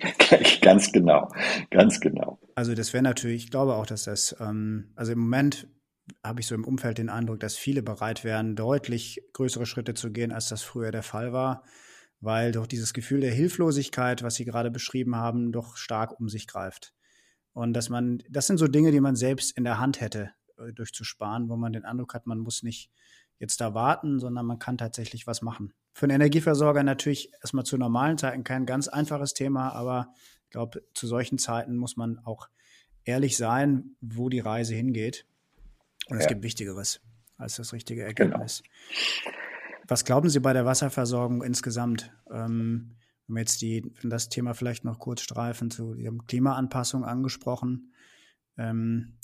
ganz 0.62 0.92
genau, 0.92 1.28
ganz 1.70 2.00
genau. 2.00 2.38
Also 2.54 2.74
das 2.74 2.92
wäre 2.92 3.02
natürlich, 3.02 3.44
ich 3.44 3.50
glaube 3.50 3.74
auch, 3.74 3.86
dass 3.86 4.04
das, 4.04 4.36
ähm, 4.40 4.92
also 4.94 5.12
im 5.12 5.18
Moment 5.18 5.66
habe 6.22 6.40
ich 6.40 6.46
so 6.46 6.54
im 6.54 6.64
Umfeld 6.64 6.98
den 6.98 7.08
Eindruck, 7.08 7.40
dass 7.40 7.56
viele 7.56 7.82
bereit 7.82 8.24
wären, 8.24 8.56
deutlich 8.56 9.22
größere 9.32 9.66
Schritte 9.66 9.94
zu 9.94 10.10
gehen, 10.12 10.32
als 10.32 10.48
das 10.48 10.62
früher 10.62 10.90
der 10.90 11.02
Fall 11.02 11.32
war, 11.32 11.64
weil 12.20 12.52
doch 12.52 12.66
dieses 12.66 12.92
Gefühl 12.92 13.20
der 13.20 13.32
Hilflosigkeit, 13.32 14.22
was 14.22 14.36
Sie 14.36 14.44
gerade 14.44 14.70
beschrieben 14.70 15.16
haben, 15.16 15.52
doch 15.52 15.76
stark 15.76 16.18
um 16.18 16.28
sich 16.28 16.46
greift. 16.46 16.92
Und 17.52 17.74
dass 17.74 17.88
man, 17.88 18.22
das 18.30 18.46
sind 18.46 18.58
so 18.58 18.66
Dinge, 18.66 18.92
die 18.92 19.00
man 19.00 19.16
selbst 19.16 19.56
in 19.56 19.64
der 19.64 19.78
Hand 19.78 20.00
hätte, 20.00 20.30
äh, 20.58 20.72
durchzusparen, 20.72 21.48
wo 21.48 21.56
man 21.56 21.72
den 21.72 21.84
Eindruck 21.84 22.14
hat, 22.14 22.26
man 22.26 22.38
muss 22.38 22.62
nicht 22.62 22.90
jetzt 23.38 23.60
da 23.60 23.74
warten, 23.74 24.18
sondern 24.20 24.46
man 24.46 24.58
kann 24.58 24.78
tatsächlich 24.78 25.26
was 25.26 25.42
machen. 25.42 25.72
Für 25.94 26.06
einen 26.06 26.16
Energieversorger 26.16 26.82
natürlich 26.82 27.32
erstmal 27.40 27.64
zu 27.64 27.76
normalen 27.76 28.18
Zeiten 28.18 28.44
kein 28.44 28.66
ganz 28.66 28.88
einfaches 28.88 29.34
Thema, 29.34 29.70
aber 29.70 30.12
ich 30.44 30.50
glaube, 30.50 30.82
zu 30.94 31.06
solchen 31.06 31.38
Zeiten 31.38 31.76
muss 31.76 31.96
man 31.96 32.18
auch 32.20 32.48
ehrlich 33.04 33.36
sein, 33.36 33.96
wo 34.00 34.28
die 34.28 34.40
Reise 34.40 34.74
hingeht. 34.74 35.26
Und 36.08 36.18
es 36.18 36.24
ja. 36.24 36.28
gibt 36.28 36.42
Wichtigeres 36.42 37.00
als 37.36 37.56
das 37.56 37.72
richtige 37.72 38.02
genau. 38.14 38.32
Ergebnis. 38.32 38.62
Genau. 38.62 39.36
Was 39.88 40.04
glauben 40.04 40.28
Sie 40.28 40.40
bei 40.40 40.52
der 40.52 40.64
Wasserversorgung 40.64 41.42
insgesamt? 41.42 42.12
Ähm, 42.30 42.96
wir 43.26 43.40
jetzt 43.40 43.62
die, 43.62 43.92
das 44.02 44.28
Thema 44.28 44.54
vielleicht 44.54 44.84
noch 44.84 44.98
kurz 44.98 45.22
streifen, 45.22 45.70
zu 45.70 45.94
Ihrem 45.94 46.26
Klimaanpassung 46.26 47.04
angesprochen. 47.04 47.92
Ähm, 48.56 49.14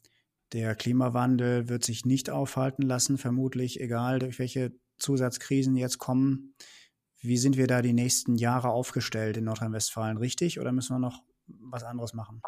der 0.52 0.74
Klimawandel 0.74 1.68
wird 1.68 1.84
sich 1.84 2.04
nicht 2.04 2.30
aufhalten 2.30 2.82
lassen, 2.82 3.18
vermutlich, 3.18 3.80
egal 3.80 4.18
durch 4.18 4.38
welche 4.38 4.72
Zusatzkrisen 4.98 5.76
jetzt 5.76 5.98
kommen. 5.98 6.54
Wie 7.20 7.36
sind 7.36 7.56
wir 7.56 7.66
da 7.66 7.82
die 7.82 7.92
nächsten 7.92 8.36
Jahre 8.36 8.70
aufgestellt 8.70 9.36
in 9.36 9.44
Nordrhein-Westfalen? 9.44 10.18
Richtig 10.18 10.60
oder 10.60 10.72
müssen 10.72 10.94
wir 10.94 11.00
noch 11.00 11.22
was 11.46 11.84
anderes 11.84 12.14
machen? 12.14 12.40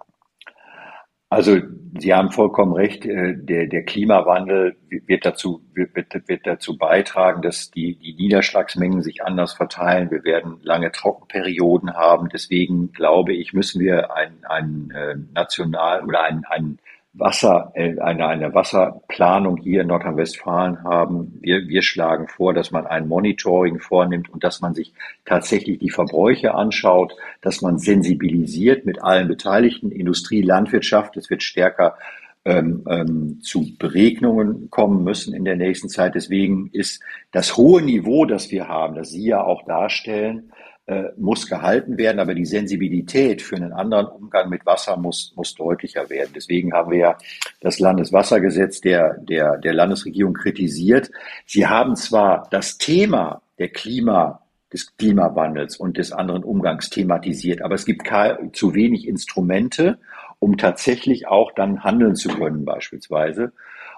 Also 1.32 1.58
Sie 1.98 2.12
haben 2.12 2.32
vollkommen 2.32 2.72
recht. 2.72 3.06
Äh, 3.06 3.36
der, 3.36 3.68
der 3.68 3.84
Klimawandel 3.84 4.76
wird 5.06 5.24
dazu, 5.24 5.62
wird, 5.74 5.94
wird 5.94 6.44
dazu 6.44 6.76
beitragen, 6.76 7.40
dass 7.40 7.70
die, 7.70 7.96
die 7.96 8.14
Niederschlagsmengen 8.14 9.00
sich 9.00 9.22
anders 9.22 9.52
verteilen. 9.52 10.10
Wir 10.10 10.24
werden 10.24 10.58
lange 10.62 10.90
Trockenperioden 10.90 11.94
haben. 11.94 12.28
Deswegen 12.32 12.90
glaube 12.90 13.32
ich, 13.32 13.52
müssen 13.52 13.80
wir 13.80 14.12
ein, 14.12 14.44
ein 14.48 14.90
äh, 14.90 15.14
national 15.32 16.04
oder 16.04 16.22
ein, 16.22 16.44
ein 16.48 16.78
Wasser, 17.12 17.72
äh, 17.74 17.98
eine, 17.98 18.26
eine 18.28 18.54
Wasserplanung 18.54 19.56
hier 19.56 19.82
in 19.82 19.88
Nordrhein-Westfalen 19.88 20.84
haben. 20.84 21.38
Wir, 21.40 21.66
wir 21.66 21.82
schlagen 21.82 22.28
vor, 22.28 22.54
dass 22.54 22.70
man 22.70 22.86
ein 22.86 23.08
Monitoring 23.08 23.80
vornimmt 23.80 24.30
und 24.30 24.44
dass 24.44 24.60
man 24.60 24.74
sich 24.74 24.92
tatsächlich 25.24 25.78
die 25.78 25.90
Verbräuche 25.90 26.54
anschaut, 26.54 27.14
dass 27.40 27.62
man 27.62 27.78
sensibilisiert 27.78 28.86
mit 28.86 29.02
allen 29.02 29.26
Beteiligten, 29.26 29.90
Industrie, 29.90 30.42
Landwirtschaft. 30.42 31.16
Es 31.16 31.30
wird 31.30 31.42
stärker 31.42 31.96
ähm, 32.44 32.84
ähm, 32.88 33.40
zu 33.42 33.76
Beregnungen 33.76 34.70
kommen 34.70 35.02
müssen 35.02 35.34
in 35.34 35.44
der 35.44 35.56
nächsten 35.56 35.88
Zeit. 35.88 36.14
Deswegen 36.14 36.70
ist 36.72 37.02
das 37.32 37.56
hohe 37.56 37.82
Niveau, 37.82 38.24
das 38.24 38.50
wir 38.50 38.68
haben, 38.68 38.94
das 38.94 39.10
Sie 39.10 39.26
ja 39.26 39.42
auch 39.42 39.64
darstellen, 39.64 40.52
äh, 40.90 41.12
muss 41.16 41.46
gehalten 41.46 41.98
werden, 41.98 42.18
aber 42.18 42.34
die 42.34 42.44
Sensibilität 42.44 43.42
für 43.42 43.54
einen 43.54 43.72
anderen 43.72 44.06
Umgang 44.06 44.48
mit 44.48 44.66
Wasser 44.66 44.96
muss, 44.96 45.32
muss 45.36 45.54
deutlicher 45.54 46.10
werden. 46.10 46.32
Deswegen 46.34 46.72
haben 46.72 46.90
wir 46.90 46.98
ja 46.98 47.18
das 47.60 47.78
Landeswassergesetz 47.78 48.80
der, 48.80 49.18
der, 49.18 49.58
der 49.58 49.72
Landesregierung 49.72 50.34
kritisiert. 50.34 51.12
Sie 51.46 51.68
haben 51.68 51.94
zwar 51.94 52.48
das 52.50 52.76
Thema 52.76 53.42
der 53.60 53.68
Klima 53.68 54.42
des 54.72 54.96
Klimawandels 54.96 55.76
und 55.76 55.96
des 55.96 56.10
anderen 56.10 56.42
Umgangs 56.42 56.90
thematisiert. 56.90 57.62
Aber 57.62 57.76
es 57.76 57.84
gibt 57.84 58.10
zu 58.52 58.74
wenig 58.74 59.06
Instrumente, 59.06 59.98
um 60.40 60.56
tatsächlich 60.56 61.28
auch 61.28 61.52
dann 61.52 61.84
handeln 61.84 62.16
zu 62.16 62.30
können 62.30 62.64
beispielsweise. 62.64 63.52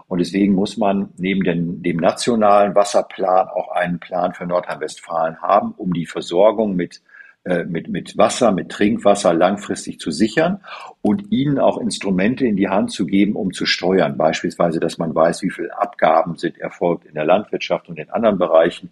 Und 0.09 0.19
deswegen 0.19 0.55
muss 0.55 0.77
man 0.77 1.11
neben 1.17 1.43
den, 1.43 1.83
dem 1.83 1.97
nationalen 1.97 2.75
Wasserplan 2.75 3.49
auch 3.49 3.71
einen 3.73 3.99
Plan 3.99 4.35
für 4.35 4.47
Nordrhein-Westfalen 4.47 5.41
haben, 5.41 5.73
um 5.77 5.93
die 5.93 6.07
Versorgung 6.07 6.77
mit 6.77 7.03
äh, 7.45 7.65
mit, 7.65 7.89
mit 7.89 8.17
Wasser, 8.17 8.53
mit 8.53 8.69
Trinkwasser 8.69 9.35
langfristig 9.35 9.99
zu 9.99 10.13
sichern 10.13 10.61
und 11.01 11.33
ihnen 11.33 11.59
auch 11.59 11.77
Instrumente 11.79 12.47
in 12.47 12.55
die 12.55 12.69
Hand 12.69 12.93
zu 12.93 13.05
geben, 13.05 13.35
um 13.35 13.53
zu 13.53 13.67
steuern. 13.67 14.17
Beispielsweise, 14.17 14.79
dass 14.79 14.97
man 14.97 15.13
weiß, 15.13 15.43
wie 15.43 15.51
viel 15.51 15.69
Abgaben 15.73 16.37
sind 16.37 16.57
erfolgt 16.59 17.05
in 17.05 17.15
der 17.15 17.25
Landwirtschaft 17.25 17.89
und 17.89 17.99
in 17.99 18.11
anderen 18.11 18.39
Bereichen 18.39 18.91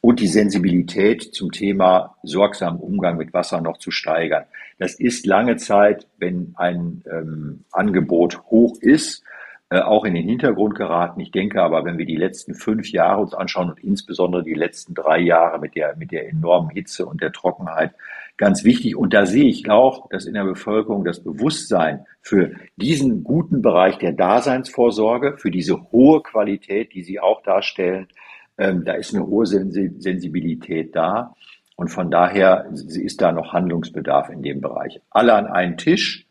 und 0.00 0.20
die 0.20 0.28
Sensibilität 0.28 1.34
zum 1.34 1.50
Thema 1.50 2.14
sorgsamen 2.22 2.78
Umgang 2.78 3.16
mit 3.16 3.34
Wasser 3.34 3.60
noch 3.60 3.78
zu 3.78 3.90
steigern. 3.90 4.44
Das 4.78 4.94
ist 4.94 5.26
lange 5.26 5.56
Zeit, 5.56 6.06
wenn 6.18 6.54
ein 6.56 7.02
ähm, 7.10 7.64
Angebot 7.72 8.44
hoch 8.44 8.76
ist, 8.80 9.24
auch 9.70 10.04
in 10.04 10.14
den 10.14 10.26
Hintergrund 10.26 10.74
geraten. 10.74 11.20
Ich 11.20 11.30
denke 11.30 11.62
aber, 11.62 11.84
wenn 11.84 11.98
wir 11.98 12.06
die 12.06 12.16
letzten 12.16 12.54
fünf 12.54 12.90
Jahre 12.90 13.20
uns 13.20 13.34
anschauen 13.34 13.70
und 13.70 13.84
insbesondere 13.84 14.42
die 14.42 14.54
letzten 14.54 14.94
drei 14.94 15.18
Jahre 15.20 15.58
mit 15.58 15.74
der, 15.74 15.96
mit 15.96 16.10
der 16.10 16.28
enormen 16.28 16.70
Hitze 16.70 17.04
und 17.04 17.20
der 17.20 17.32
Trockenheit, 17.32 17.92
ganz 18.38 18.64
wichtig. 18.64 18.96
Und 18.96 19.12
da 19.12 19.26
sehe 19.26 19.44
ich 19.44 19.68
auch, 19.70 20.08
dass 20.08 20.24
in 20.24 20.34
der 20.34 20.44
Bevölkerung 20.44 21.04
das 21.04 21.22
Bewusstsein 21.22 22.06
für 22.22 22.52
diesen 22.76 23.24
guten 23.24 23.60
Bereich 23.60 23.98
der 23.98 24.12
Daseinsvorsorge, 24.12 25.36
für 25.36 25.50
diese 25.50 25.90
hohe 25.92 26.22
Qualität, 26.22 26.94
die 26.94 27.02
Sie 27.02 27.20
auch 27.20 27.42
darstellen, 27.42 28.08
ähm, 28.56 28.84
da 28.84 28.94
ist 28.94 29.14
eine 29.14 29.26
hohe 29.26 29.46
Sensibilität 29.46 30.96
da. 30.96 31.34
Und 31.76 31.88
von 31.88 32.10
daher 32.10 32.66
ist 32.72 33.20
da 33.20 33.32
noch 33.32 33.52
Handlungsbedarf 33.52 34.30
in 34.30 34.42
dem 34.42 34.60
Bereich. 34.60 35.00
Alle 35.10 35.34
an 35.34 35.46
einen 35.46 35.76
Tisch, 35.76 36.26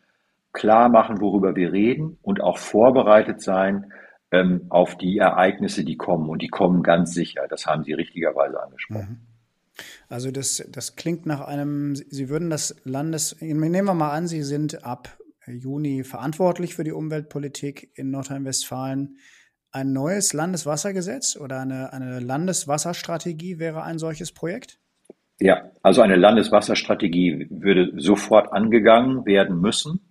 klar 0.52 0.88
machen, 0.88 1.20
worüber 1.20 1.54
wir 1.56 1.72
reden 1.72 2.18
und 2.22 2.40
auch 2.40 2.58
vorbereitet 2.58 3.40
sein 3.40 3.92
ähm, 4.30 4.66
auf 4.68 4.96
die 4.96 5.18
Ereignisse, 5.18 5.84
die 5.84 5.96
kommen. 5.96 6.28
Und 6.28 6.42
die 6.42 6.48
kommen 6.48 6.82
ganz 6.82 7.14
sicher. 7.14 7.46
Das 7.48 7.66
haben 7.66 7.84
Sie 7.84 7.92
richtigerweise 7.92 8.62
angesprochen. 8.62 9.20
Mhm. 9.22 9.84
Also 10.08 10.30
das, 10.30 10.66
das 10.70 10.96
klingt 10.96 11.26
nach 11.26 11.40
einem, 11.40 11.94
Sie 11.94 12.28
würden 12.28 12.50
das 12.50 12.76
Landes, 12.84 13.36
nehmen 13.40 13.84
wir 13.84 13.94
mal 13.94 14.10
an, 14.10 14.26
Sie 14.26 14.42
sind 14.42 14.84
ab 14.84 15.18
Juni 15.46 16.04
verantwortlich 16.04 16.74
für 16.74 16.84
die 16.84 16.92
Umweltpolitik 16.92 17.92
in 17.94 18.10
Nordrhein-Westfalen. 18.10 19.18
Ein 19.70 19.92
neues 19.92 20.32
Landeswassergesetz 20.32 21.36
oder 21.36 21.60
eine, 21.60 21.92
eine 21.92 22.20
Landeswasserstrategie 22.20 23.58
wäre 23.58 23.82
ein 23.82 23.98
solches 23.98 24.32
Projekt? 24.32 24.80
Ja, 25.40 25.70
also 25.82 26.02
eine 26.02 26.16
Landeswasserstrategie 26.16 27.46
würde 27.50 27.92
sofort 27.96 28.52
angegangen 28.52 29.24
werden 29.24 29.60
müssen 29.60 30.07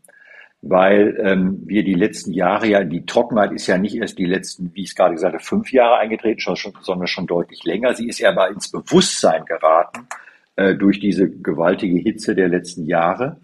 weil 0.61 1.17
ähm, 1.23 1.61
wir 1.65 1.83
die 1.83 1.93
letzten 1.93 2.31
Jahre 2.31 2.67
ja, 2.67 2.83
die 2.83 3.05
Trockenheit 3.05 3.51
ist 3.51 3.67
ja 3.67 3.77
nicht 3.77 3.95
erst 3.95 4.17
die 4.17 4.25
letzten, 4.25 4.73
wie 4.73 4.81
ich 4.81 4.89
es 4.89 4.95
gerade 4.95 5.13
gesagt 5.13 5.33
habe, 5.33 5.43
fünf 5.43 5.71
Jahre 5.71 5.97
eingetreten, 5.97 6.39
schon, 6.39 6.55
schon, 6.55 6.73
sondern 6.81 7.07
schon 7.07 7.27
deutlich 7.27 7.63
länger. 7.63 7.93
Sie 7.93 8.07
ist 8.07 8.19
ja 8.19 8.29
aber 8.29 8.49
ins 8.49 8.71
Bewusstsein 8.71 9.45
geraten 9.45 10.07
äh, 10.55 10.75
durch 10.75 10.99
diese 10.99 11.29
gewaltige 11.29 11.97
Hitze 11.99 12.35
der 12.35 12.49
letzten 12.49 12.85
Jahre 12.85 13.39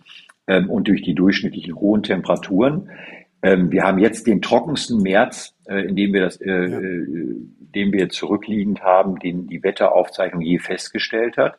ähm, 0.47 0.69
und 0.69 0.87
durch 0.87 1.01
die 1.03 1.13
durchschnittlichen 1.13 1.75
hohen 1.75 2.03
Temperaturen. 2.03 2.89
Ähm, 3.43 3.71
wir 3.71 3.83
haben 3.83 3.99
jetzt 3.99 4.25
den 4.25 4.41
trockensten 4.41 5.01
März, 5.01 5.53
äh, 5.65 5.85
in 5.85 5.95
dem 5.95 6.13
wir 6.13 6.21
das, 6.21 6.41
äh, 6.41 6.49
ja. 6.49 6.79
äh, 6.79 7.05
den 7.75 7.91
wir 7.91 8.09
zurückliegend 8.09 8.81
haben, 8.81 9.19
den 9.19 9.47
die 9.47 9.63
Wetteraufzeichnung 9.63 10.41
je 10.41 10.59
festgestellt 10.59 11.37
hat. 11.37 11.57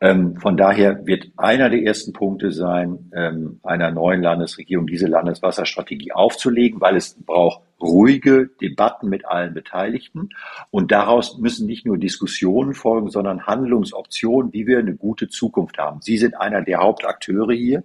Ähm, 0.00 0.36
von 0.36 0.56
daher 0.56 1.06
wird 1.06 1.28
einer 1.36 1.70
der 1.70 1.82
ersten 1.82 2.12
Punkte 2.12 2.50
sein, 2.50 3.10
ähm, 3.14 3.60
einer 3.62 3.90
neuen 3.90 4.22
Landesregierung 4.22 4.86
diese 4.86 5.06
Landeswasserstrategie 5.06 6.12
aufzulegen, 6.12 6.80
weil 6.80 6.96
es 6.96 7.14
braucht 7.24 7.62
ruhige 7.80 8.50
Debatten 8.60 9.08
mit 9.08 9.26
allen 9.26 9.54
Beteiligten. 9.54 10.30
Und 10.70 10.90
daraus 10.90 11.38
müssen 11.38 11.66
nicht 11.66 11.86
nur 11.86 11.98
Diskussionen 11.98 12.74
folgen, 12.74 13.10
sondern 13.10 13.46
Handlungsoptionen, 13.46 14.52
wie 14.52 14.66
wir 14.66 14.78
eine 14.78 14.94
gute 14.94 15.28
Zukunft 15.28 15.78
haben. 15.78 16.00
Sie 16.00 16.18
sind 16.18 16.40
einer 16.40 16.62
der 16.62 16.78
Hauptakteure 16.78 17.52
hier. 17.52 17.84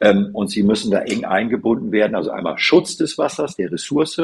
Ähm, 0.00 0.30
und 0.32 0.50
Sie 0.50 0.62
müssen 0.62 0.90
da 0.90 1.00
eng 1.00 1.24
eingebunden 1.24 1.92
werden. 1.92 2.14
Also 2.14 2.30
einmal 2.30 2.58
Schutz 2.58 2.96
des 2.96 3.18
Wassers, 3.18 3.56
der 3.56 3.70
Ressource 3.70 4.22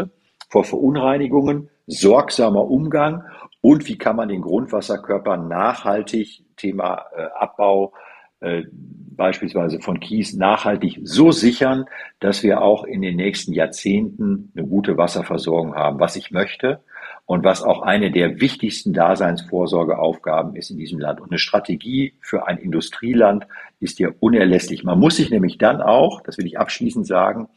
vor 0.49 0.65
Verunreinigungen, 0.65 1.69
sorgsamer 1.87 2.69
Umgang 2.69 3.25
und 3.61 3.87
wie 3.87 3.99
kann 3.99 4.17
man 4.17 4.29
den 4.29 4.41
Grundwasserkörper 4.41 5.37
nachhaltig, 5.37 6.45
Thema 6.57 7.07
äh, 7.17 7.23
Abbau, 7.39 7.93
äh, 8.41 8.63
beispielsweise 8.73 9.81
von 9.81 10.01
Kies, 10.01 10.35
nachhaltig 10.35 11.01
so 11.03 11.31
sichern, 11.31 11.85
dass 12.21 12.43
wir 12.43 12.63
auch 12.63 12.85
in 12.85 13.03
den 13.03 13.17
nächsten 13.17 13.53
Jahrzehnten 13.53 14.51
eine 14.57 14.67
gute 14.67 14.97
Wasserversorgung 14.97 15.75
haben, 15.75 16.01
was 16.01 16.17
ich 16.17 16.31
möchte 16.31 16.81
und 17.27 17.45
was 17.45 17.63
auch 17.63 17.83
eine 17.83 18.11
der 18.11 18.41
wichtigsten 18.41 18.95
Daseinsvorsorgeaufgaben 18.95 20.57
ist 20.57 20.71
in 20.71 20.79
diesem 20.79 20.99
Land. 20.99 21.21
Und 21.21 21.31
eine 21.31 21.39
Strategie 21.39 22.15
für 22.21 22.47
ein 22.47 22.57
Industrieland 22.57 23.47
ist 23.79 23.99
ja 23.99 24.09
unerlässlich. 24.21 24.85
Man 24.85 24.99
muss 24.99 25.17
sich 25.17 25.31
nämlich 25.31 25.59
dann 25.59 25.83
auch, 25.83 26.23
das 26.23 26.39
will 26.39 26.47
ich 26.47 26.59
abschließend 26.59 27.07
sagen, 27.07 27.49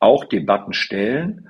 auch 0.00 0.24
Debatten 0.24 0.72
stellen 0.72 1.48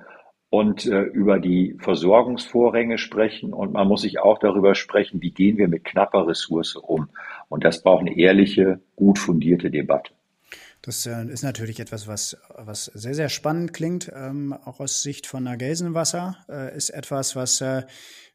und 0.51 0.87
äh, 0.87 1.03
über 1.03 1.39
die 1.39 1.77
Versorgungsvorränge 1.81 2.99
sprechen. 2.99 3.53
Und 3.53 3.73
man 3.73 3.89
muss 3.89 4.03
sich 4.03 4.21
auch 4.21 4.39
darüber 4.39 4.75
sprechen, 4.75 5.21
wie 5.21 5.33
gehen 5.33 5.59
wir 5.59 5.69
mit 5.69 5.85
knapper 5.85 6.27
Ressource 6.27 6.77
um. 6.77 7.09
Und 7.49 7.65
das 7.65 7.83
braucht 7.83 8.03
eine 8.03 8.17
ehrliche, 8.17 8.81
gut 8.95 9.19
fundierte 9.19 9.71
Debatte. 9.71 10.13
Das 10.83 11.05
äh, 11.07 11.25
ist 11.27 11.43
natürlich 11.43 11.81
etwas, 11.81 12.07
was, 12.07 12.37
was 12.57 12.85
sehr, 12.87 13.15
sehr 13.15 13.29
spannend 13.29 13.73
klingt, 13.73 14.11
ähm, 14.15 14.53
auch 14.53 14.79
aus 14.79 15.03
Sicht 15.03 15.27
von 15.27 15.45
der 15.45 15.57
Gelsenwasser. 15.57 16.37
Äh, 16.49 16.77
ist 16.77 16.91
etwas, 16.91 17.35
was 17.35 17.61
äh, 17.61 17.83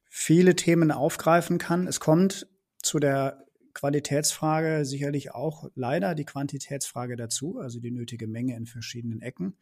viele 0.09 0.55
Themen 0.55 0.91
aufgreifen 0.91 1.57
kann. 1.59 1.87
Es 1.87 2.01
kommt 2.01 2.47
zu 2.81 2.99
der 2.99 3.45
Qualitätsfrage 3.73 4.83
sicherlich 4.83 5.33
auch 5.33 5.69
leider 5.75 6.13
die 6.13 6.25
Quantitätsfrage 6.25 7.15
dazu, 7.15 7.57
also 7.57 7.79
die 7.79 7.91
nötige 7.91 8.27
Menge 8.27 8.57
in 8.57 8.65
verschiedenen 8.65 9.21
Ecken. 9.21 9.55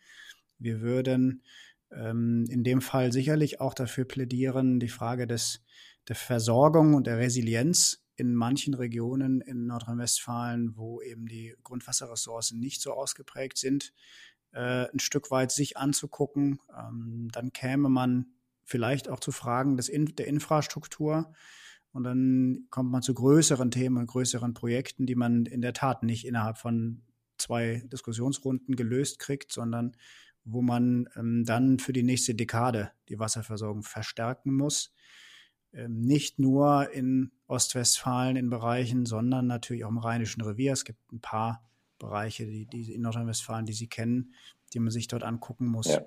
Wir 0.57 0.81
würden 0.81 1.43
ähm, 1.91 2.45
in 2.49 2.63
dem 2.63 2.81
Fall 2.81 3.11
sicherlich 3.11 3.61
auch 3.61 3.73
dafür 3.73 4.05
plädieren, 4.05 4.79
die 4.79 4.89
Frage 4.89 5.27
des, 5.27 5.63
der 6.07 6.15
Versorgung 6.15 6.93
und 6.93 7.07
der 7.07 7.17
Resilienz 7.17 8.05
in 8.15 8.35
manchen 8.35 8.73
Regionen 8.73 9.41
in 9.41 9.65
Nordrhein-Westfalen, 9.65 10.75
wo 10.75 11.01
eben 11.01 11.25
die 11.27 11.55
Grundwasserressourcen 11.63 12.59
nicht 12.59 12.81
so 12.81 12.93
ausgeprägt 12.93 13.57
sind, 13.57 13.93
äh, 14.51 14.87
ein 14.91 14.99
Stück 14.99 15.31
weit 15.31 15.51
sich 15.51 15.77
anzugucken. 15.77 16.59
Ähm, 16.77 17.29
dann 17.31 17.53
käme 17.53 17.89
man 17.89 18.27
vielleicht 18.63 19.09
auch 19.09 19.19
zu 19.19 19.31
Fragen 19.31 19.77
des 19.77 19.89
in, 19.89 20.15
der 20.15 20.27
Infrastruktur. 20.27 21.33
Und 21.91 22.03
dann 22.03 22.67
kommt 22.69 22.91
man 22.91 23.01
zu 23.01 23.13
größeren 23.13 23.71
Themen 23.71 23.97
und 23.97 24.07
größeren 24.07 24.53
Projekten, 24.53 25.05
die 25.05 25.15
man 25.15 25.45
in 25.45 25.61
der 25.61 25.73
Tat 25.73 26.03
nicht 26.03 26.25
innerhalb 26.25 26.57
von 26.57 27.01
zwei 27.37 27.81
Diskussionsrunden 27.91 28.75
gelöst 28.75 29.17
kriegt, 29.19 29.51
sondern 29.51 29.95
wo 30.51 30.61
man 30.61 31.09
ähm, 31.15 31.43
dann 31.45 31.79
für 31.79 31.93
die 31.93 32.03
nächste 32.03 32.35
Dekade 32.35 32.91
die 33.07 33.19
Wasserversorgung 33.19 33.83
verstärken 33.83 34.53
muss. 34.53 34.93
Ähm, 35.73 36.01
nicht 36.01 36.39
nur 36.39 36.91
in 36.91 37.31
Ostwestfalen 37.47 38.35
in 38.35 38.49
Bereichen, 38.49 39.05
sondern 39.05 39.47
natürlich 39.47 39.85
auch 39.85 39.89
im 39.89 39.97
Rheinischen 39.97 40.41
Revier. 40.41 40.73
Es 40.73 40.85
gibt 40.85 41.11
ein 41.11 41.21
paar 41.21 41.69
Bereiche, 41.99 42.45
die, 42.45 42.65
die 42.65 42.93
in 42.93 43.01
Nordrhein-Westfalen, 43.01 43.65
die 43.65 43.73
Sie 43.73 43.87
kennen, 43.87 44.33
die 44.73 44.79
man 44.79 44.91
sich 44.91 45.07
dort 45.07 45.23
angucken 45.23 45.67
muss. 45.67 45.87
Ja. 45.87 46.01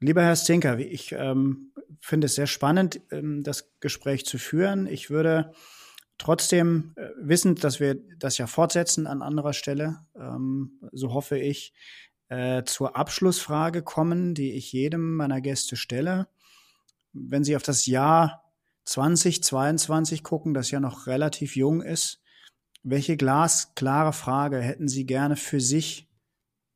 Lieber 0.00 0.22
Herr 0.22 0.36
Stinker, 0.36 0.78
ich 0.78 1.12
ähm, 1.12 1.72
finde 2.00 2.26
es 2.26 2.34
sehr 2.34 2.46
spannend, 2.46 3.00
ähm, 3.10 3.42
das 3.42 3.72
Gespräch 3.80 4.26
zu 4.26 4.38
führen. 4.38 4.86
Ich 4.86 5.08
würde 5.08 5.52
trotzdem, 6.18 6.92
äh, 6.96 7.08
wissend, 7.16 7.64
dass 7.64 7.80
wir 7.80 7.96
das 8.18 8.38
ja 8.38 8.46
fortsetzen 8.46 9.06
an 9.06 9.22
anderer 9.22 9.52
Stelle, 9.52 10.04
ähm, 10.14 10.78
so 10.92 11.12
hoffe 11.12 11.38
ich, 11.38 11.72
äh, 12.34 12.64
zur 12.64 12.96
Abschlussfrage 12.96 13.82
kommen, 13.82 14.34
die 14.34 14.52
ich 14.52 14.72
jedem 14.72 15.14
meiner 15.14 15.40
Gäste 15.40 15.76
stelle. 15.76 16.26
Wenn 17.12 17.44
Sie 17.44 17.54
auf 17.54 17.62
das 17.62 17.86
Jahr 17.86 18.52
2022 18.84 20.22
gucken, 20.22 20.52
das 20.52 20.70
ja 20.70 20.80
noch 20.80 21.06
relativ 21.06 21.56
jung 21.56 21.80
ist. 21.80 22.20
Welche 22.82 23.16
glasklare 23.16 24.12
Frage 24.12 24.58
hätten 24.58 24.88
Sie 24.88 25.06
gerne 25.06 25.36
für 25.36 25.60
sich 25.60 26.08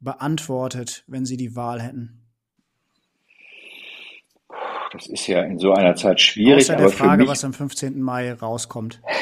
beantwortet, 0.01 1.05
wenn 1.07 1.27
Sie 1.27 1.37
die 1.37 1.57
Wahl 1.57 1.83
hätten? 1.83 2.25
Das 4.93 5.07
ist 5.07 5.27
ja 5.27 5.43
in 5.43 5.59
so 5.59 5.73
einer 5.73 5.97
Zeit 5.97 6.21
schwierig. 6.21 6.65
Außer 6.65 6.77
der 6.77 6.89
Frage, 6.89 7.27
was 7.27 7.45
am 7.45 7.53
15. 7.53 8.01
Mai 8.01 8.33
rauskommt. 8.33 9.03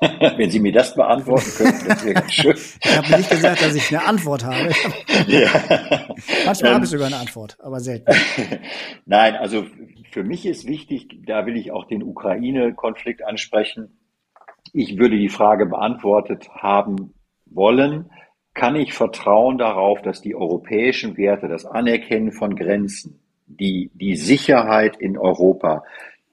Wenn 0.36 0.50
Sie 0.50 0.60
mir 0.60 0.72
das 0.72 0.94
beantworten 0.94 1.50
könnten, 1.56 1.88
das 1.88 2.04
wäre 2.04 2.14
ganz 2.14 2.32
schön. 2.32 2.56
ich 2.56 2.96
habe 2.96 3.16
nicht 3.16 3.30
gesagt, 3.30 3.62
dass 3.62 3.74
ich 3.74 3.88
eine 3.96 4.06
Antwort 4.06 4.44
habe. 4.44 4.70
ja. 5.26 5.48
Manchmal 6.44 6.70
ähm, 6.70 6.74
habe 6.74 6.84
ich 6.84 6.90
sogar 6.90 7.06
eine 7.06 7.16
Antwort, 7.16 7.56
aber 7.60 7.80
selten. 7.80 8.12
Nein, 9.06 9.36
also 9.36 9.64
für 10.10 10.24
mich 10.24 10.46
ist 10.46 10.66
wichtig, 10.66 11.22
da 11.26 11.46
will 11.46 11.56
ich 11.56 11.72
auch 11.72 11.86
den 11.86 12.02
Ukraine-Konflikt 12.02 13.24
ansprechen. 13.24 13.98
Ich 14.72 14.98
würde 14.98 15.18
die 15.18 15.28
Frage 15.28 15.66
beantwortet 15.66 16.48
haben 16.50 17.14
wollen, 17.46 18.10
kann 18.54 18.74
ich 18.74 18.94
vertrauen 18.94 19.58
darauf, 19.58 20.00
dass 20.02 20.22
die 20.22 20.34
europäischen 20.34 21.16
Werte, 21.16 21.46
das 21.48 21.66
Anerkennen 21.66 22.32
von 22.32 22.56
Grenzen, 22.56 23.20
die, 23.46 23.90
die 23.94 24.16
Sicherheit 24.16 24.96
in 24.96 25.18
Europa, 25.18 25.84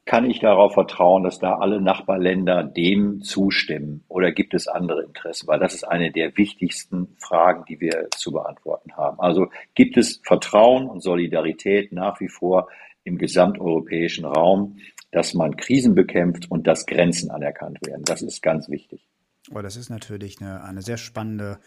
kann 0.06 0.30
ich 0.30 0.39
darauf 0.39 0.74
vertrauen, 0.74 1.24
dass 1.24 1.39
da 1.39 1.56
alle 1.56 1.80
Nachbarländer 1.80 2.64
dem 2.64 3.22
zustimmen 3.22 4.04
oder 4.10 4.32
gibt 4.32 4.54
es 4.54 4.68
andere 4.68 5.04
Interessen? 5.04 5.47
Weil 5.47 5.60
das 5.60 5.74
ist 5.74 5.86
eine 5.86 6.12
der 6.12 6.36
wichtigsten 6.36 7.16
Fragen, 7.20 7.64
die 7.70 7.80
wir 7.80 8.10
zu 8.16 8.32
beantworten 8.32 8.97
haben. 8.97 9.20
Also 9.20 9.47
gibt 9.76 9.95
es 9.95 10.22
Vertrauen 10.24 10.88
und 10.88 11.01
Solidarität 11.01 11.93
nach 11.93 12.20
wie 12.20 12.28
vor 12.28 12.68
im 13.06 13.18
gesamteuropäischen 13.18 14.26
Raum, 14.26 14.78
dass 15.12 15.34
man 15.34 15.56
Krisen 15.56 15.95
bekämpft 15.95 16.51
und 16.51 16.68
dass 16.68 16.86
Grenzen 16.86 17.32
anerkannt 17.32 17.80
werden. 17.86 18.04
Das 18.04 18.22
ist 18.22 18.41
ganz 18.41 18.70
wichtig. 18.70 19.08
Aber 19.51 19.62
das 19.62 19.76
ist 19.78 19.89
natürlich 19.89 20.41
eine, 20.41 20.64
eine 20.64 20.82
sehr 20.82 20.97
spannende 20.97 21.60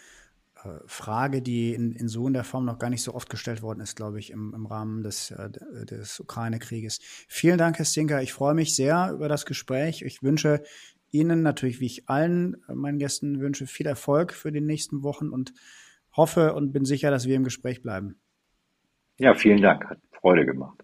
Frage, 0.87 1.43
die 1.43 1.75
in, 1.75 1.93
in, 1.93 2.09
so 2.09 2.27
in 2.27 2.33
der 2.33 2.45
Form 2.45 2.65
noch 2.65 2.79
gar 2.79 2.91
nicht 2.91 3.03
so 3.03 3.15
oft 3.15 3.29
gestellt 3.31 3.63
worden 3.63 3.81
ist, 3.81 3.97
glaube 3.97 4.19
ich, 4.19 4.31
im, 4.31 4.55
im 4.55 4.67
Rahmen 4.67 5.03
des, 5.03 5.31
äh, 5.31 5.51
des 5.87 6.21
Ukraine-Krieges. 6.21 7.01
Vielen 7.29 7.59
Dank, 7.59 7.79
Herr 7.79 7.85
Stinker. 7.85 8.23
Ich 8.23 8.33
freue 8.33 8.55
mich 8.55 8.75
sehr 8.75 9.13
über 9.13 9.29
das 9.29 9.47
Gespräch. 9.47 10.03
Ich 10.03 10.23
wünsche 10.23 10.63
Ihnen 11.11 11.43
natürlich, 11.43 11.81
wie 11.81 11.87
ich 11.87 12.09
allen 12.09 12.57
äh, 12.69 12.75
meinen 12.75 12.99
Gästen 12.99 13.41
wünsche, 13.41 13.67
viel 13.67 13.87
Erfolg 13.87 14.33
für 14.33 14.53
die 14.53 14.61
nächsten 14.61 15.03
Wochen 15.03 15.29
und 15.29 15.53
hoffe 16.17 16.55
und 16.55 16.73
bin 16.73 16.85
sicher, 16.85 17.11
dass 17.11 17.27
wir 17.27 17.37
im 17.37 17.45
Gespräch 17.45 17.83
bleiben. 17.83 18.19
Ja, 19.19 19.35
vielen 19.35 19.63
Dank. 19.63 19.85
Hat 19.89 19.99
Freude 20.21 20.45
gemacht. 20.45 20.79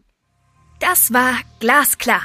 Das 0.80 1.12
war 1.12 1.34
Glasklar, 1.60 2.22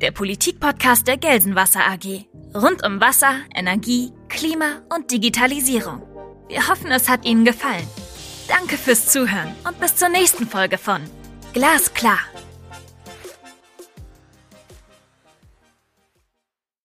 der 0.00 0.12
Politikpodcast 0.12 1.06
der 1.06 1.16
Gelsenwasser 1.16 1.80
AG. 1.80 2.26
Rund 2.54 2.86
um 2.86 3.00
Wasser, 3.00 3.34
Energie, 3.54 4.12
Klima 4.28 4.82
und 4.94 5.10
Digitalisierung. 5.10 6.15
Wir 6.48 6.68
hoffen, 6.68 6.92
es 6.92 7.08
hat 7.08 7.24
Ihnen 7.24 7.44
gefallen. 7.44 7.86
Danke 8.48 8.78
fürs 8.78 9.06
Zuhören 9.06 9.52
und 9.66 9.80
bis 9.80 9.96
zur 9.96 10.08
nächsten 10.08 10.46
Folge 10.46 10.78
von 10.78 11.02
Glasklar. 11.52 12.20